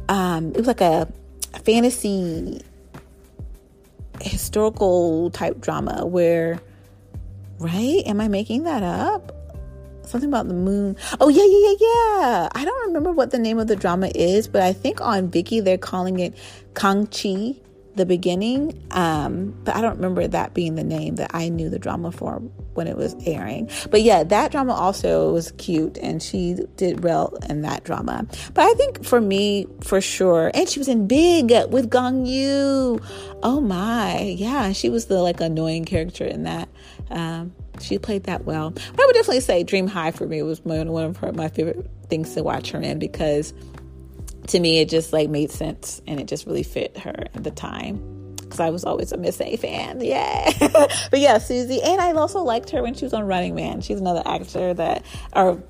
um 0.09 0.49
it 0.49 0.57
was 0.57 0.67
like 0.67 0.81
a 0.81 1.07
fantasy 1.63 2.61
historical 4.21 5.29
type 5.31 5.59
drama 5.59 6.05
where 6.05 6.59
right? 7.59 8.01
Am 8.05 8.19
i 8.21 8.27
making 8.27 8.63
that 8.63 8.83
up 8.83 9.40
something 10.11 10.29
about 10.29 10.47
the 10.47 10.53
moon. 10.53 10.95
Oh 11.19 11.29
yeah, 11.29 11.43
yeah, 11.43 11.69
yeah, 11.69 11.75
yeah. 11.79 12.49
I 12.53 12.65
don't 12.65 12.87
remember 12.87 13.11
what 13.11 13.31
the 13.31 13.39
name 13.39 13.57
of 13.57 13.67
the 13.67 13.75
drama 13.75 14.11
is, 14.13 14.47
but 14.47 14.61
I 14.61 14.73
think 14.73 15.01
on 15.01 15.29
Viki 15.29 15.63
they're 15.63 15.77
calling 15.77 16.19
it 16.19 16.37
Kang 16.75 17.07
Chi, 17.07 17.55
the 17.95 18.05
beginning. 18.05 18.85
Um, 18.91 19.57
but 19.63 19.75
I 19.75 19.81
don't 19.81 19.95
remember 19.95 20.27
that 20.27 20.53
being 20.53 20.75
the 20.75 20.83
name 20.83 21.15
that 21.15 21.31
I 21.33 21.49
knew 21.49 21.69
the 21.69 21.79
drama 21.79 22.11
for 22.11 22.35
when 22.73 22.87
it 22.87 22.97
was 22.97 23.15
airing. 23.25 23.69
But 23.89 24.01
yeah, 24.01 24.23
that 24.23 24.51
drama 24.51 24.73
also 24.73 25.33
was 25.33 25.51
cute, 25.53 25.97
and 25.97 26.21
she 26.21 26.57
did 26.77 27.03
well 27.03 27.37
in 27.49 27.61
that 27.61 27.83
drama. 27.83 28.25
But 28.53 28.65
I 28.65 28.73
think 28.73 29.03
for 29.03 29.21
me, 29.21 29.67
for 29.81 30.01
sure, 30.01 30.51
and 30.53 30.67
she 30.69 30.79
was 30.79 30.87
in 30.87 31.07
Big 31.07 31.51
with 31.69 31.89
Gong 31.89 32.25
Yoo. 32.25 32.99
Oh 33.43 33.61
my, 33.61 34.21
yeah, 34.21 34.71
she 34.71 34.89
was 34.89 35.05
the 35.05 35.21
like 35.21 35.41
annoying 35.41 35.85
character 35.85 36.25
in 36.25 36.43
that. 36.43 36.69
Um, 37.09 37.53
she 37.83 37.99
played 37.99 38.23
that 38.25 38.45
well. 38.45 38.71
But 38.71 38.99
I 38.99 39.05
would 39.05 39.13
definitely 39.13 39.41
say 39.41 39.63
Dream 39.63 39.87
High 39.87 40.11
for 40.11 40.27
me 40.27 40.41
was 40.41 40.61
one 40.61 40.87
of 40.87 41.17
her, 41.17 41.31
my 41.33 41.49
favorite 41.49 41.89
things 42.07 42.33
to 42.35 42.43
watch 42.43 42.71
her 42.71 42.81
in 42.81 42.99
because 42.99 43.53
to 44.47 44.59
me 44.59 44.79
it 44.79 44.89
just 44.89 45.13
like 45.13 45.29
made 45.29 45.51
sense 45.51 46.01
and 46.07 46.19
it 46.19 46.27
just 46.27 46.45
really 46.45 46.63
fit 46.63 46.97
her 46.97 47.27
at 47.33 47.43
the 47.43 47.51
time 47.51 48.20
because 48.51 48.59
I 48.59 48.69
was 48.69 48.83
always 48.83 49.13
a 49.13 49.17
Miss 49.17 49.39
A 49.39 49.55
fan. 49.55 50.01
Yeah. 50.01 50.51
but 50.59 51.19
yeah, 51.19 51.37
Susie. 51.37 51.81
And 51.81 52.01
I 52.01 52.11
also 52.11 52.43
liked 52.43 52.69
her 52.71 52.83
when 52.83 52.93
she 52.93 53.05
was 53.05 53.13
on 53.13 53.25
Running 53.25 53.55
Man. 53.55 53.79
She's 53.79 53.99
another 53.99 54.21
actor 54.25 54.73
that, 54.73 55.05
or 55.33 55.63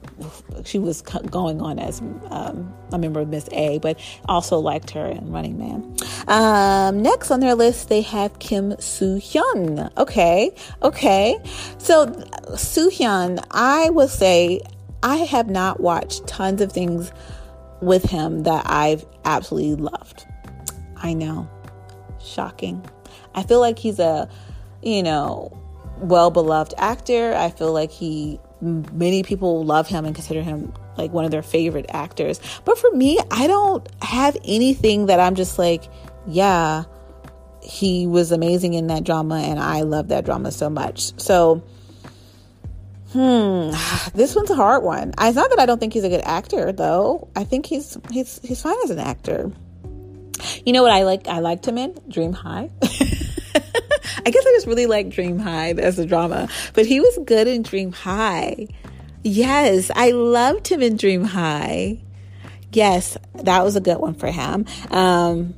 she 0.65 0.79
was 0.79 1.03
going 1.03 1.61
on 1.61 1.77
as 1.77 2.01
um, 2.01 2.73
a 2.91 2.97
member 2.97 3.19
of 3.19 3.29
Miss 3.29 3.47
A, 3.51 3.77
but 3.77 3.99
also 4.27 4.57
liked 4.57 4.89
her 4.91 5.05
in 5.05 5.31
Running 5.31 5.59
Man. 5.59 5.95
Um, 6.27 7.03
next 7.03 7.29
on 7.29 7.39
their 7.39 7.53
list, 7.53 7.89
they 7.89 8.01
have 8.01 8.39
Kim 8.39 8.75
Soo 8.79 9.17
Hyun. 9.17 9.95
Okay. 9.97 10.51
Okay. 10.81 11.37
So, 11.77 12.07
Soo 12.57 12.89
Hyun, 12.89 13.45
I 13.51 13.91
will 13.91 14.07
say, 14.07 14.61
I 15.03 15.17
have 15.17 15.51
not 15.51 15.79
watched 15.79 16.25
tons 16.25 16.61
of 16.61 16.71
things 16.71 17.11
with 17.79 18.03
him 18.03 18.43
that 18.43 18.63
I've 18.67 19.05
absolutely 19.23 19.75
loved. 19.75 20.25
I 20.95 21.13
know 21.13 21.47
shocking. 22.25 22.85
I 23.33 23.43
feel 23.43 23.59
like 23.59 23.79
he's 23.79 23.99
a, 23.99 24.29
you 24.81 25.03
know, 25.03 25.57
well 25.97 26.31
beloved 26.31 26.73
actor. 26.77 27.33
I 27.35 27.49
feel 27.49 27.71
like 27.71 27.91
he, 27.91 28.39
many 28.61 29.23
people 29.23 29.63
love 29.63 29.87
him 29.87 30.05
and 30.05 30.15
consider 30.15 30.41
him 30.41 30.73
like 30.97 31.11
one 31.11 31.25
of 31.25 31.31
their 31.31 31.43
favorite 31.43 31.85
actors. 31.89 32.39
But 32.65 32.77
for 32.77 32.91
me, 32.91 33.19
I 33.29 33.47
don't 33.47 33.87
have 34.03 34.37
anything 34.45 35.07
that 35.07 35.19
I'm 35.19 35.35
just 35.35 35.57
like, 35.57 35.83
yeah, 36.27 36.83
he 37.61 38.07
was 38.07 38.31
amazing 38.31 38.73
in 38.73 38.87
that 38.87 39.03
drama 39.03 39.35
and 39.35 39.59
I 39.59 39.81
love 39.81 40.09
that 40.09 40.25
drama 40.25 40.51
so 40.51 40.69
much. 40.69 41.19
So, 41.19 41.63
hmm, 43.11 43.71
this 44.15 44.35
one's 44.35 44.49
a 44.49 44.55
hard 44.55 44.83
one. 44.83 45.13
It's 45.19 45.35
not 45.35 45.49
that 45.49 45.59
I 45.59 45.65
don't 45.65 45.79
think 45.79 45.93
he's 45.93 46.03
a 46.03 46.09
good 46.09 46.23
actor 46.23 46.71
though. 46.71 47.29
I 47.35 47.43
think 47.43 47.65
he's 47.65 47.97
he's 48.11 48.39
he's 48.43 48.61
fine 48.61 48.75
as 48.83 48.89
an 48.89 48.99
actor. 48.99 49.51
You 50.65 50.73
know 50.73 50.83
what 50.83 50.91
I 50.91 51.03
like? 51.03 51.27
I 51.27 51.39
liked 51.39 51.67
him 51.67 51.77
in 51.77 51.95
Dream 52.09 52.33
High. 52.33 52.69
I 52.83 54.29
guess 54.29 54.45
I 54.45 54.51
just 54.53 54.67
really 54.67 54.85
like 54.85 55.09
Dream 55.09 55.39
High 55.39 55.71
as 55.71 55.97
a 55.99 56.05
drama, 56.05 56.47
but 56.73 56.85
he 56.85 56.99
was 56.99 57.19
good 57.25 57.47
in 57.47 57.63
Dream 57.63 57.91
High. 57.91 58.67
Yes, 59.23 59.91
I 59.95 60.11
loved 60.11 60.67
him 60.67 60.81
in 60.81 60.97
Dream 60.97 61.23
High. 61.23 61.99
Yes, 62.73 63.17
that 63.35 63.63
was 63.63 63.75
a 63.75 63.81
good 63.81 63.97
one 63.97 64.13
for 64.13 64.27
him. 64.27 64.65
Um, 64.89 65.53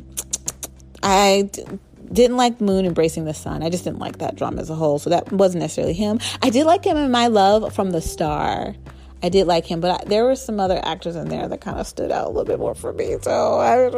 I 1.01 1.49
d- 1.51 1.63
didn't 2.11 2.37
like 2.37 2.59
Moon 2.59 2.85
embracing 2.85 3.25
the 3.25 3.33
sun. 3.33 3.63
I 3.63 3.69
just 3.69 3.83
didn't 3.83 3.99
like 3.99 4.19
that 4.19 4.35
drama 4.35 4.61
as 4.61 4.69
a 4.69 4.75
whole, 4.75 4.99
so 4.99 5.09
that 5.09 5.31
wasn't 5.31 5.61
necessarily 5.61 5.93
him. 5.93 6.19
I 6.41 6.49
did 6.49 6.65
like 6.65 6.83
him 6.83 6.97
in 6.97 7.11
My 7.11 7.27
Love 7.27 7.73
from 7.73 7.91
the 7.91 8.01
Star. 8.01 8.75
I 9.23 9.29
did 9.29 9.47
like 9.47 9.65
him, 9.65 9.79
but 9.79 10.01
I, 10.01 10.03
there 10.05 10.25
were 10.25 10.35
some 10.35 10.59
other 10.59 10.79
actors 10.83 11.15
in 11.15 11.29
there 11.29 11.47
that 11.47 11.61
kind 11.61 11.79
of 11.79 11.87
stood 11.87 12.11
out 12.11 12.25
a 12.25 12.27
little 12.27 12.43
bit 12.43 12.59
more 12.59 12.75
for 12.75 12.91
me. 12.91 13.15
So, 13.21 13.57
I, 13.57 13.89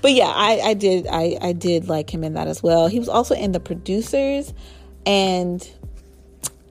but 0.00 0.12
yeah, 0.12 0.32
I, 0.34 0.60
I 0.64 0.74
did, 0.74 1.06
I, 1.06 1.36
I 1.38 1.52
did 1.52 1.86
like 1.86 2.12
him 2.12 2.24
in 2.24 2.32
that 2.32 2.48
as 2.48 2.62
well. 2.62 2.88
He 2.88 2.98
was 2.98 3.08
also 3.08 3.34
in 3.34 3.52
the 3.52 3.60
producers, 3.60 4.54
and 5.04 5.70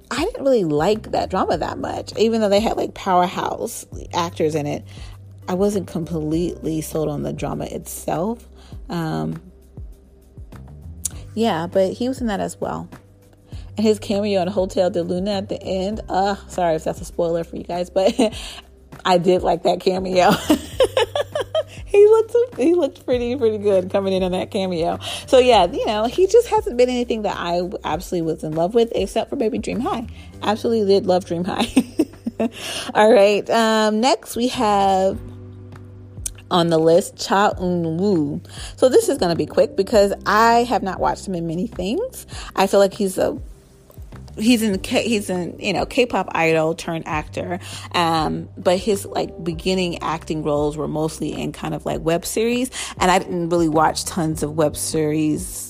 I 0.10 0.26
didn't 0.26 0.43
really 0.43 0.64
like 0.64 1.12
that 1.12 1.30
drama 1.30 1.60
that 1.60 1.78
much, 1.78 2.12
even 2.18 2.41
though 2.41 2.49
they 2.49 2.60
had 2.60 2.78
like 2.78 2.95
powerhouse 2.95 3.86
actors 4.12 4.55
in 4.55 4.66
it. 4.66 4.84
I 5.47 5.53
wasn't 5.53 5.88
completely 5.88 6.82
sold 6.82 7.10
on 7.10 7.22
the 7.22 7.34
drama 7.34 7.66
itself. 7.66 8.47
Um, 8.89 9.39
yeah, 11.36 11.68
but 11.68 11.93
he 11.93 12.07
was 12.07 12.22
in 12.22 12.28
that 12.28 12.39
as 12.39 12.60
well 12.60 12.89
and 13.80 13.88
his 13.88 13.97
cameo 13.97 14.41
in 14.41 14.49
Hotel 14.49 14.89
de 14.89 15.01
Luna 15.01 15.32
at 15.32 15.47
the 15.47 15.61
end. 15.63 16.01
Uh, 16.09 16.36
sorry 16.47 16.75
if 16.75 16.84
that's 16.84 16.99
a 16.99 17.05
spoiler 17.05 17.45
for 17.45 17.55
you 17.55 17.63
guys, 17.63 17.89
but 17.89 18.13
I 19.05 19.17
did 19.17 19.41
like 19.41 19.63
that 19.63 19.80
cameo. 19.80 20.32
he 21.86 22.05
looked 22.05 22.36
he 22.57 22.75
looked 22.75 23.05
pretty 23.05 23.38
pretty 23.38 23.57
good 23.57 23.89
coming 23.89 24.11
in 24.11 24.21
on 24.21 24.34
that 24.34 24.51
cameo. 24.51 24.99
So 25.27 25.39
yeah, 25.39 25.65
you 25.65 25.86
know, 25.86 26.05
he 26.05 26.27
just 26.27 26.49
hasn't 26.49 26.75
been 26.77 26.89
anything 26.89 27.21
that 27.21 27.38
I 27.38 27.61
absolutely 27.86 28.34
was 28.34 28.43
in 28.43 28.51
love 28.51 28.75
with, 28.75 28.91
except 28.93 29.30
for 29.30 29.38
maybe 29.38 29.59
Dream 29.59 29.80
High. 29.80 30.07
Absolutely 30.43 30.93
did 30.93 31.05
love 31.05 31.23
Dream 31.23 31.45
High. 31.45 31.67
All 32.93 33.11
right. 33.11 33.49
Um, 33.49 34.01
next 34.01 34.36
we 34.36 34.49
have 34.49 35.17
on 36.51 36.67
the 36.67 36.77
list 36.77 37.17
Cha 37.17 37.53
Eun 37.53 37.97
Woo. 37.97 38.41
So 38.75 38.89
this 38.89 39.09
is 39.09 39.17
going 39.17 39.30
to 39.30 39.36
be 39.36 39.45
quick 39.45 39.75
because 39.75 40.13
I 40.25 40.63
have 40.63 40.84
not 40.84 40.99
watched 40.99 41.27
him 41.27 41.36
in 41.36 41.47
many 41.47 41.67
things. 41.67 42.25
I 42.55 42.67
feel 42.67 42.80
like 42.80 42.93
he's 42.93 43.17
a 43.17 43.39
he's 44.39 44.61
in 44.61 44.77
K, 44.79 45.03
he's 45.03 45.29
in 45.29 45.57
you 45.59 45.73
know 45.73 45.85
K-pop 45.85 46.29
idol 46.31 46.75
turned 46.75 47.07
actor, 47.07 47.59
um, 47.93 48.49
but 48.57 48.77
his 48.77 49.05
like 49.05 49.43
beginning 49.43 50.01
acting 50.01 50.43
roles 50.43 50.77
were 50.77 50.87
mostly 50.87 51.31
in 51.33 51.51
kind 51.51 51.73
of 51.73 51.85
like 51.85 52.01
web 52.01 52.25
series, 52.25 52.71
and 52.99 53.11
I 53.11 53.19
didn't 53.19 53.49
really 53.49 53.69
watch 53.69 54.05
tons 54.05 54.43
of 54.43 54.55
web 54.55 54.75
series 54.75 55.69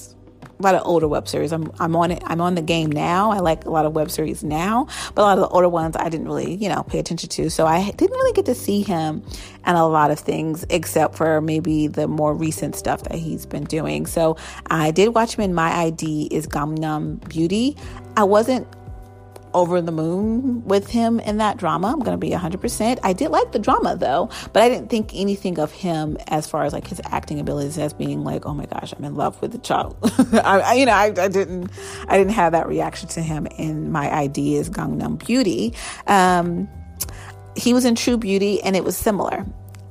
a 0.59 0.63
lot 0.63 0.75
of 0.75 0.81
older 0.85 1.07
web 1.07 1.27
series. 1.27 1.53
I'm 1.53 1.71
I'm 1.79 1.95
on 1.95 2.11
it. 2.11 2.21
I'm 2.25 2.41
on 2.41 2.55
the 2.55 2.61
game 2.61 2.91
now. 2.91 3.31
I 3.31 3.39
like 3.39 3.65
a 3.65 3.69
lot 3.69 3.85
of 3.85 3.93
web 3.93 4.11
series 4.11 4.43
now, 4.43 4.87
but 5.15 5.21
a 5.21 5.23
lot 5.23 5.37
of 5.37 5.43
the 5.43 5.47
older 5.47 5.69
ones 5.69 5.95
I 5.97 6.09
didn't 6.09 6.27
really 6.27 6.55
you 6.55 6.69
know 6.69 6.83
pay 6.83 6.99
attention 6.99 7.29
to. 7.29 7.49
So 7.49 7.65
I 7.65 7.91
didn't 7.91 8.11
really 8.11 8.33
get 8.33 8.45
to 8.45 8.55
see 8.55 8.81
him 8.81 9.23
and 9.63 9.77
a 9.77 9.85
lot 9.85 10.11
of 10.11 10.19
things 10.19 10.65
except 10.69 11.15
for 11.15 11.41
maybe 11.41 11.87
the 11.87 12.07
more 12.07 12.33
recent 12.33 12.75
stuff 12.75 13.03
that 13.03 13.15
he's 13.15 13.45
been 13.45 13.63
doing. 13.63 14.05
So 14.05 14.37
I 14.69 14.91
did 14.91 15.09
watch 15.09 15.35
him 15.35 15.45
in 15.45 15.53
My 15.53 15.71
ID 15.71 16.27
is 16.31 16.47
Gangnam 16.47 17.27
Beauty. 17.29 17.77
I 18.19 18.23
wasn't 18.23 18.67
over 19.53 19.79
the 19.79 19.93
moon 19.93 20.65
with 20.65 20.89
him 20.89 21.21
in 21.21 21.37
that 21.37 21.55
drama. 21.55 21.87
I'm 21.87 21.99
going 21.99 22.11
to 22.11 22.17
be 22.17 22.31
100%. 22.31 22.99
I 23.01 23.13
did 23.13 23.29
like 23.29 23.53
the 23.53 23.59
drama 23.59 23.95
though, 23.95 24.29
but 24.51 24.61
I 24.61 24.67
didn't 24.67 24.89
think 24.89 25.11
anything 25.15 25.57
of 25.57 25.71
him 25.71 26.17
as 26.27 26.45
far 26.45 26.65
as 26.65 26.73
like 26.73 26.85
his 26.85 26.99
acting 27.05 27.39
abilities 27.39 27.77
as 27.77 27.93
being 27.93 28.25
like, 28.25 28.45
oh 28.45 28.53
my 28.53 28.65
gosh, 28.65 28.91
I'm 28.91 29.05
in 29.05 29.15
love 29.15 29.41
with 29.41 29.53
the 29.53 29.57
child. 29.57 29.95
I, 30.33 30.73
you 30.73 30.85
know, 30.85 30.91
I, 30.91 31.05
I, 31.05 31.29
didn't, 31.29 31.71
I 32.09 32.17
didn't 32.17 32.33
have 32.33 32.51
that 32.51 32.67
reaction 32.67 33.07
to 33.07 33.21
him 33.21 33.47
in 33.57 33.89
my 33.89 34.13
ID 34.13 34.57
is 34.57 34.69
Gangnam 34.69 35.25
Beauty. 35.25 35.73
Um, 36.05 36.67
he 37.55 37.73
was 37.73 37.85
in 37.85 37.95
True 37.95 38.17
Beauty 38.17 38.61
and 38.61 38.75
it 38.75 38.83
was 38.83 38.97
similar 38.97 39.45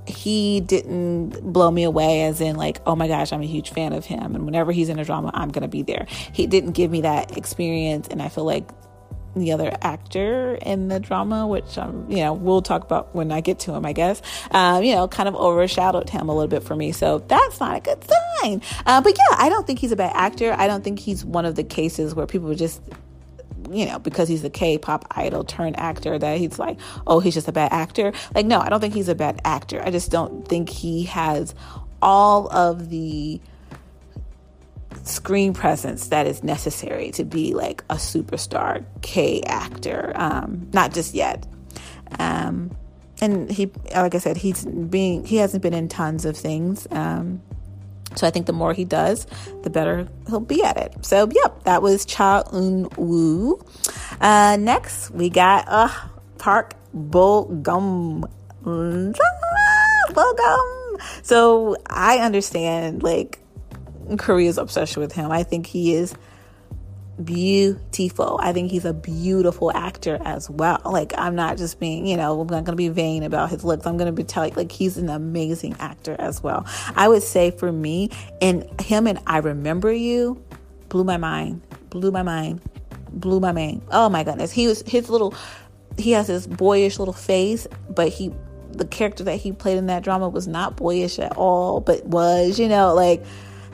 he 0.09 0.61
didn't 0.61 1.53
blow 1.53 1.71
me 1.71 1.85
away 1.85 2.23
as 2.23 2.41
in 2.41 2.57
like 2.57 2.81
oh 2.87 2.97
my 2.97 3.09
gosh 3.09 3.33
i'm 3.33 3.43
a 3.43 3.47
huge 3.47 3.71
fan 3.71 3.93
of 3.93 4.05
him 4.05 4.35
and 4.35 4.45
whenever 4.45 4.73
he's 4.73 4.89
in 4.89 4.99
a 4.99 5.05
drama 5.05 5.31
i'm 5.35 5.51
to 5.51 5.69
be 5.69 5.83
there 5.83 6.07
he 6.33 6.47
didn't 6.47 6.73
give 6.73 6.91
me 6.91 7.03
that 7.03 7.37
experience 7.37 8.09
and 8.09 8.23
i 8.23 8.29
feel 8.29 8.45
like 8.45 8.69
the 9.39 9.53
other 9.53 9.73
actor 9.83 10.59
in 10.63 10.89
the 10.89 11.01
drama, 11.01 11.47
which 11.47 11.79
um, 11.79 12.11
you 12.11 12.19
know 12.19 12.33
we'll 12.33 12.63
talk 12.63 12.85
about 12.85 13.15
when 13.15 13.33
I 13.33 13.41
get 13.41 13.61
to 13.61 13.75
him, 13.75 13.85
I 13.87 13.93
guess. 13.93 14.21
Um, 14.51 14.83
you 14.83 14.95
know, 14.95 15.09
kind 15.09 15.29
of 15.29 15.35
overshadowed 15.35 16.11
him 16.11 16.29
a 16.29 16.35
little 16.35 16.49
bit 16.49 16.63
for 16.63 16.77
me, 16.77 16.93
so 16.93 17.19
that's 17.19 17.61
not 17.61 17.77
a 17.77 17.81
good 17.81 18.03
sign. 18.43 18.63
Uh, 18.87 19.01
but 19.01 19.17
yeah, 19.17 19.37
I 19.37 19.49
don't 19.49 19.67
think 19.67 19.79
he's 19.79 19.93
a 19.93 19.97
bad 19.97 20.13
actor. 20.15 20.55
I 20.57 20.67
don't 20.67 20.83
think 20.83 20.99
he's 20.99 21.25
one 21.25 21.45
of 21.45 21.55
the 21.55 21.65
cases 21.65 22.15
where 22.15 22.27
people 22.27 22.55
just 22.55 22.83
you 23.73 23.87
know, 23.87 23.99
because 23.99 24.29
he's 24.29 24.45
a 24.45 24.51
K-pop 24.51 25.07
idol 25.11 25.45
turned 25.45 25.79
actor, 25.79 26.19
that 26.19 26.39
he's 26.39 26.59
like, 26.59 26.79
oh, 27.07 27.21
he's 27.21 27.35
just 27.35 27.49
a 27.49 27.53
bad 27.53 27.73
actor. 27.73 28.13
Like, 28.35 28.47
no, 28.47 28.61
I 28.61 28.69
don't 28.69 28.81
think 28.81 28.95
he's 28.95 29.09
a 29.09 29.15
bad 29.15 29.41
actor. 29.45 29.83
I 29.83 29.91
just 29.91 30.11
don't 30.11 30.47
think 30.47 30.69
he 30.69 31.05
has 31.05 31.55
all 32.01 32.49
of 32.49 32.91
the 32.91 33.41
screen 35.05 35.55
presence 35.55 36.09
that 36.09 36.27
is 36.27 36.43
necessary 36.43 37.11
to 37.13 37.25
be 37.25 37.55
like 37.55 37.83
a 37.91 37.95
superstar 37.95 38.85
K 39.03 39.43
actor. 39.43 40.13
Um, 40.15 40.69
not 40.73 40.93
just 40.93 41.15
yet. 41.15 41.47
Um, 42.19 42.77
and 43.21 43.51
he, 43.51 43.71
like 43.95 44.15
I 44.15 44.19
said, 44.19 44.37
he's 44.37 44.65
being 44.65 45.25
he 45.25 45.37
hasn't 45.37 45.63
been 45.63 45.75
in 45.75 45.89
tons 45.89 46.25
of 46.25 46.37
things. 46.37 46.87
Um, 46.91 47.43
so 48.19 48.27
I 48.27 48.31
think 48.31 48.47
the 48.47 48.53
more 48.53 48.73
he 48.73 48.85
does, 48.85 49.27
the 49.63 49.71
better 49.71 50.09
he'll 50.29 50.41
be 50.41 50.63
at 50.63 50.77
it. 50.77 51.05
So 51.05 51.29
yep, 51.33 51.65
that 51.65 51.83
was 51.83 52.05
Cha 52.05 52.43
Eun 52.45 52.95
Woo. 52.97 53.65
Uh, 54.21 54.57
next 54.59 55.11
we 55.11 55.31
got 55.31 55.65
uh, 55.69 55.89
Park 56.39 56.75
Bo 56.93 57.45
Gum. 57.45 58.27
Gum. 60.15 60.97
So 61.23 61.77
I 61.87 62.19
understand 62.19 63.03
like 63.03 63.39
Korea's 64.19 64.59
obsession 64.59 65.01
with 65.01 65.13
him. 65.13 65.31
I 65.31 65.43
think 65.43 65.67
he 65.67 65.95
is 65.95 66.15
beautiful. 67.23 68.39
I 68.43 68.53
think 68.53 68.71
he's 68.71 68.85
a 68.85 68.93
beautiful 68.95 69.71
actor 69.73 70.19
as 70.25 70.49
well. 70.49 70.81
Like 70.85 71.13
I'm 71.17 71.35
not 71.35 71.59
just 71.59 71.81
being, 71.81 72.07
you 72.07 72.17
know, 72.17 72.41
I'm 72.41 72.47
not 72.47 72.65
to 72.67 72.77
be 72.77 72.89
vain 72.89 73.23
about 73.23 73.51
his 73.51 73.65
looks. 73.65 73.87
I'm 73.87 73.99
to 73.99 74.13
be 74.13 74.25
telling 74.25 74.55
like 74.55 74.73
he's 74.73 74.97
an 74.97 75.09
amazing 75.09 75.77
actor 75.79 76.17
as 76.19 76.43
well. 76.43 76.67
I 76.95 77.09
would 77.09 77.23
say 77.23 77.51
for 77.51 77.73
me 77.73 78.11
and 78.41 78.69
him 78.81 79.07
and 79.07 79.19
I 79.27 79.39
remember 79.39 79.93
you 79.93 80.43
blew 80.89 81.05
my 81.05 81.17
mind. 81.17 81.63
Blew 81.91 82.11
my 82.11 82.23
mind. 82.23 82.61
Blew 83.13 83.41
my 83.41 83.53
mind. 83.53 83.83
Oh 83.91 84.09
my 84.09 84.25
goodness. 84.25 84.53
He 84.53 84.67
was 84.67 84.83
his 84.83 85.11
little 85.11 85.35
he 85.97 86.13
has 86.13 86.29
this 86.29 86.47
boyish 86.47 86.99
little 86.99 87.15
face, 87.15 87.67
but 87.91 88.09
he 88.09 88.33
the 88.71 88.87
character 88.87 89.25
that 89.25 89.37
he 89.37 89.51
played 89.53 89.79
in 89.79 89.87
that 89.87 90.05
drama 90.05 90.29
was 90.29 90.47
not 90.47 90.77
boyish 90.77 91.19
at 91.19 91.37
all, 91.37 91.81
but 91.81 92.05
was, 92.05 92.59
you 92.59 92.69
know, 92.69 92.95
like 92.95 93.25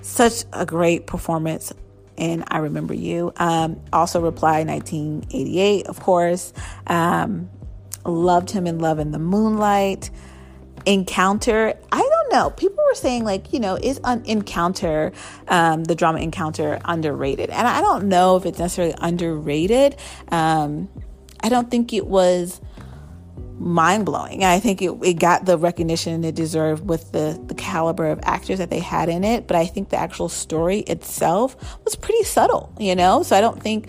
such 0.03 0.45
a 0.53 0.65
great 0.65 1.07
performance 1.07 1.73
and 2.19 2.45
I 2.49 2.59
Remember 2.59 2.95
You. 2.95 3.33
Um, 3.37 3.81
also, 3.93 4.21
Reply 4.21 4.65
1988, 4.65 5.87
of 5.87 6.01
course. 6.01 6.53
Um, 6.87 7.51
loved 8.05 8.51
him 8.51 8.67
in 8.67 8.79
Love 8.79 8.99
in 8.99 9.11
the 9.11 9.19
Moonlight. 9.19 10.11
Encounter, 10.87 11.73
I 11.91 11.99
don't 11.99 12.33
know. 12.33 12.51
People 12.51 12.85
were 12.85 12.95
saying, 12.95 13.25
like, 13.25 13.55
you 13.55 13.61
know, 13.61 13.77
is 13.77 13.99
un- 14.05 14.23
Encounter, 14.27 15.13
um, 15.49 15.85
the 15.85 15.95
drama 15.95 16.19
Encounter, 16.19 16.79
underrated? 16.85 17.49
And 17.49 17.67
I 17.67 17.81
don't 17.81 18.09
know 18.09 18.37
if 18.37 18.45
it's 18.45 18.59
necessarily 18.59 18.95
underrated. 19.01 19.97
Um, 20.29 20.91
I 21.41 21.49
don't 21.49 21.71
think 21.71 21.95
it 21.95 22.07
was 22.07 22.61
mind 23.59 24.05
blowing. 24.05 24.45
I 24.45 24.59
think 24.59 24.83
it, 24.83 24.93
it 25.03 25.15
got 25.15 25.45
the 25.45 25.57
recognition 25.57 26.25
it 26.25 26.35
deserved 26.35 26.89
with 26.89 27.13
the, 27.13 27.41
the 27.47 27.55
caliber 27.55 28.09
of 28.09 28.21
actors 28.23 28.59
that 28.59 28.71
they 28.71 28.81
had 28.81 29.09
in 29.09 29.25
it. 29.25 29.47
But 29.47 29.57
I 29.57 29.67
think 29.67 29.91
the 29.91 29.97
actual 29.97 30.29
story 30.29 30.81
itself 30.81 31.57
was 31.85 31.97
pretty 31.97 32.25
subtle, 32.25 32.73
you 32.79 32.95
know? 32.95 33.23
So 33.23 33.37
I 33.37 33.41
don't 33.41 33.63
think 33.63 33.89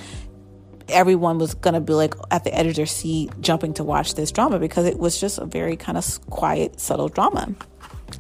everyone 0.90 1.40
was 1.40 1.54
going 1.56 1.74
to 1.74 1.82
be 1.82 1.94
like 1.94 2.14
at 2.32 2.44
the 2.44 2.54
editor's 2.54 2.92
seat 2.92 3.32
jumping 3.42 3.74
to 3.74 3.84
watch 3.84 4.14
this 4.16 4.32
drama 4.32 4.60
because 4.60 4.86
it 4.86 5.00
was 5.00 5.20
just 5.20 5.40
a 5.40 5.46
very 5.46 5.76
kind 5.76 5.98
of 5.98 6.30
quiet, 6.30 6.80
subtle 6.80 7.10
drama. 7.10 7.54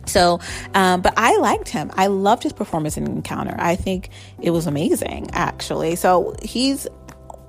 So, 0.07 0.39
um, 0.73 1.01
but 1.01 1.13
I 1.15 1.37
liked 1.37 1.69
him. 1.69 1.91
I 1.95 2.07
loved 2.07 2.43
his 2.43 2.53
performance 2.53 2.97
in 2.97 3.05
Encounter. 3.05 3.55
I 3.59 3.75
think 3.75 4.09
it 4.41 4.49
was 4.49 4.67
amazing, 4.67 5.29
actually. 5.33 5.95
So 5.95 6.35
he's 6.41 6.87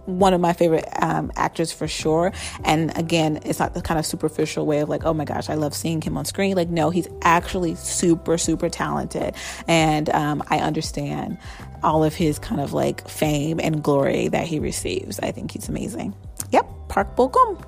one 0.06 0.32
of 0.34 0.40
my 0.40 0.52
favorite 0.52 0.88
um, 1.02 1.30
actors 1.36 1.72
for 1.72 1.86
sure. 1.86 2.32
And 2.64 2.96
again, 2.96 3.40
it's 3.44 3.58
not 3.58 3.74
the 3.74 3.82
kind 3.82 3.98
of 3.98 4.06
superficial 4.06 4.66
way 4.66 4.80
of 4.80 4.88
like, 4.88 5.04
oh 5.04 5.14
my 5.14 5.24
gosh, 5.24 5.50
I 5.50 5.54
love 5.54 5.74
seeing 5.74 6.00
him 6.00 6.16
on 6.16 6.24
screen. 6.24 6.56
Like, 6.56 6.68
no, 6.68 6.90
he's 6.90 7.08
actually 7.22 7.74
super, 7.74 8.38
super 8.38 8.68
talented. 8.68 9.34
And 9.68 10.08
um, 10.10 10.42
I 10.48 10.58
understand 10.58 11.38
all 11.82 12.04
of 12.04 12.14
his 12.14 12.38
kind 12.38 12.60
of 12.60 12.72
like 12.72 13.08
fame 13.08 13.60
and 13.62 13.82
glory 13.82 14.28
that 14.28 14.46
he 14.46 14.58
receives. 14.58 15.20
I 15.20 15.32
think 15.32 15.52
he's 15.52 15.68
amazing. 15.68 16.14
Yep, 16.50 16.66
Park 16.88 17.16
Bo-gum. 17.16 17.58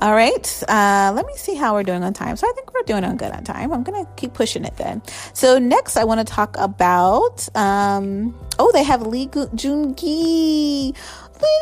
All 0.00 0.14
right, 0.14 0.62
uh, 0.68 1.12
let 1.14 1.26
me 1.26 1.32
see 1.34 1.54
how 1.54 1.74
we're 1.74 1.82
doing 1.82 2.02
on 2.02 2.12
time. 2.12 2.36
So 2.36 2.46
I 2.46 2.52
think 2.54 2.72
we're 2.74 2.82
doing 2.82 3.04
on 3.04 3.16
good 3.16 3.32
on 3.32 3.42
time. 3.44 3.72
I'm 3.72 3.82
gonna 3.82 4.06
keep 4.16 4.34
pushing 4.34 4.64
it 4.64 4.76
then. 4.76 5.02
So 5.32 5.58
next, 5.58 5.96
I 5.96 6.04
want 6.04 6.26
to 6.26 6.30
talk 6.30 6.56
about. 6.58 7.48
Um, 7.56 8.38
oh, 8.58 8.70
they 8.72 8.82
have 8.82 9.02
Lee 9.02 9.30
Joon 9.54 9.94
Gi. 9.96 10.94
Lin. 11.40 11.58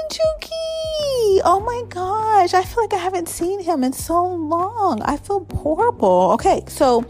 Oh 1.45 1.61
my 1.61 1.83
gosh, 1.89 2.55
I 2.55 2.64
feel 2.64 2.83
like 2.83 2.93
I 2.93 2.99
haven't 2.99 3.29
seen 3.29 3.61
him 3.61 3.85
in 3.85 3.93
so 3.93 4.27
long. 4.27 5.01
I 5.03 5.16
feel 5.16 5.47
horrible. 5.55 6.33
Okay, 6.35 6.62
so 6.66 7.05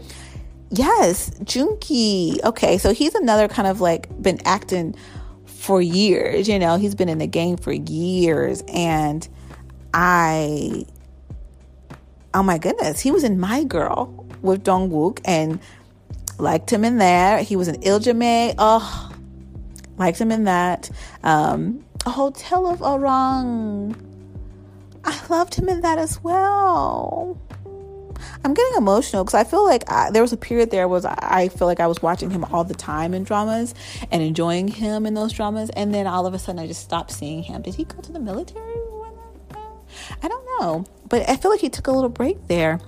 yes, 0.69 1.31
Joon-gi. 1.43 2.41
Okay, 2.43 2.77
so 2.77 2.93
he's 2.93 3.15
another 3.15 3.47
kind 3.47 3.67
of 3.67 3.81
like 3.81 4.21
been 4.21 4.39
acting 4.45 4.95
for 5.45 5.81
years. 5.81 6.47
You 6.47 6.59
know, 6.59 6.77
he's 6.77 6.93
been 6.93 7.09
in 7.09 7.17
the 7.17 7.27
game 7.27 7.57
for 7.57 7.71
years, 7.71 8.63
and 8.67 9.27
I. 9.91 10.85
Oh 12.33 12.43
my 12.43 12.59
goodness, 12.59 12.99
he 12.99 13.09
was 13.09 13.23
in 13.23 13.39
My 13.39 13.63
Girl 13.63 14.27
with 14.43 14.63
Dong 14.63 14.91
Wook 14.91 15.19
and 15.25 15.59
liked 16.37 16.71
him 16.71 16.85
in 16.85 16.97
there. 16.97 17.41
He 17.41 17.55
was 17.55 17.67
in 17.67 17.81
Iljimae. 17.81 18.53
Oh, 18.59 19.11
liked 19.97 20.21
him 20.21 20.31
in 20.31 20.43
that. 20.43 20.91
Um, 21.23 21.83
Hotel 22.09 22.67
of 22.67 22.79
Arang. 22.79 23.95
I 25.03 25.19
loved 25.29 25.55
him 25.55 25.69
in 25.69 25.81
that 25.81 25.97
as 25.97 26.23
well. 26.23 27.39
I'm 28.43 28.53
getting 28.53 28.77
emotional 28.77 29.23
because 29.23 29.35
I 29.35 29.43
feel 29.43 29.65
like 29.65 29.89
I, 29.91 30.11
there 30.11 30.21
was 30.21 30.33
a 30.33 30.37
period 30.37 30.71
there 30.71 30.87
was 30.87 31.05
I 31.05 31.49
feel 31.49 31.67
like 31.67 31.79
I 31.79 31.87
was 31.87 32.01
watching 32.01 32.29
him 32.29 32.43
all 32.45 32.63
the 32.63 32.73
time 32.73 33.13
in 33.13 33.23
dramas 33.23 33.73
and 34.11 34.23
enjoying 34.23 34.67
him 34.67 35.05
in 35.05 35.13
those 35.13 35.33
dramas, 35.33 35.69
and 35.71 35.93
then 35.93 36.07
all 36.07 36.25
of 36.25 36.33
a 36.33 36.39
sudden 36.39 36.59
I 36.59 36.67
just 36.67 36.81
stopped 36.81 37.11
seeing 37.11 37.43
him. 37.43 37.61
Did 37.61 37.75
he 37.75 37.83
go 37.83 37.99
to 38.01 38.11
the 38.11 38.19
military? 38.19 38.73
I 40.21 40.27
don't 40.27 40.45
know, 40.59 40.85
but 41.09 41.27
I 41.29 41.37
feel 41.37 41.51
like 41.51 41.61
he 41.61 41.69
took 41.69 41.87
a 41.87 41.91
little 41.91 42.09
break 42.09 42.47
there. 42.47 42.79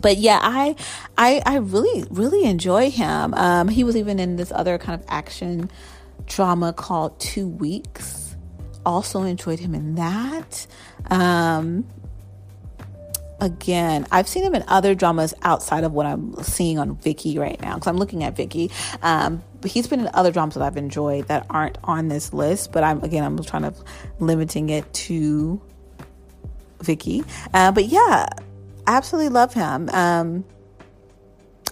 but 0.00 0.18
yeah, 0.18 0.38
I, 0.42 0.76
I, 1.16 1.42
I 1.44 1.56
really, 1.56 2.04
really 2.10 2.44
enjoy 2.44 2.90
him. 2.90 3.34
Um, 3.34 3.68
he 3.68 3.84
was 3.84 3.96
even 3.96 4.18
in 4.18 4.36
this 4.36 4.52
other 4.52 4.78
kind 4.78 5.00
of 5.00 5.06
action 5.08 5.70
drama 6.26 6.72
called 6.72 7.18
Two 7.18 7.48
Weeks. 7.48 8.25
Also 8.86 9.22
enjoyed 9.22 9.58
him 9.58 9.74
in 9.74 9.96
that. 9.96 10.66
Um, 11.10 11.84
again, 13.40 14.06
I've 14.10 14.28
seen 14.28 14.44
him 14.44 14.54
in 14.54 14.64
other 14.66 14.94
dramas 14.94 15.34
outside 15.42 15.84
of 15.84 15.92
what 15.92 16.06
I'm 16.06 16.42
seeing 16.42 16.78
on 16.78 16.96
Viki 16.96 17.38
right 17.38 17.60
now 17.60 17.74
because 17.74 17.88
I'm 17.88 17.98
looking 17.98 18.24
at 18.24 18.34
Viki. 18.36 18.70
Um, 19.02 19.42
he's 19.64 19.86
been 19.88 20.00
in 20.00 20.10
other 20.14 20.30
dramas 20.32 20.54
that 20.54 20.62
I've 20.62 20.76
enjoyed 20.76 21.28
that 21.28 21.46
aren't 21.50 21.78
on 21.84 22.08
this 22.08 22.32
list. 22.32 22.72
But 22.72 22.84
I'm 22.84 23.02
again, 23.02 23.24
I'm 23.24 23.42
trying 23.42 23.62
to 23.62 23.74
limiting 24.20 24.70
it 24.70 24.90
to 24.94 25.60
Viki. 26.78 27.26
Uh, 27.52 27.72
but 27.72 27.86
yeah, 27.86 28.26
I 28.86 28.96
absolutely 28.96 29.30
love 29.30 29.52
him. 29.52 29.88
Um, 29.90 30.44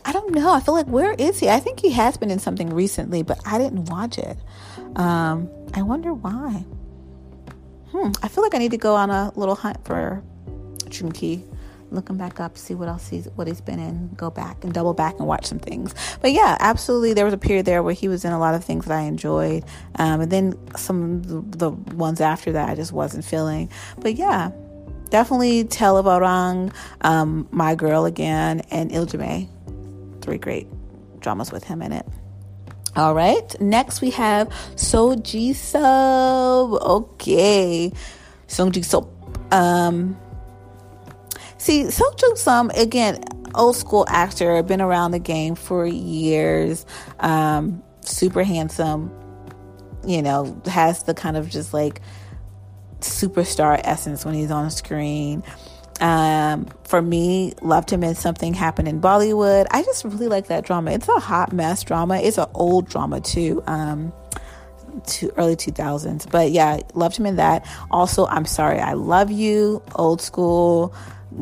I 0.05 0.12
don't 0.12 0.35
know. 0.35 0.53
I 0.53 0.61
feel 0.61 0.75
like 0.75 0.87
where 0.87 1.12
is 1.12 1.41
he? 1.41 1.49
I 1.49 1.61
think 1.61 1.81
he 1.81 1.91
has 1.93 2.17
been 2.17 2.31
in 2.31 2.39
something 2.39 2.71
recently, 2.71 3.23
but 3.23 3.41
I 3.47 3.59
didn't 3.59 3.87
watch 3.87 4.19
it. 4.19 4.37
Um, 4.97 5.49
I 5.73 5.83
wonder 5.83 6.12
why. 6.12 6.65
Hmm. 7.91 8.11
I 8.22 8.28
feel 8.28 8.43
like 8.43 8.55
I 8.55 8.59
need 8.59 8.72
to 8.72 8.78
go 8.78 8.95
on 8.95 9.11
a 9.11 9.32
little 9.37 9.55
hunt 9.55 9.85
for 9.85 10.22
Junki. 10.85 11.45
Look 11.91 12.09
him 12.09 12.16
back 12.16 12.41
up, 12.41 12.59
see 12.59 12.74
what 12.74 12.89
else 12.89 13.09
he's 13.09 13.26
what 13.37 13.47
he's 13.47 13.61
been 13.61 13.78
in, 13.78 14.09
go 14.16 14.28
back 14.28 14.64
and 14.64 14.72
double 14.72 14.95
back 14.95 15.16
and 15.18 15.28
watch 15.28 15.47
some 15.47 15.61
things. 15.61 15.95
But 16.20 16.32
yeah, 16.32 16.57
absolutely, 16.59 17.12
there 17.12 17.24
was 17.24 17.35
a 17.35 17.39
period 17.39 17.66
there 17.66 17.82
where 17.85 17.95
he 17.95 18.09
was 18.09 18.24
in 18.24 18.32
a 18.32 18.39
lot 18.39 18.55
of 18.55 18.64
things 18.64 18.87
that 18.87 18.99
I 18.99 19.03
enjoyed, 19.03 19.64
um, 19.97 20.20
and 20.22 20.32
then 20.32 20.76
some 20.76 21.14
of 21.14 21.59
the 21.59 21.70
ones 21.70 22.20
after 22.20 22.53
that 22.53 22.68
I 22.68 22.74
just 22.74 22.91
wasn't 22.91 23.24
feeling. 23.24 23.70
But 23.99 24.16
yeah, 24.16 24.51
definitely 25.11 25.64
Tale 25.64 25.97
of 25.97 26.07
Arang, 26.07 26.74
um, 27.03 27.47
My 27.53 27.76
Girl 27.76 28.07
Again, 28.07 28.62
and 28.72 28.91
Iljimae. 28.91 29.49
Three 30.20 30.39
great 30.39 30.66
dramas 31.20 31.53
with 31.53 31.62
him 31.62 31.80
in 31.80 31.93
it. 31.93 32.07
All 32.97 33.13
right, 33.13 33.61
next 33.61 34.01
we 34.01 34.11
have 34.11 34.53
So 34.77 35.17
Ji 35.17 35.53
Sub. 35.53 36.73
Okay, 36.73 37.93
Song 38.47 38.71
Ji 38.71 38.83
Sub. 38.83 39.09
Um, 39.53 40.17
see, 41.59 41.91
Song 41.91 42.15
Ji 42.17 42.37
Sub 42.37 42.71
again, 42.77 43.25
old 43.57 43.75
school 43.75 44.07
actor, 44.09 44.63
been 44.63 44.81
around 44.81 45.11
the 45.11 45.19
game 45.19 45.57
for 45.57 45.85
years. 45.85 46.87
Um, 47.19 47.83
super 48.03 48.45
handsome. 48.45 49.11
You 50.07 50.23
know, 50.23 50.61
has 50.67 51.03
the 51.03 51.15
kind 51.15 51.37
of 51.37 51.49
just 51.49 51.75
like 51.75 52.01
superstar 53.01 53.81
essence 53.83 54.25
when 54.25 54.35
he's 54.35 54.53
on 54.53 54.71
screen. 54.71 55.43
Um, 56.01 56.67
for 56.85 57.01
me, 57.01 57.55
loved 57.63 57.91
him 57.91 58.03
in 58.03 58.15
something 58.15 58.53
happened 58.53 58.89
in 58.89 59.01
Bollywood. 59.01 59.67
I 59.71 59.83
just 59.83 60.05
really 60.05 60.29
like 60.29 60.49
that 60.49 60.65
drama. 60.65 60.91
It's 60.91 61.09
a 61.09 61.21
hot 61.21 61.53
mess 61.53 61.83
drama. 61.85 62.19
It's 62.19 62.39
an 62.39 62.49
old 62.55 62.89
drama 62.89 63.21
too. 63.21 63.63
Um, 63.67 64.13
to 65.07 65.31
early 65.37 65.57
2000s. 65.57 66.31
But 66.31 66.53
yeah, 66.53 66.81
loved 66.95 67.17
him 67.17 67.27
in 67.27 67.37
that. 67.37 67.67
Also, 67.91 68.27
I'm 68.27 68.45
sorry, 68.45 68.79
I 68.79 68.93
love 68.93 69.31
you. 69.31 69.83
Old 69.95 70.21
school. 70.21 70.95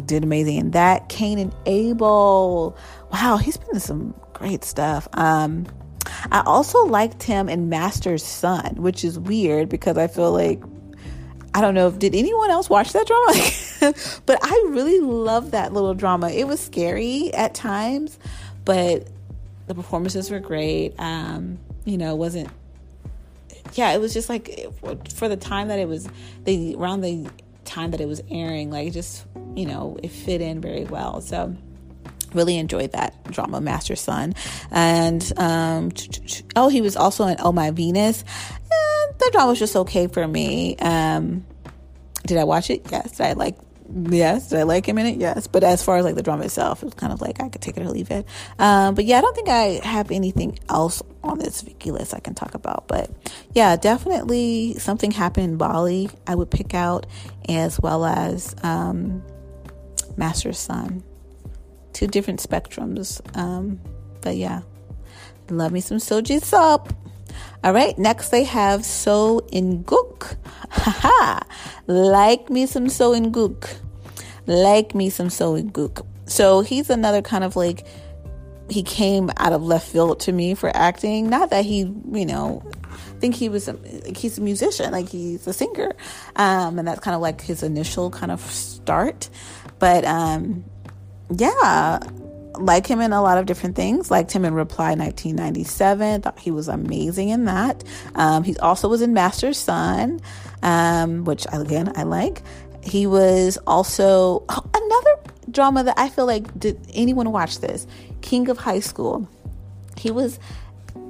Did 0.07 0.25
amazing 0.25 0.57
in 0.57 0.71
that. 0.71 1.09
Cain 1.09 1.39
and 1.39 1.55
Abel. 1.67 2.77
Wow, 3.13 3.37
he's 3.37 3.59
been 3.59 3.75
in 3.75 3.81
some 3.81 4.15
great 4.33 4.65
stuff. 4.65 5.07
Um, 5.13 5.67
I 6.31 6.43
also 6.47 6.85
liked 6.87 7.23
him 7.23 7.49
in 7.49 7.69
Master's 7.69 8.25
Sun, 8.25 8.77
which 8.77 9.05
is 9.05 9.19
weird 9.19 9.69
because 9.69 9.99
I 9.99 10.07
feel 10.07 10.33
like 10.33 10.63
I 11.55 11.61
don't 11.61 11.75
know 11.75 11.89
if 11.89 11.99
did 11.99 12.15
anyone 12.15 12.51
else 12.51 12.71
watch 12.71 12.93
that 12.93 13.07
drama, 13.07 13.93
but 14.27 14.39
I 14.43 14.67
really 14.71 15.01
love 15.01 15.51
that 15.51 15.73
little 15.73 15.95
drama. 15.95 16.31
It 16.31 16.47
was 16.47 16.61
scary 16.61 17.33
at 17.35 17.55
times, 17.55 18.19
but 18.65 19.07
the 19.67 19.75
performances 19.75 20.31
were 20.31 20.41
great. 20.41 20.95
Um, 20.99 21.59
you 21.85 21.99
know, 21.99 22.15
it 22.15 22.19
wasn't. 22.19 22.49
Yeah, 23.75 23.93
it 23.93 24.01
was 24.01 24.15
just 24.15 24.29
like 24.29 24.67
for 25.15 25.29
the 25.29 25.37
time 25.37 25.69
that 25.69 25.79
it 25.79 25.89
was, 25.89 26.09
the 26.45 26.75
around 26.77 27.03
the 27.03 27.29
time 27.65 27.91
that 27.91 28.01
it 28.01 28.09
was 28.09 28.23
airing, 28.31 28.71
like 28.71 28.93
just 28.93 29.25
you 29.55 29.67
know, 29.67 29.99
it 30.03 30.09
fit 30.09 30.41
in 30.41 30.61
very 30.61 30.85
well. 30.85 31.21
So 31.21 31.55
really 32.35 32.57
enjoyed 32.57 32.93
that 32.93 33.23
drama 33.31 33.61
master 33.61 33.95
sun 33.95 34.35
and 34.71 35.33
um 35.37 35.91
oh 36.57 36.69
he 36.69 36.81
was 36.81 36.97
also 36.97 37.27
in 37.27 37.37
oh 37.41 37.53
my 37.53 37.71
venus 37.71 38.25
the 39.25 39.31
drama 39.33 39.51
was 39.51 39.59
just 39.59 39.77
okay 39.77 40.07
for 40.07 40.27
me. 40.27 40.77
Um, 40.77 41.45
did 42.27 42.39
I 42.39 42.45
watch 42.45 42.70
it? 42.70 42.87
Yes. 42.91 43.12
Did 43.12 43.27
I 43.27 43.33
like? 43.33 43.57
Yes. 43.95 44.49
Did 44.49 44.61
I 44.61 44.62
like 44.62 44.87
him 44.87 44.99
in 44.99 45.07
it? 45.07 45.18
Yes. 45.18 45.47
But 45.47 45.64
as 45.64 45.83
far 45.83 45.97
as 45.99 46.05
like 46.05 46.14
the 46.14 46.23
drama 46.23 46.45
itself, 46.45 46.83
it 46.83 46.87
was 46.87 46.95
kind 46.95 47.12
of 47.12 47.20
like 47.20 47.43
I 47.43 47.49
could 47.49 47.61
take 47.61 47.77
it 47.77 47.83
or 47.83 47.89
leave 47.89 48.11
it. 48.11 48.27
Um, 48.59 48.95
but 48.95 49.05
yeah, 49.05 49.18
I 49.18 49.20
don't 49.20 49.35
think 49.35 49.49
I 49.49 49.81
have 49.85 50.11
anything 50.11 50.59
else 50.68 51.03
on 51.23 51.39
this 51.39 51.62
Viki 51.62 51.93
list 51.93 52.14
I 52.14 52.20
can 52.20 52.35
talk 52.35 52.55
about. 52.55 52.89
But 52.89 53.11
yeah, 53.53 53.77
definitely 53.77 54.75
something 54.79 55.11
happened 55.11 55.45
in 55.45 55.57
Bali. 55.57 56.11
I 56.27 56.35
would 56.35 56.51
pick 56.51 56.75
out 56.75 57.07
as 57.49 57.79
well 57.81 58.05
as 58.05 58.55
um, 58.62 59.23
Master's 60.16 60.59
Sun. 60.59 61.03
Two 61.93 62.07
different 62.07 62.41
spectrums. 62.41 63.20
Um, 63.37 63.81
but 64.23 64.37
yeah, 64.37 64.62
love 65.51 65.73
me 65.73 65.81
some 65.81 65.99
So 65.99 66.20
Ji 66.20 66.39
Sub. 66.39 66.95
All 67.65 67.73
right, 67.73 67.97
next 67.99 68.31
they 68.31 68.45
have 68.45 68.85
So 68.85 69.47
In 69.53 69.83
Guk. 69.83 70.37
Haha, 70.71 71.41
like 71.87 72.51
me 72.51 72.67
some 72.67 72.89
So 72.89 73.13
In 73.13 73.31
Guk. 73.31 73.77
Like 74.47 74.95
me 74.95 75.11
some 75.11 75.31
So 75.31 75.55
In 75.55 75.69
Guk. 75.69 76.05
So 76.27 76.63
he's 76.63 76.91
another 76.91 77.23
kind 77.23 77.45
of 77.45 77.57
like, 77.57 77.87
he 78.69 78.83
came 78.83 79.31
out 79.37 79.53
of 79.53 79.63
left 79.63 79.89
field 79.89 80.21
to 80.21 80.33
me 80.33 80.55
for 80.55 80.75
acting. 80.75 81.29
Not 81.31 81.51
that 81.51 81.65
he, 81.65 81.81
you 82.13 82.27
know, 82.27 82.63
think 83.23 83.37
he 83.37 83.49
was 83.49 83.69
a, 83.69 83.75
like 84.05 84.17
he's 84.17 84.37
a 84.37 84.41
musician, 84.41 84.91
like 84.91 85.09
he's 85.09 85.47
a 85.47 85.53
singer, 85.53 85.93
um, 86.37 86.79
and 86.79 86.87
that's 86.87 87.01
kind 87.01 87.15
of 87.15 87.23
like 87.23 87.41
his 87.41 87.63
initial 87.63 88.11
kind 88.11 88.33
of 88.33 88.41
start. 88.41 89.31
But 89.79 90.05
um, 90.05 90.65
yeah, 91.31 92.01
like 92.59 92.87
him 92.87 93.01
in 93.01 93.13
a 93.13 93.23
lot 93.23 93.39
of 93.39 93.47
different 93.47 93.77
things. 93.77 94.11
Liked 94.11 94.33
him 94.33 94.45
in 94.45 94.55
Reply 94.55 94.95
1997. 94.95 96.23
Thought 96.23 96.39
he 96.39 96.51
was 96.51 96.69
amazing 96.69 97.31
in 97.31 97.45
that. 97.47 97.85
Um, 98.15 98.45
he 98.45 98.57
also 98.59 98.89
was 98.89 99.03
in 99.03 99.13
Master's 99.13 99.59
Sun, 99.59 100.21
um, 100.63 101.25
which 101.25 101.47
again 101.53 101.93
I 101.97 102.03
like. 102.05 102.43
He 102.83 103.07
was 103.07 103.59
also 103.67 104.45
oh, 104.49 104.71
another 104.75 105.33
drama 105.51 105.85
that 105.85 105.99
I 105.99 106.09
feel 106.09 106.27
like 106.27 106.59
did 106.59 106.81
anyone 106.95 107.31
watch 107.31 107.61
this? 107.61 107.87
King 108.21 108.49
of 108.49 108.59
High 108.59 108.81
School. 108.81 109.29
He 109.97 110.11
was 110.11 110.39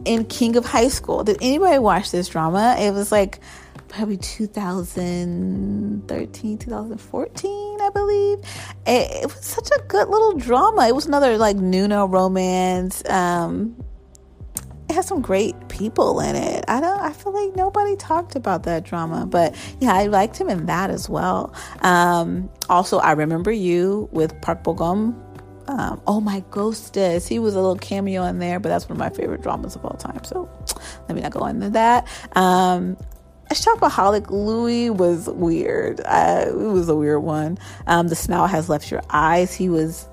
in 0.05 0.25
King 0.27 0.57
of 0.57 0.65
High 0.65 0.89
School. 0.89 1.25
Did 1.25 1.39
anybody 1.41 1.79
watch 1.79 2.11
this 2.11 2.29
drama? 2.29 2.77
It 2.79 2.93
was 2.93 3.13
like 3.13 3.41
probably 3.93 4.17
2013, 4.17 6.59
2014, 6.59 7.81
I 7.81 7.91
believe. 7.91 8.39
It, 8.87 9.23
it, 9.23 9.27
was 9.27 9.45
such 9.45 9.69
a 9.71 9.83
good 9.87 10.09
little 10.09 10.39
drama. 10.39 10.89
It 10.89 10.95
was 10.95 11.05
another 11.07 11.37
like 11.37 11.57
noona 11.57 12.11
romance. 12.11 13.07
Um, 13.09 13.77
it 14.89 14.95
has 14.95 15.07
some 15.07 15.21
great 15.21 15.69
people 15.69 16.21
in 16.21 16.37
it. 16.37 16.65
I 16.69 16.81
don't. 16.81 17.01
I 17.01 17.13
feel 17.13 17.33
like 17.33 17.55
nobody 17.55 17.97
talked 17.97 18.35
about 18.35 18.63
that 18.65 18.85
drama, 18.85 19.27
but 19.27 19.55
yeah, 19.81 19.93
I 19.93 20.07
liked 20.07 20.39
him 20.39 20.49
in 20.49 20.65
that 20.67 20.91
as 20.91 21.09
well. 21.09 21.55
Um, 21.81 22.51
also, 22.69 22.99
I 22.99 23.13
remember 23.13 23.53
you 23.53 24.09
with 24.13 24.41
Park 24.41 24.65
Bo-gum. 24.65 25.23
Um, 25.69 26.01
oh 26.07 26.21
my 26.21 26.43
ghostess, 26.51 27.29
he 27.29 27.39
was 27.39 27.55
a 27.55 27.61
little 27.61 27.77
cameo 27.77 28.25
in 28.25 28.41
there, 28.41 28.59
but 28.59 28.69
that's 28.69 28.89
one 28.89 28.93
of 28.93 28.99
my 28.99 29.11
favorite 29.11 29.43
dramas 29.43 29.77
of 29.77 29.85
all 29.85 29.97
time. 29.97 30.25
So 30.25 30.51
let 31.09 31.15
me 31.15 31.21
not 31.21 31.31
go 31.31 31.47
into 31.47 31.71
that. 31.71 32.09
Um, 32.37 32.97
Shopaholic 33.53 34.31
Louis 34.31 34.91
was 34.91 35.29
weird. 35.29 36.01
Uh, 36.05 36.47
it 36.49 36.55
was 36.55 36.89
a 36.89 36.97
weird 36.97 37.23
one. 37.23 37.59
Um, 37.87 38.09
the 38.09 38.17
smile 38.17 38.47
has 38.47 38.69
left 38.69 38.91
your 38.91 39.03
eyes. 39.11 39.55
He 39.55 39.69
was 39.69 40.09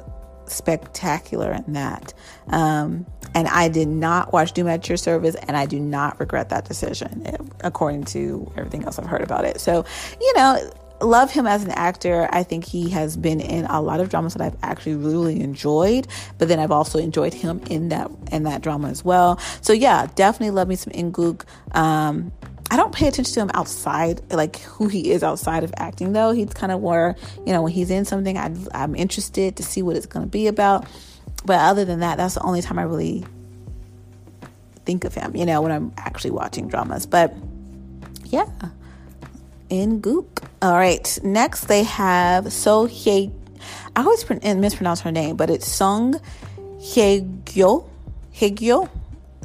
spectacular 0.45 1.51
in 1.51 1.73
that. 1.73 2.13
Um, 2.47 3.05
and 3.35 3.47
I 3.47 3.69
did 3.69 3.87
not 3.87 4.33
watch 4.33 4.53
Doom 4.53 4.67
at 4.67 4.87
Your 4.89 4.97
Service, 4.97 5.35
and 5.35 5.55
I 5.55 5.65
do 5.65 5.79
not 5.79 6.19
regret 6.19 6.49
that 6.49 6.65
decision, 6.65 7.25
according 7.61 8.05
to 8.05 8.51
everything 8.57 8.83
else 8.83 8.97
I've 8.97 9.05
heard 9.05 9.21
about 9.21 9.45
it. 9.45 9.61
So, 9.61 9.85
you 10.19 10.33
know, 10.35 10.71
love 11.01 11.31
him 11.31 11.47
as 11.47 11.63
an 11.63 11.71
actor. 11.71 12.27
I 12.31 12.43
think 12.43 12.65
he 12.65 12.89
has 12.89 13.17
been 13.17 13.39
in 13.39 13.65
a 13.65 13.81
lot 13.81 13.99
of 13.99 14.09
dramas 14.09 14.33
that 14.33 14.41
I've 14.41 14.57
actually 14.63 14.95
really 14.95 15.41
enjoyed, 15.41 16.07
but 16.37 16.47
then 16.47 16.59
I've 16.59 16.71
also 16.71 16.99
enjoyed 16.99 17.33
him 17.33 17.61
in 17.69 17.89
that 17.89 18.11
in 18.31 18.43
that 18.43 18.61
drama 18.61 18.89
as 18.89 19.03
well. 19.03 19.37
So 19.61 19.73
yeah, 19.73 20.07
definitely 20.15 20.51
love 20.51 20.67
me 20.67 20.75
some 20.75 20.93
Inguk. 20.93 21.43
Um, 21.75 22.31
I 22.71 22.77
don't 22.77 22.93
pay 22.93 23.07
attention 23.07 23.33
to 23.33 23.39
him 23.41 23.51
outside, 23.55 24.21
like 24.31 24.57
who 24.59 24.87
he 24.87 25.11
is 25.11 25.23
outside 25.23 25.63
of 25.63 25.73
acting, 25.77 26.13
though. 26.13 26.31
He's 26.31 26.53
kind 26.53 26.71
of 26.71 26.81
where, 26.81 27.15
you 27.45 27.51
know, 27.51 27.63
when 27.63 27.73
he's 27.73 27.89
in 27.89 28.05
something, 28.05 28.37
I, 28.37 28.55
I'm 28.73 28.95
interested 28.95 29.55
to 29.57 29.63
see 29.63 29.81
what 29.81 29.95
it's 29.95 30.05
going 30.05 30.23
to 30.25 30.29
be 30.29 30.45
about. 30.45 30.85
But 31.45 31.59
other 31.59 31.83
than 31.83 32.01
that, 32.01 32.17
that's 32.17 32.35
the 32.35 32.41
only 32.41 32.61
time 32.61 32.77
I 32.77 32.83
really 32.83 33.25
think 34.85 35.03
of 35.03 35.15
him, 35.15 35.35
you 35.35 35.45
know, 35.45 35.61
when 35.61 35.71
I'm 35.71 35.91
actually 35.97 36.31
watching 36.31 36.67
dramas. 36.67 37.07
But 37.07 37.33
yeah, 38.25 38.45
in 39.69 40.01
Gook. 40.01 40.43
All 40.61 40.73
right, 40.73 41.19
next 41.23 41.65
they 41.65 41.83
have 41.83 42.51
So 42.51 42.87
Hye. 42.87 43.31
I 43.95 44.03
always 44.03 44.25
mispronounce 44.29 45.01
her 45.01 45.11
name, 45.11 45.35
but 45.35 45.49
it's 45.49 45.67
Song 45.67 46.19
Hye-gyo, 46.79 47.89
Hye-gyo, 48.33 48.89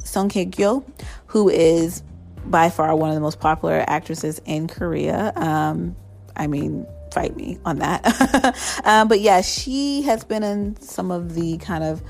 Song 0.05 0.31
Hye-gyo, 0.31 0.85
who 1.27 1.49
is 1.49 2.03
by 2.47 2.71
far 2.71 2.95
one 2.95 3.09
of 3.09 3.15
the 3.15 3.21
most 3.21 3.41
popular 3.41 3.85
actresses 3.87 4.41
in 4.45 4.69
Korea. 4.69 5.33
Um, 5.35 5.97
I 6.37 6.47
mean, 6.47 6.87
fight 7.13 7.37
me 7.37 7.59
on 7.65 7.79
that. 7.79 8.81
um, 8.85 9.09
but 9.09 9.21
yeah, 9.21 9.41
she 9.41 10.03
has 10.03 10.25
been 10.25 10.43
in 10.43 10.81
some 10.81 11.11
of 11.11 11.35
the 11.35 11.59
kind 11.59 11.85
of 11.85 12.03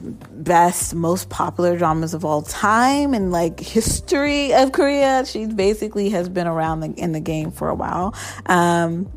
best, 0.00 0.94
most 0.94 1.28
popular 1.28 1.76
dramas 1.76 2.14
of 2.14 2.24
all 2.24 2.42
time 2.42 3.14
and 3.14 3.32
like 3.32 3.60
history 3.60 4.52
of 4.54 4.72
Korea. 4.72 5.24
She 5.26 5.46
basically 5.46 6.10
has 6.10 6.28
been 6.28 6.46
around 6.46 6.80
the, 6.80 6.88
in 6.92 7.12
the 7.12 7.20
game 7.20 7.50
for 7.50 7.68
a 7.68 7.74
while. 7.74 8.14
Um, 8.46 9.10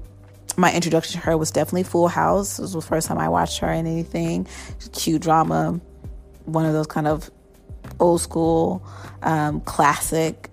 my 0.57 0.73
introduction 0.73 1.19
to 1.19 1.25
her 1.25 1.37
was 1.37 1.51
definitely 1.51 1.83
Full 1.83 2.07
House. 2.07 2.59
It 2.59 2.63
was 2.63 2.73
the 2.73 2.81
first 2.81 3.07
time 3.07 3.17
I 3.17 3.29
watched 3.29 3.59
her 3.59 3.71
in 3.71 3.87
anything. 3.87 4.47
Cute 4.93 5.21
drama, 5.21 5.79
one 6.45 6.65
of 6.65 6.73
those 6.73 6.87
kind 6.87 7.07
of 7.07 7.31
old 7.99 8.21
school, 8.21 8.85
um, 9.21 9.61
classic 9.61 10.49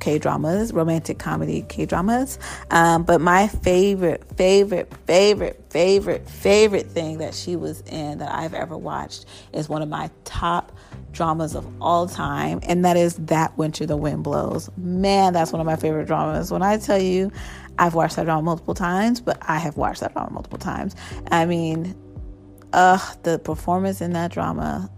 K 0.00 0.18
dramas, 0.18 0.72
romantic 0.72 1.18
comedy 1.18 1.64
K 1.68 1.86
dramas. 1.86 2.38
Um, 2.70 3.02
but 3.02 3.20
my 3.20 3.48
favorite, 3.48 4.24
favorite, 4.36 4.92
favorite, 5.06 5.64
favorite, 5.70 6.28
favorite 6.28 6.86
thing 6.86 7.18
that 7.18 7.34
she 7.34 7.56
was 7.56 7.82
in 7.82 8.18
that 8.18 8.32
I've 8.32 8.54
ever 8.54 8.76
watched 8.76 9.26
is 9.52 9.68
one 9.68 9.82
of 9.82 9.88
my 9.88 10.10
top 10.24 10.72
dramas 11.12 11.54
of 11.54 11.66
all 11.80 12.06
time, 12.06 12.60
and 12.62 12.84
that 12.84 12.96
is 12.96 13.16
That 13.16 13.56
Winter 13.58 13.86
the 13.86 13.96
Wind 13.96 14.24
Blows. 14.24 14.70
Man, 14.76 15.32
that's 15.32 15.52
one 15.52 15.60
of 15.60 15.66
my 15.66 15.76
favorite 15.76 16.06
dramas. 16.06 16.52
When 16.52 16.62
I 16.62 16.76
tell 16.78 17.00
you, 17.00 17.32
I've 17.78 17.94
watched 17.94 18.16
that 18.16 18.24
drama 18.24 18.42
multiple 18.42 18.74
times, 18.74 19.20
but 19.20 19.38
I 19.42 19.58
have 19.58 19.76
watched 19.76 20.00
that 20.00 20.12
drama 20.12 20.32
multiple 20.32 20.58
times. 20.58 20.94
I 21.30 21.46
mean, 21.46 21.94
uh, 22.72 22.98
the 23.22 23.38
performance 23.38 24.00
in 24.00 24.12
that 24.12 24.30
drama 24.32 24.90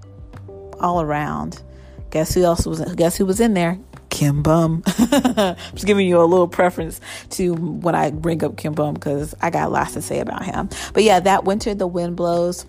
all 0.80 1.00
around. 1.00 1.62
Guess 2.10 2.34
who 2.34 2.42
else 2.42 2.66
was? 2.66 2.80
Guess 2.94 3.16
who 3.16 3.26
was 3.26 3.40
in 3.40 3.54
there? 3.54 3.78
Kim 4.10 4.42
Bum. 4.42 4.82
I'm 4.86 5.56
just 5.72 5.86
giving 5.86 6.06
you 6.06 6.20
a 6.20 6.24
little 6.24 6.48
preference 6.48 7.00
to 7.30 7.54
when 7.54 7.94
I 7.94 8.10
bring 8.10 8.44
up 8.44 8.56
Kim 8.56 8.74
Bum 8.74 8.94
because 8.94 9.34
I 9.40 9.50
got 9.50 9.72
lots 9.72 9.94
to 9.94 10.02
say 10.02 10.20
about 10.20 10.44
him. 10.44 10.68
But 10.92 11.04
yeah, 11.04 11.20
that 11.20 11.44
winter 11.44 11.74
the 11.74 11.86
wind 11.86 12.16
blows. 12.16 12.66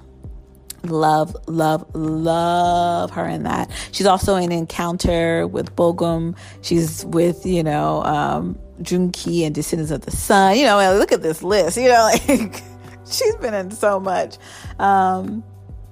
Love, 0.84 1.36
love, 1.48 1.86
love 1.94 3.12
her 3.12 3.28
in 3.28 3.44
that. 3.44 3.70
She's 3.92 4.08
also 4.08 4.36
in 4.36 4.52
Encounter 4.52 5.46
with 5.46 5.76
Bogum. 5.76 6.36
She's 6.62 7.06
with, 7.06 7.46
you 7.46 7.62
know, 7.62 8.04
um, 8.04 8.58
Junki 8.82 9.46
and 9.46 9.54
Descendants 9.54 9.92
of 9.92 10.02
the 10.02 10.12
Sun. 10.12 10.58
You 10.58 10.66
know, 10.66 10.96
look 10.98 11.12
at 11.12 11.22
this 11.22 11.44
list. 11.44 11.78
You 11.78 11.90
know, 11.90 12.10
like 12.28 12.64
she's 13.06 13.36
been 13.36 13.54
in 13.54 13.70
so 13.70 14.00
much. 14.00 14.38
Um, 14.80 15.44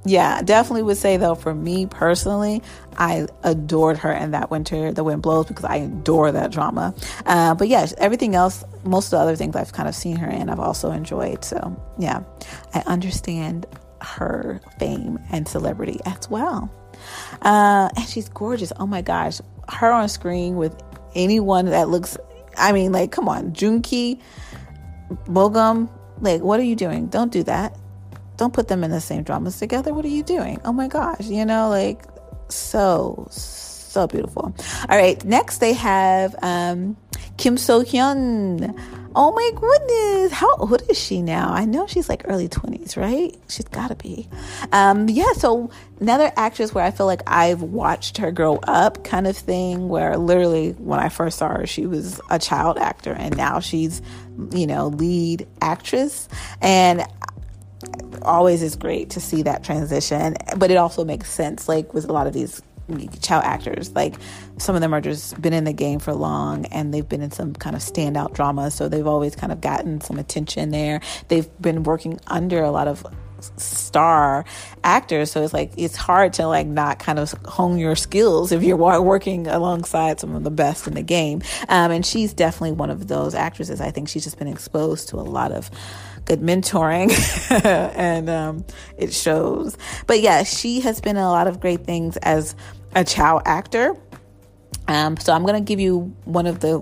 yeah, 0.06 0.42
definitely 0.42 0.84
would 0.84 0.98
say 0.98 1.18
though, 1.18 1.36
for 1.36 1.54
me 1.54 1.86
personally, 1.86 2.64
I 3.00 3.28
adored 3.44 3.98
her 4.00 4.12
in 4.12 4.32
that 4.32 4.52
winter, 4.52 4.92
The 4.92 5.06
Wind 5.06 5.22
Blows, 5.22 5.46
because 5.48 5.64
I 5.64 5.78
adore 5.78 6.32
that 6.34 6.52
drama. 6.52 6.94
Uh, 7.26 7.56
but 7.56 7.70
yeah, 7.70 7.88
everything 7.98 8.36
else, 8.36 8.64
most 8.84 9.06
of 9.08 9.12
the 9.12 9.18
other 9.20 9.38
things 9.38 9.56
I've 9.56 9.72
kind 9.72 9.88
of 9.88 9.96
seen 9.96 10.18
her 10.18 10.30
in, 10.30 10.50
I've 10.50 10.60
also 10.60 10.92
enjoyed. 10.92 11.46
So 11.46 11.82
yeah, 11.98 12.24
I 12.74 12.84
understand 12.86 13.66
her 14.02 14.60
fame 14.80 15.18
and 15.32 15.48
celebrity 15.48 16.00
as 16.06 16.30
well. 16.30 16.70
Uh, 17.42 17.90
and 17.96 18.06
she's 18.06 18.28
gorgeous. 18.28 18.74
Oh 18.78 18.86
my 18.86 19.02
gosh, 19.02 19.40
her 19.70 19.92
on 19.92 20.10
screen 20.10 20.58
with 20.58 20.76
anyone 21.16 21.66
that 21.68 21.88
looks, 21.88 22.18
I 22.58 22.74
mean, 22.74 22.92
like, 22.92 23.14
come 23.14 23.30
on, 23.30 23.54
Junki, 23.54 24.20
Bogum, 25.26 25.90
like, 26.20 26.42
what 26.42 26.60
are 26.60 26.64
you 26.64 26.76
doing? 26.76 27.08
Don't 27.08 27.32
do 27.32 27.44
that 27.44 27.78
don't 28.40 28.54
put 28.54 28.70
them 28.70 28.86
in 28.86 28.90
the 28.90 29.02
same 29.02 29.22
dramas 29.22 29.60
together. 29.60 29.94
What 29.94 30.06
are 30.06 30.10
you 30.10 30.24
doing? 30.24 30.62
Oh 30.64 30.72
my 30.72 30.88
gosh, 30.88 31.28
you 31.28 31.44
know, 31.44 31.68
like 31.68 32.02
so 32.50 33.28
so 33.32 34.08
beautiful. 34.08 34.54
All 34.88 34.98
right, 34.98 35.24
next 35.26 35.58
they 35.58 35.74
have 35.74 36.36
um, 36.42 36.96
Kim 37.38 37.58
So 37.58 37.84
Hyun. 37.84 38.76
Oh 39.16 39.32
my 39.32 39.52
goodness, 39.56 40.32
how 40.32 40.56
old 40.58 40.84
is 40.88 40.98
she 40.98 41.22
now? 41.24 41.52
I 41.52 41.66
know 41.66 41.88
she's 41.88 42.08
like 42.08 42.22
early 42.26 42.48
20s, 42.48 42.96
right? 42.96 43.36
She's 43.50 43.68
gotta 43.68 43.96
be. 43.96 44.30
Um, 44.72 45.10
yeah, 45.10 45.34
so 45.34 45.72
another 46.00 46.32
actress 46.38 46.74
where 46.76 46.86
I 46.86 46.92
feel 46.92 47.08
like 47.08 47.24
I've 47.26 47.64
watched 47.64 48.18
her 48.18 48.32
grow 48.32 48.58
up, 48.68 49.04
kind 49.04 49.26
of 49.26 49.36
thing, 49.36 49.90
where 49.90 50.16
literally 50.18 50.74
when 50.74 51.00
I 51.00 51.10
first 51.10 51.40
saw 51.40 51.50
her, 51.50 51.66
she 51.66 51.88
was 51.88 52.22
a 52.30 52.38
child 52.38 52.78
actor 52.78 53.12
and 53.12 53.36
now 53.36 53.60
she's, 53.60 54.02
you 54.52 54.68
know, 54.68 54.88
lead 54.88 55.48
actress. 55.60 56.30
And 56.62 57.04
always 58.24 58.62
is 58.62 58.76
great 58.76 59.10
to 59.12 59.20
see 59.20 59.44
that 59.44 59.64
transition, 59.64 60.36
but 60.58 60.72
it 60.72 60.78
also 60.78 61.04
makes 61.06 61.30
sense, 61.30 61.68
like 61.68 61.94
with 61.94 62.06
a 62.06 62.14
lot 62.14 62.28
of 62.28 62.34
these 62.34 62.62
child 63.22 63.44
actors. 63.46 63.92
Like 63.92 64.16
some 64.58 64.76
of 64.76 64.82
them 64.82 64.94
are 64.94 65.02
just 65.02 65.40
been 65.42 65.54
in 65.54 65.64
the 65.64 65.74
game 65.74 66.00
for 66.00 66.14
long 66.14 66.66
and 66.68 66.94
they've 66.94 67.08
been 67.08 67.22
in 67.22 67.32
some 67.32 67.54
kind 67.54 67.76
of 67.76 67.82
standout 67.82 68.34
drama, 68.34 68.72
so 68.72 68.90
they've 68.90 69.08
always 69.08 69.36
kind 69.36 69.52
of 69.52 69.62
gotten 69.62 70.02
some 70.02 70.18
attention 70.18 70.70
there. 70.70 71.02
They've 71.28 71.50
been 71.62 71.84
working 71.84 72.20
under 72.28 72.64
a 72.64 72.72
lot 72.72 72.88
of 72.88 73.06
star 73.58 74.44
actors 74.84 75.32
so 75.32 75.42
it's 75.42 75.54
like 75.54 75.72
it's 75.78 75.96
hard 75.96 76.34
to 76.34 76.46
like 76.46 76.68
not 76.68 77.00
kind 77.00 77.20
of 77.20 77.32
hone 77.46 77.78
your 77.78 77.96
skills 77.96 78.52
if 78.52 78.62
you're 78.64 78.76
working 78.76 79.48
alongside 79.48 80.20
some 80.20 80.36
of 80.36 80.44
the 80.44 80.52
best 80.52 80.88
in 80.88 80.94
the 80.94 81.02
game 81.02 81.42
um, 81.70 81.90
and 81.90 82.06
she's 82.06 82.34
definitely 82.34 82.74
one 82.74 82.90
of 82.90 83.08
those 83.08 83.34
actresses 83.34 83.80
i 83.80 83.92
think 83.92 84.10
she's 84.10 84.26
just 84.26 84.38
been 84.38 84.50
exposed 84.50 85.08
to 85.08 85.16
a 85.16 85.24
lot 85.24 85.54
of 85.54 85.72
good 86.30 86.42
mentoring 86.42 87.12
and 87.66 88.30
um, 88.30 88.66
it 88.98 89.14
shows. 89.14 89.78
But 90.08 90.22
yeah, 90.22 90.44
she 90.44 90.80
has 90.82 91.02
been 91.02 91.18
in 91.18 91.24
a 91.24 91.30
lot 91.30 91.48
of 91.48 91.60
great 91.60 91.86
things 91.86 92.18
as 92.18 92.56
a 92.96 93.04
child 93.04 93.42
actor. 93.46 93.96
Um, 94.88 95.18
so 95.18 95.34
I'm 95.34 95.44
going 95.44 95.56
to 95.56 95.68
give 95.68 95.80
you 95.80 96.16
one 96.26 96.48
of 96.48 96.60
the 96.60 96.80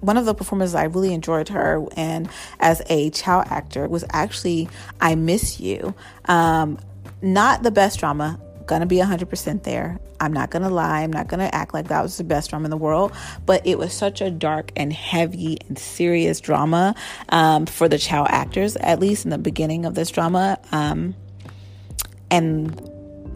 one 0.00 0.16
of 0.16 0.24
the 0.24 0.34
performances 0.34 0.74
I 0.74 0.84
really 0.84 1.14
enjoyed 1.14 1.48
her 1.50 1.86
and 1.96 2.28
as 2.58 2.82
a 2.88 3.10
child 3.10 3.46
actor 3.50 3.86
was 3.86 4.04
actually 4.10 4.68
I 5.00 5.14
Miss 5.14 5.60
You. 5.60 5.94
Um, 6.24 6.80
not 7.22 7.62
the 7.62 7.70
best 7.70 8.00
drama, 8.00 8.40
gonna 8.72 8.86
be 8.86 8.96
100% 8.96 9.64
there. 9.64 10.00
I'm 10.18 10.32
not 10.32 10.50
gonna 10.50 10.70
lie. 10.70 11.02
I'm 11.02 11.12
not 11.12 11.28
gonna 11.28 11.50
act 11.52 11.74
like 11.74 11.88
that 11.88 12.02
was 12.02 12.16
the 12.16 12.24
best 12.24 12.48
drama 12.48 12.64
in 12.64 12.70
the 12.70 12.76
world. 12.78 13.12
But 13.44 13.66
it 13.66 13.78
was 13.78 13.92
such 13.92 14.22
a 14.22 14.30
dark 14.30 14.72
and 14.76 14.90
heavy 14.92 15.58
and 15.68 15.78
serious 15.78 16.40
drama 16.40 16.94
um, 17.28 17.66
for 17.66 17.86
the 17.86 17.98
child 17.98 18.28
actors, 18.30 18.76
at 18.76 18.98
least 18.98 19.24
in 19.24 19.30
the 19.30 19.38
beginning 19.38 19.84
of 19.84 19.94
this 19.94 20.10
drama. 20.10 20.58
Um, 20.72 21.14
and 22.30 22.70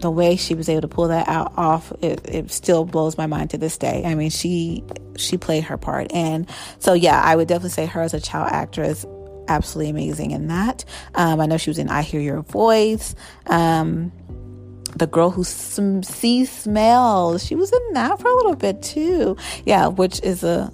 the 0.00 0.10
way 0.10 0.36
she 0.36 0.54
was 0.54 0.70
able 0.70 0.82
to 0.82 0.88
pull 0.88 1.08
that 1.08 1.28
out 1.28 1.52
off, 1.58 1.92
it, 2.00 2.26
it 2.26 2.50
still 2.50 2.86
blows 2.86 3.18
my 3.18 3.26
mind 3.26 3.50
to 3.50 3.58
this 3.58 3.76
day. 3.76 4.04
I 4.06 4.14
mean, 4.14 4.30
she 4.30 4.84
she 5.18 5.36
played 5.36 5.64
her 5.64 5.76
part, 5.76 6.12
and 6.12 6.48
so 6.78 6.94
yeah, 6.94 7.20
I 7.22 7.36
would 7.36 7.48
definitely 7.48 7.70
say 7.70 7.86
her 7.86 8.00
as 8.00 8.14
a 8.14 8.20
child 8.20 8.48
actress 8.52 9.04
absolutely 9.48 9.90
amazing 9.90 10.32
in 10.32 10.48
that. 10.48 10.84
Um, 11.14 11.40
I 11.40 11.46
know 11.46 11.56
she 11.56 11.70
was 11.70 11.78
in 11.78 11.88
I 11.88 12.02
Hear 12.02 12.20
Your 12.20 12.42
Voice. 12.42 13.14
Um, 13.46 14.12
the 14.96 15.06
girl 15.06 15.30
who 15.30 15.44
sm- 15.44 16.02
sees 16.02 16.50
smells. 16.50 17.44
She 17.44 17.54
was 17.54 17.72
in 17.72 17.92
that 17.92 18.20
for 18.20 18.28
a 18.28 18.34
little 18.34 18.56
bit 18.56 18.82
too. 18.82 19.36
Yeah, 19.64 19.88
which 19.88 20.20
is 20.22 20.42
a 20.42 20.72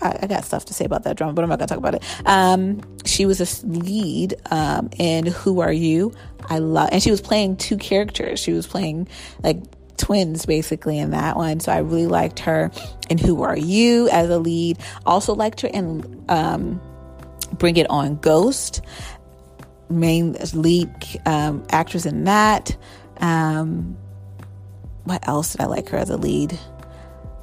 I, 0.00 0.26
got 0.26 0.44
stuff 0.44 0.64
to 0.66 0.74
say 0.74 0.84
about 0.84 1.02
that 1.04 1.16
drama, 1.16 1.34
but 1.34 1.42
I'm 1.42 1.50
not 1.50 1.58
gonna 1.58 1.68
talk 1.68 1.78
about 1.78 1.94
it. 1.94 2.02
Um, 2.24 2.80
she 3.04 3.26
was 3.26 3.40
a 3.40 3.66
lead 3.66 4.34
um, 4.50 4.90
in 4.96 5.26
Who 5.26 5.60
Are 5.60 5.72
You? 5.72 6.12
I 6.48 6.58
love, 6.58 6.90
and 6.92 7.02
she 7.02 7.10
was 7.10 7.20
playing 7.20 7.56
two 7.56 7.76
characters. 7.76 8.40
She 8.40 8.52
was 8.52 8.66
playing 8.66 9.08
like 9.42 9.58
twins 9.96 10.46
basically 10.46 10.98
in 10.98 11.10
that 11.10 11.36
one. 11.36 11.60
So 11.60 11.72
I 11.72 11.78
really 11.78 12.06
liked 12.06 12.38
her 12.40 12.70
in 13.10 13.18
Who 13.18 13.42
Are 13.42 13.56
You 13.56 14.08
as 14.10 14.30
a 14.30 14.38
lead. 14.38 14.78
Also 15.04 15.34
liked 15.34 15.60
her 15.62 15.68
in 15.68 16.24
um, 16.28 16.80
Bring 17.54 17.76
It 17.76 17.88
On 17.90 18.16
Ghost, 18.16 18.82
main 19.90 20.36
lead 20.54 20.90
um, 21.26 21.64
actress 21.70 22.06
in 22.06 22.24
that. 22.24 22.76
Um, 23.18 23.96
what 25.04 25.26
else 25.28 25.52
did 25.52 25.60
I 25.60 25.66
like 25.66 25.88
her 25.90 25.98
as 25.98 26.10
a 26.10 26.16
lead? 26.16 26.58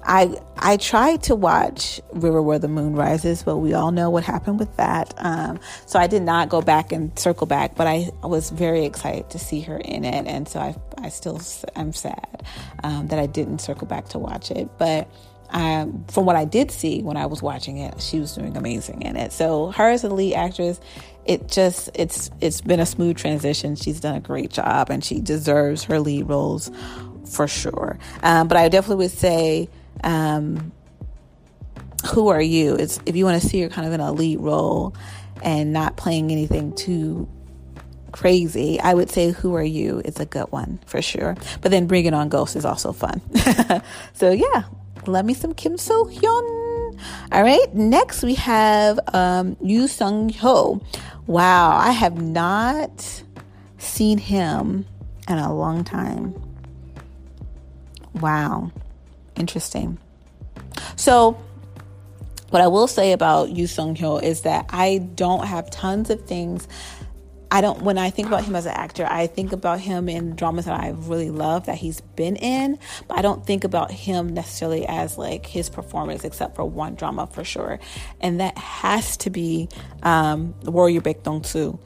I 0.05 0.37
I 0.57 0.77
tried 0.77 1.23
to 1.23 1.35
watch 1.35 2.01
River 2.11 2.41
Where 2.41 2.59
the 2.59 2.67
Moon 2.67 2.93
Rises, 2.93 3.43
but 3.43 3.57
we 3.57 3.73
all 3.73 3.91
know 3.91 4.09
what 4.09 4.23
happened 4.23 4.59
with 4.59 4.75
that. 4.77 5.13
Um, 5.17 5.59
so 5.85 5.99
I 5.99 6.07
did 6.07 6.23
not 6.23 6.49
go 6.49 6.61
back 6.61 6.91
and 6.91 7.17
circle 7.17 7.47
back, 7.47 7.75
but 7.75 7.87
I 7.87 8.09
was 8.21 8.49
very 8.49 8.85
excited 8.85 9.29
to 9.31 9.39
see 9.39 9.61
her 9.61 9.77
in 9.77 10.03
it, 10.03 10.27
and 10.27 10.47
so 10.47 10.59
I 10.59 10.75
I 10.97 11.09
still 11.09 11.41
I'm 11.75 11.93
sad 11.93 12.43
um, 12.83 13.07
that 13.07 13.19
I 13.19 13.25
didn't 13.25 13.59
circle 13.59 13.87
back 13.87 14.09
to 14.09 14.19
watch 14.19 14.51
it, 14.51 14.69
but. 14.77 15.09
I, 15.55 15.87
from 16.07 16.25
what 16.25 16.35
I 16.35 16.45
did 16.45 16.71
see 16.71 17.03
when 17.03 17.15
I 17.15 17.27
was 17.27 17.43
watching 17.43 17.77
it, 17.77 18.01
she 18.01 18.19
was 18.19 18.33
doing 18.33 18.57
amazing 18.57 19.03
in 19.03 19.15
it. 19.15 19.31
So 19.31 19.69
her 19.69 19.91
as 19.91 20.03
a 20.03 20.09
lead 20.09 20.33
actress 20.33 20.79
it 21.25 21.47
just 21.47 21.89
it's 21.95 22.31
it's 22.41 22.61
been 22.61 22.79
a 22.79 22.85
smooth 22.85 23.17
transition. 23.17 23.75
She's 23.75 23.99
done 23.99 24.15
a 24.15 24.19
great 24.21 24.51
job, 24.51 24.89
and 24.89 25.03
she 25.03 25.21
deserves 25.21 25.83
her 25.85 25.99
lead 25.99 26.27
roles 26.29 26.71
for 27.25 27.47
sure. 27.47 27.97
Um, 28.23 28.47
but 28.47 28.57
I 28.57 28.69
definitely 28.69 29.05
would 29.05 29.17
say, 29.17 29.69
um, 30.03 30.71
who 32.13 32.29
are 32.29 32.41
you? 32.41 32.75
It's 32.75 32.99
if 33.05 33.15
you 33.15 33.25
want 33.25 33.41
to 33.41 33.47
see 33.47 33.61
her 33.61 33.69
kind 33.69 33.87
of 33.87 33.93
in 33.93 33.99
a 34.01 34.11
lead 34.11 34.39
role. 34.39 34.95
and 35.43 35.73
not 35.73 35.97
playing 35.97 36.31
anything 36.31 36.73
too 36.75 37.27
crazy, 38.11 38.79
I 38.79 38.93
would 38.93 39.09
say 39.09 39.31
Who 39.31 39.55
Are 39.55 39.63
You 39.63 40.01
It's 40.05 40.19
a 40.19 40.25
good 40.25 40.51
one 40.51 40.79
for 40.85 41.01
sure. 41.01 41.35
But 41.61 41.71
then 41.71 41.87
Bringing 41.87 42.13
On 42.13 42.29
Ghosts 42.29 42.55
is 42.55 42.65
also 42.65 42.93
fun. 42.93 43.21
so 44.13 44.31
yeah, 44.31 44.63
love 45.05 45.25
me 45.25 45.33
some 45.33 45.53
Kim 45.53 45.77
So 45.77 46.05
Hyun. 46.05 46.62
All 47.31 47.43
right, 47.43 47.73
next 47.73 48.23
we 48.23 48.35
have 48.35 48.99
um, 49.13 49.57
Yoo 49.61 49.87
Sung 49.87 50.29
Ho. 50.29 50.81
Wow, 51.27 51.77
I 51.77 51.91
have 51.91 52.21
not 52.21 53.23
seen 53.77 54.17
him 54.17 54.85
in 55.27 55.37
a 55.37 55.53
long 55.53 55.83
time. 55.83 56.33
Wow, 58.15 58.71
interesting. 59.35 59.97
So, 60.95 61.37
what 62.49 62.61
I 62.61 62.67
will 62.67 62.87
say 62.87 63.13
about 63.13 63.49
Yoo 63.49 63.67
Sung 63.67 63.95
Ho 63.95 64.17
is 64.17 64.41
that 64.41 64.65
I 64.69 64.99
don't 65.15 65.47
have 65.47 65.71
tons 65.71 66.09
of 66.09 66.25
things 66.25 66.67
I 67.53 67.61
don't, 67.61 67.83
when 67.83 67.99
I 67.99 68.09
think 68.09 68.27
about 68.27 68.43
him 68.43 68.55
as 68.55 68.65
an 68.65 68.71
actor, 68.73 69.05
I 69.07 69.27
think 69.27 69.51
about 69.51 69.79
him 69.79 70.09
in 70.09 70.35
dramas 70.35 70.65
that 70.65 70.79
I 70.79 70.89
really 70.89 71.29
love 71.29 71.67
that 71.67 71.77
he's 71.77 72.01
been 72.01 72.35
in, 72.35 72.79
but 73.07 73.19
I 73.19 73.21
don't 73.21 73.45
think 73.45 73.63
about 73.63 73.91
him 73.91 74.33
necessarily 74.33 74.87
as 74.87 75.19
like 75.19 75.45
his 75.45 75.69
performance, 75.69 76.23
except 76.23 76.55
for 76.55 76.65
one 76.65 76.95
drama 76.95 77.27
for 77.27 77.43
sure. 77.43 77.79
And 78.19 78.39
that 78.39 78.57
has 78.57 79.17
to 79.17 79.29
be 79.29 79.69
um, 80.01 80.55
Warrior 80.63 81.01
Baekdong 81.01 81.45
Soo. 81.45 81.77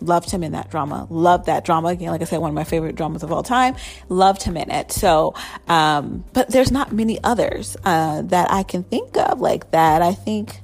Loved 0.00 0.30
him 0.30 0.42
in 0.42 0.52
that 0.52 0.70
drama. 0.70 1.06
Loved 1.10 1.46
that 1.46 1.66
drama. 1.66 1.88
Again, 1.88 2.08
like 2.08 2.22
I 2.22 2.24
said, 2.24 2.38
one 2.38 2.48
of 2.48 2.54
my 2.54 2.64
favorite 2.64 2.94
dramas 2.96 3.22
of 3.22 3.30
all 3.30 3.42
time. 3.42 3.76
Loved 4.08 4.42
him 4.42 4.56
in 4.56 4.70
it. 4.70 4.90
So, 4.90 5.34
um, 5.68 6.24
but 6.32 6.48
there's 6.48 6.72
not 6.72 6.92
many 6.92 7.22
others 7.22 7.76
uh, 7.84 8.22
that 8.22 8.50
I 8.50 8.62
can 8.62 8.82
think 8.84 9.18
of 9.18 9.38
like 9.38 9.70
that. 9.72 10.00
I 10.00 10.14
think 10.14 10.60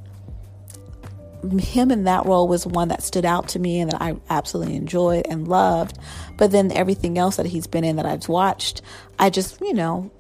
him 1.59 1.91
in 1.91 2.05
that 2.05 2.27
role 2.27 2.49
was 2.49 2.67
one 2.67 2.89
that 2.89 3.03
stood 3.03 3.25
out 3.25 3.49
to 3.49 3.59
me 3.59 3.81
and 3.81 3.91
that 3.91 4.01
I 4.01 4.17
absolutely 4.29 4.77
enjoyed 4.77 5.27
and 5.29 5.49
loved. 5.49 5.99
But 6.37 6.51
then 6.51 6.73
everything 6.73 7.19
else 7.19 7.37
that 7.37 7.47
he's 7.47 7.67
been 7.67 7.85
in 7.85 7.97
that 7.97 8.07
I've 8.07 8.29
watched, 8.29 8.83
I 9.19 9.31
just, 9.31 9.61
you 9.61 9.75
know, 9.75 10.11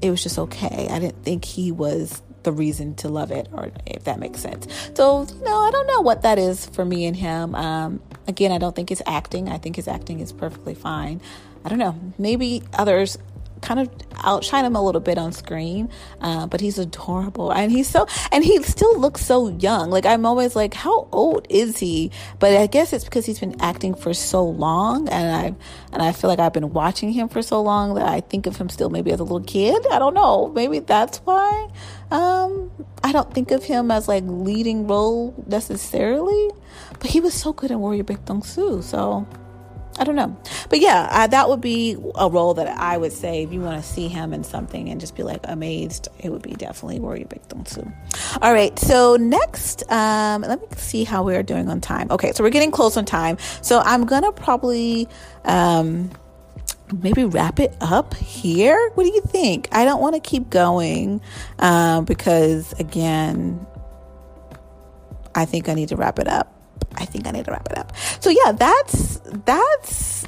it 0.00 0.10
was 0.10 0.22
just 0.22 0.38
okay. 0.38 0.88
I 0.90 0.98
didn't 0.98 1.22
think 1.24 1.44
he 1.44 1.72
was 1.72 2.22
the 2.44 2.52
reason 2.52 2.94
to 2.94 3.08
love 3.08 3.30
it, 3.30 3.48
or 3.52 3.70
if 3.84 4.04
that 4.04 4.18
makes 4.18 4.40
sense. 4.40 4.66
So, 4.94 5.26
you 5.26 5.44
know, 5.44 5.58
I 5.58 5.70
don't 5.70 5.86
know 5.86 6.00
what 6.00 6.22
that 6.22 6.38
is 6.38 6.66
for 6.66 6.84
me 6.84 7.04
and 7.06 7.16
him. 7.16 7.54
Um, 7.54 8.00
again, 8.26 8.52
I 8.52 8.58
don't 8.58 8.74
think 8.74 8.90
it's 8.90 9.02
acting. 9.06 9.48
I 9.48 9.58
think 9.58 9.76
his 9.76 9.88
acting 9.88 10.20
is 10.20 10.32
perfectly 10.32 10.74
fine. 10.74 11.20
I 11.64 11.68
don't 11.68 11.78
know. 11.78 11.98
Maybe 12.16 12.62
others 12.72 13.18
kind 13.60 13.80
of 13.80 13.90
outshine 14.24 14.64
him 14.64 14.76
a 14.76 14.82
little 14.82 15.00
bit 15.00 15.18
on 15.18 15.32
screen, 15.32 15.90
uh, 16.20 16.46
but 16.46 16.60
he's 16.60 16.78
adorable 16.78 17.52
and 17.52 17.70
he's 17.70 17.88
so 17.88 18.06
and 18.32 18.44
he 18.44 18.62
still 18.62 18.98
looks 18.98 19.24
so 19.24 19.48
young. 19.48 19.90
Like 19.90 20.06
I'm 20.06 20.26
always 20.26 20.56
like, 20.56 20.74
how 20.74 21.08
old 21.12 21.46
is 21.48 21.78
he? 21.78 22.10
But 22.38 22.56
I 22.56 22.66
guess 22.66 22.92
it's 22.92 23.04
because 23.04 23.26
he's 23.26 23.40
been 23.40 23.60
acting 23.60 23.94
for 23.94 24.14
so 24.14 24.44
long, 24.44 25.08
and 25.08 25.34
I 25.34 25.54
and 25.92 26.02
I 26.02 26.12
feel 26.12 26.28
like 26.28 26.38
I've 26.38 26.52
been 26.52 26.72
watching 26.72 27.12
him 27.12 27.28
for 27.28 27.42
so 27.42 27.62
long 27.62 27.94
that 27.94 28.06
I 28.06 28.20
think 28.20 28.46
of 28.46 28.56
him 28.56 28.68
still 28.68 28.90
maybe 28.90 29.12
as 29.12 29.20
a 29.20 29.24
little 29.24 29.40
kid. 29.40 29.86
I 29.90 29.98
don't 29.98 30.14
know. 30.14 30.48
Maybe 30.48 30.80
that's 30.80 31.18
why. 31.18 31.68
Um, 32.10 32.70
I 33.04 33.12
don't 33.12 33.32
think 33.32 33.50
of 33.50 33.64
him 33.64 33.90
as 33.90 34.08
like 34.08 34.24
leading 34.26 34.86
role 34.86 35.34
necessarily, 35.46 36.50
but 36.98 37.10
he 37.10 37.20
was 37.20 37.34
so 37.34 37.52
good 37.52 37.70
in 37.70 37.80
Warrior 37.80 38.04
Baekdong 38.04 38.44
Soo. 38.44 38.82
So 38.82 39.26
I 39.98 40.04
don't 40.04 40.14
know. 40.14 40.36
But 40.68 40.80
yeah, 40.80 41.08
uh, 41.10 41.26
that 41.26 41.48
would 41.48 41.60
be 41.60 41.96
a 42.14 42.28
role 42.28 42.54
that 42.54 42.68
I 42.68 42.96
would 42.96 43.12
say 43.12 43.42
if 43.42 43.52
you 43.52 43.60
want 43.60 43.82
to 43.82 43.88
see 43.88 44.08
him 44.08 44.32
in 44.32 44.44
something 44.44 44.88
and 44.88 45.00
just 45.00 45.16
be 45.16 45.22
like 45.22 45.40
amazed, 45.44 46.08
it 46.20 46.30
would 46.30 46.42
be 46.42 46.52
definitely 46.52 47.00
Warrior 47.00 47.26
Baekdong 47.26 47.66
Soo. 47.66 47.90
All 48.40 48.52
right, 48.52 48.78
so 48.78 49.16
next, 49.16 49.90
um, 49.90 50.42
let 50.42 50.60
me 50.60 50.68
see 50.76 51.04
how 51.04 51.24
we're 51.24 51.42
doing 51.42 51.68
on 51.68 51.80
time. 51.80 52.10
Okay, 52.10 52.32
so 52.32 52.44
we're 52.44 52.50
getting 52.50 52.70
close 52.70 52.96
on 52.96 53.04
time. 53.04 53.38
So 53.62 53.80
I'm 53.80 54.06
going 54.06 54.22
to 54.22 54.32
probably. 54.32 55.08
Um, 55.44 56.10
maybe 57.02 57.24
wrap 57.24 57.60
it 57.60 57.76
up 57.82 58.14
here. 58.14 58.90
What 58.94 59.04
do 59.04 59.10
you 59.10 59.20
think? 59.20 59.68
I 59.72 59.84
don't 59.84 60.00
want 60.00 60.14
to 60.14 60.20
keep 60.20 60.48
going 60.48 61.20
um, 61.58 62.06
because, 62.06 62.72
again, 62.78 63.66
I 65.34 65.44
think 65.44 65.68
I 65.68 65.74
need 65.74 65.90
to 65.90 65.96
wrap 65.96 66.18
it 66.18 66.28
up. 66.28 66.57
I 66.94 67.04
think 67.04 67.26
I 67.26 67.30
need 67.30 67.44
to 67.44 67.50
wrap 67.50 67.68
it 67.70 67.78
up. 67.78 67.92
So 68.20 68.30
yeah, 68.30 68.52
that's 68.52 69.20
that's 69.44 70.18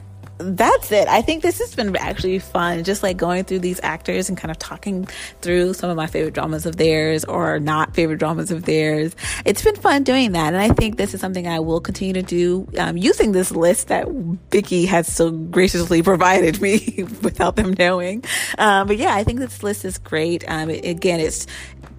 that's 0.40 0.90
it. 0.90 1.06
I 1.06 1.22
think 1.22 1.42
this 1.42 1.58
has 1.58 1.74
been 1.74 1.94
actually 1.96 2.38
fun, 2.38 2.82
just 2.84 3.02
like 3.02 3.16
going 3.16 3.44
through 3.44 3.60
these 3.60 3.80
actors 3.82 4.28
and 4.28 4.38
kind 4.38 4.50
of 4.50 4.58
talking 4.58 5.06
through 5.42 5.74
some 5.74 5.90
of 5.90 5.96
my 5.96 6.06
favorite 6.06 6.34
dramas 6.34 6.66
of 6.66 6.76
theirs 6.76 7.24
or 7.24 7.60
not 7.60 7.94
favorite 7.94 8.18
dramas 8.18 8.50
of 8.50 8.64
theirs. 8.64 9.14
It's 9.44 9.62
been 9.62 9.76
fun 9.76 10.02
doing 10.02 10.32
that. 10.32 10.54
And 10.54 10.62
I 10.62 10.70
think 10.70 10.96
this 10.96 11.14
is 11.14 11.20
something 11.20 11.46
I 11.46 11.60
will 11.60 11.80
continue 11.80 12.14
to 12.14 12.22
do 12.22 12.66
um, 12.78 12.96
using 12.96 13.32
this 13.32 13.50
list 13.50 13.88
that 13.88 14.06
Viki 14.06 14.86
has 14.86 15.12
so 15.12 15.30
graciously 15.30 16.02
provided 16.10 16.60
me 16.60 17.04
without 17.22 17.56
them 17.56 17.74
knowing. 17.78 18.24
Um, 18.58 18.86
but 18.86 18.96
yeah, 18.96 19.14
I 19.14 19.24
think 19.24 19.40
this 19.40 19.62
list 19.62 19.84
is 19.84 19.98
great. 19.98 20.44
Um, 20.48 20.70
again, 20.70 21.20
it's 21.20 21.46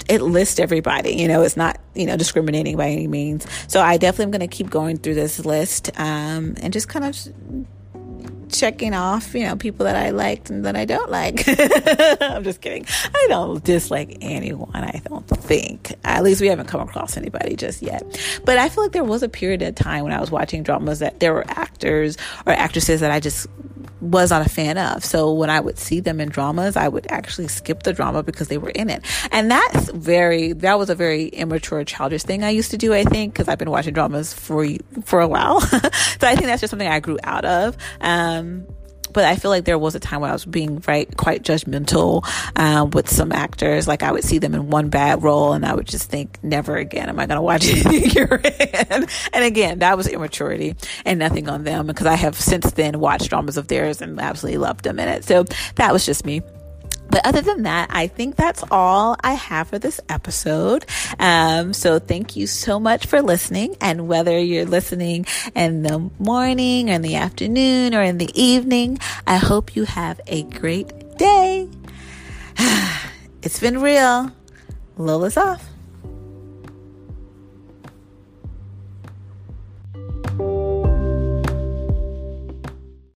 it 0.10 0.22
lists 0.22 0.60
everybody. 0.60 1.16
You 1.16 1.28
know, 1.28 1.42
it's 1.42 1.58
not 1.58 1.80
you 1.96 2.06
know 2.06 2.18
discriminating 2.18 2.78
by 2.78 2.90
any 2.90 3.08
means. 3.08 3.46
So 3.68 3.82
I 3.82 3.98
definitely 3.98 4.26
am 4.26 4.32
going 4.32 4.50
to 4.50 4.56
keep 4.56 4.70
going 4.70 4.98
through 4.98 5.16
this 5.16 5.46
list 5.46 5.92
um, 6.00 6.56
and 6.62 6.74
just 6.74 6.88
kind 6.88 7.06
of 7.06 7.16
checking 8.52 8.94
off, 8.94 9.34
you 9.34 9.44
know, 9.44 9.56
people 9.56 9.86
that 9.86 9.96
I 9.96 10.12
liked 10.12 10.50
and 10.50 10.66
that 10.66 10.76
I 10.76 10.86
don't 10.86 11.10
like. 11.10 11.44
I'm 12.22 12.44
just 12.44 12.62
kidding. 12.62 12.86
I 13.14 13.26
don't 13.30 13.64
dislike 13.64 14.18
anyone, 14.22 14.76
I 14.76 15.02
don't 15.06 15.28
think. 15.28 15.94
At 16.04 16.24
least 16.24 16.42
we 16.42 16.48
haven't 16.48 16.68
come 16.68 16.82
across 16.82 17.18
anybody 17.18 17.56
just 17.56 17.82
yet. 17.82 18.04
But 18.46 18.58
I 18.58 18.70
feel 18.70 18.84
like 18.84 18.92
there 18.92 19.04
was 19.04 19.24
a 19.24 19.30
period 19.30 19.62
of 19.62 19.76
time 19.76 20.04
when 20.04 20.14
I 20.14 20.20
was 20.20 20.32
watching 20.32 20.64
dramas 20.64 21.00
that 21.00 21.20
there 21.20 21.34
were 21.34 21.46
actors 21.48 22.18
or 22.46 22.54
actresses 22.54 23.00
that 23.00 23.12
I 23.12 23.20
just 23.20 23.48
was 24.02 24.32
not 24.32 24.46
a 24.46 24.50
fan 24.50 24.78
of. 24.78 25.06
So 25.06 25.32
when 25.32 25.50
I 25.50 25.60
would 25.60 25.78
see 25.78 26.00
them 26.00 26.20
in 26.20 26.30
dramas, 26.30 26.76
I 26.76 26.88
would 26.88 27.08
actually 27.12 27.48
skip 27.48 27.84
the 27.84 27.94
drama 27.94 28.24
because 28.24 28.48
they 28.48 28.58
were 28.58 28.70
in 28.72 28.90
it. 28.90 29.04
And 29.32 29.50
that's 29.50 29.90
very, 29.92 30.54
that 30.54 30.78
was 30.78 30.90
a 30.90 30.96
very 30.96 31.28
immature, 31.28 31.84
childish 31.84 32.24
thing 32.24 32.44
I 32.44 32.50
used 32.50 32.72
to 32.72 32.78
do, 32.78 32.94
I 32.94 33.04
think, 33.04 33.34
because 33.34 33.48
I've 33.48 33.60
been 33.60 33.70
watching 33.70 33.94
dramas 33.94 34.34
for, 34.34 34.66
for 35.04 35.22
a 35.22 35.28
while. 35.28 35.62
so 35.62 35.80
I 36.28 36.36
think 36.36 36.46
that's 36.48 36.62
just 36.62 36.72
something 36.72 36.88
I 36.88 37.00
grew 37.00 37.20
out 37.24 37.46
of. 37.46 37.78
Um, 38.02 38.68
but 39.14 39.26
I 39.26 39.36
feel 39.36 39.52
like 39.52 39.66
there 39.66 39.78
was 39.78 39.96
a 39.96 40.00
time 40.00 40.22
where 40.22 40.30
I 40.30 40.34
was 40.34 40.46
being 40.46 40.82
right 40.88 41.16
quite 41.18 41.44
judgmental 41.44 42.26
um, 42.58 42.92
with 42.92 43.10
some 43.10 43.32
actors. 43.32 43.88
Like 43.88 44.04
I 44.04 44.12
would 44.12 44.24
see 44.24 44.38
them 44.38 44.54
in 44.54 44.70
one 44.70 44.90
bad 44.90 45.24
role, 45.24 45.54
and 45.54 45.66
I 45.66 45.74
would 45.74 45.88
just 45.88 46.10
think, 46.10 46.38
never 46.44 46.78
again 46.78 47.10
am 47.10 47.20
I 47.20 47.26
going 47.26 47.38
to 47.38 47.42
watch 47.42 47.62
it 47.66 47.86
again. 47.86 49.08
and 49.34 49.46
again, 49.46 49.80
that 49.80 49.98
was 49.98 50.08
immaturity 50.08 50.76
and 51.06 51.20
nothing 51.20 51.50
on 51.50 51.64
them 51.64 51.88
because 51.88 52.08
I 52.08 52.16
have 52.16 52.40
since 52.40 52.72
then 52.72 53.00
watched 53.00 53.30
dramas 53.30 53.58
of 53.58 53.68
theirs 53.68 54.02
and 54.02 54.20
absolutely 54.20 54.58
loved 54.58 54.84
them 54.84 55.00
in 55.00 55.08
it. 55.08 55.24
So 55.26 55.46
that 55.76 55.94
was 55.94 56.06
just 56.06 56.26
me. 56.26 56.42
But 57.12 57.26
other 57.26 57.42
than 57.42 57.64
that, 57.64 57.90
I 57.92 58.08
think 58.08 58.38
that's 58.38 58.64
all 58.72 59.18
I 59.22 59.34
have 59.34 59.68
for 59.68 59.78
this 59.78 60.00
episode. 60.08 60.86
Um, 61.20 61.74
so 61.74 62.00
thank 62.00 62.38
you 62.38 62.48
so 62.48 62.80
much 62.80 63.06
for 63.06 63.22
listening. 63.22 63.76
And 63.82 64.08
whether 64.08 64.40
you're 64.40 64.66
listening 64.66 65.26
in 65.54 65.84
the 65.84 66.10
morning 66.20 66.90
or 66.90 66.94
in 66.94 67.02
the 67.02 67.18
afternoon 67.18 67.94
or 67.94 68.02
in 68.02 68.18
the 68.18 68.32
evening, 68.34 68.98
I 69.28 69.38
hope 69.38 69.76
you 69.76 69.84
have 69.84 70.22
a 70.26 70.44
great 70.44 71.18
day. 71.18 71.68
it's 73.44 73.60
been 73.60 73.82
real. 73.82 74.32
Lola's 74.98 75.36
off. 75.36 75.71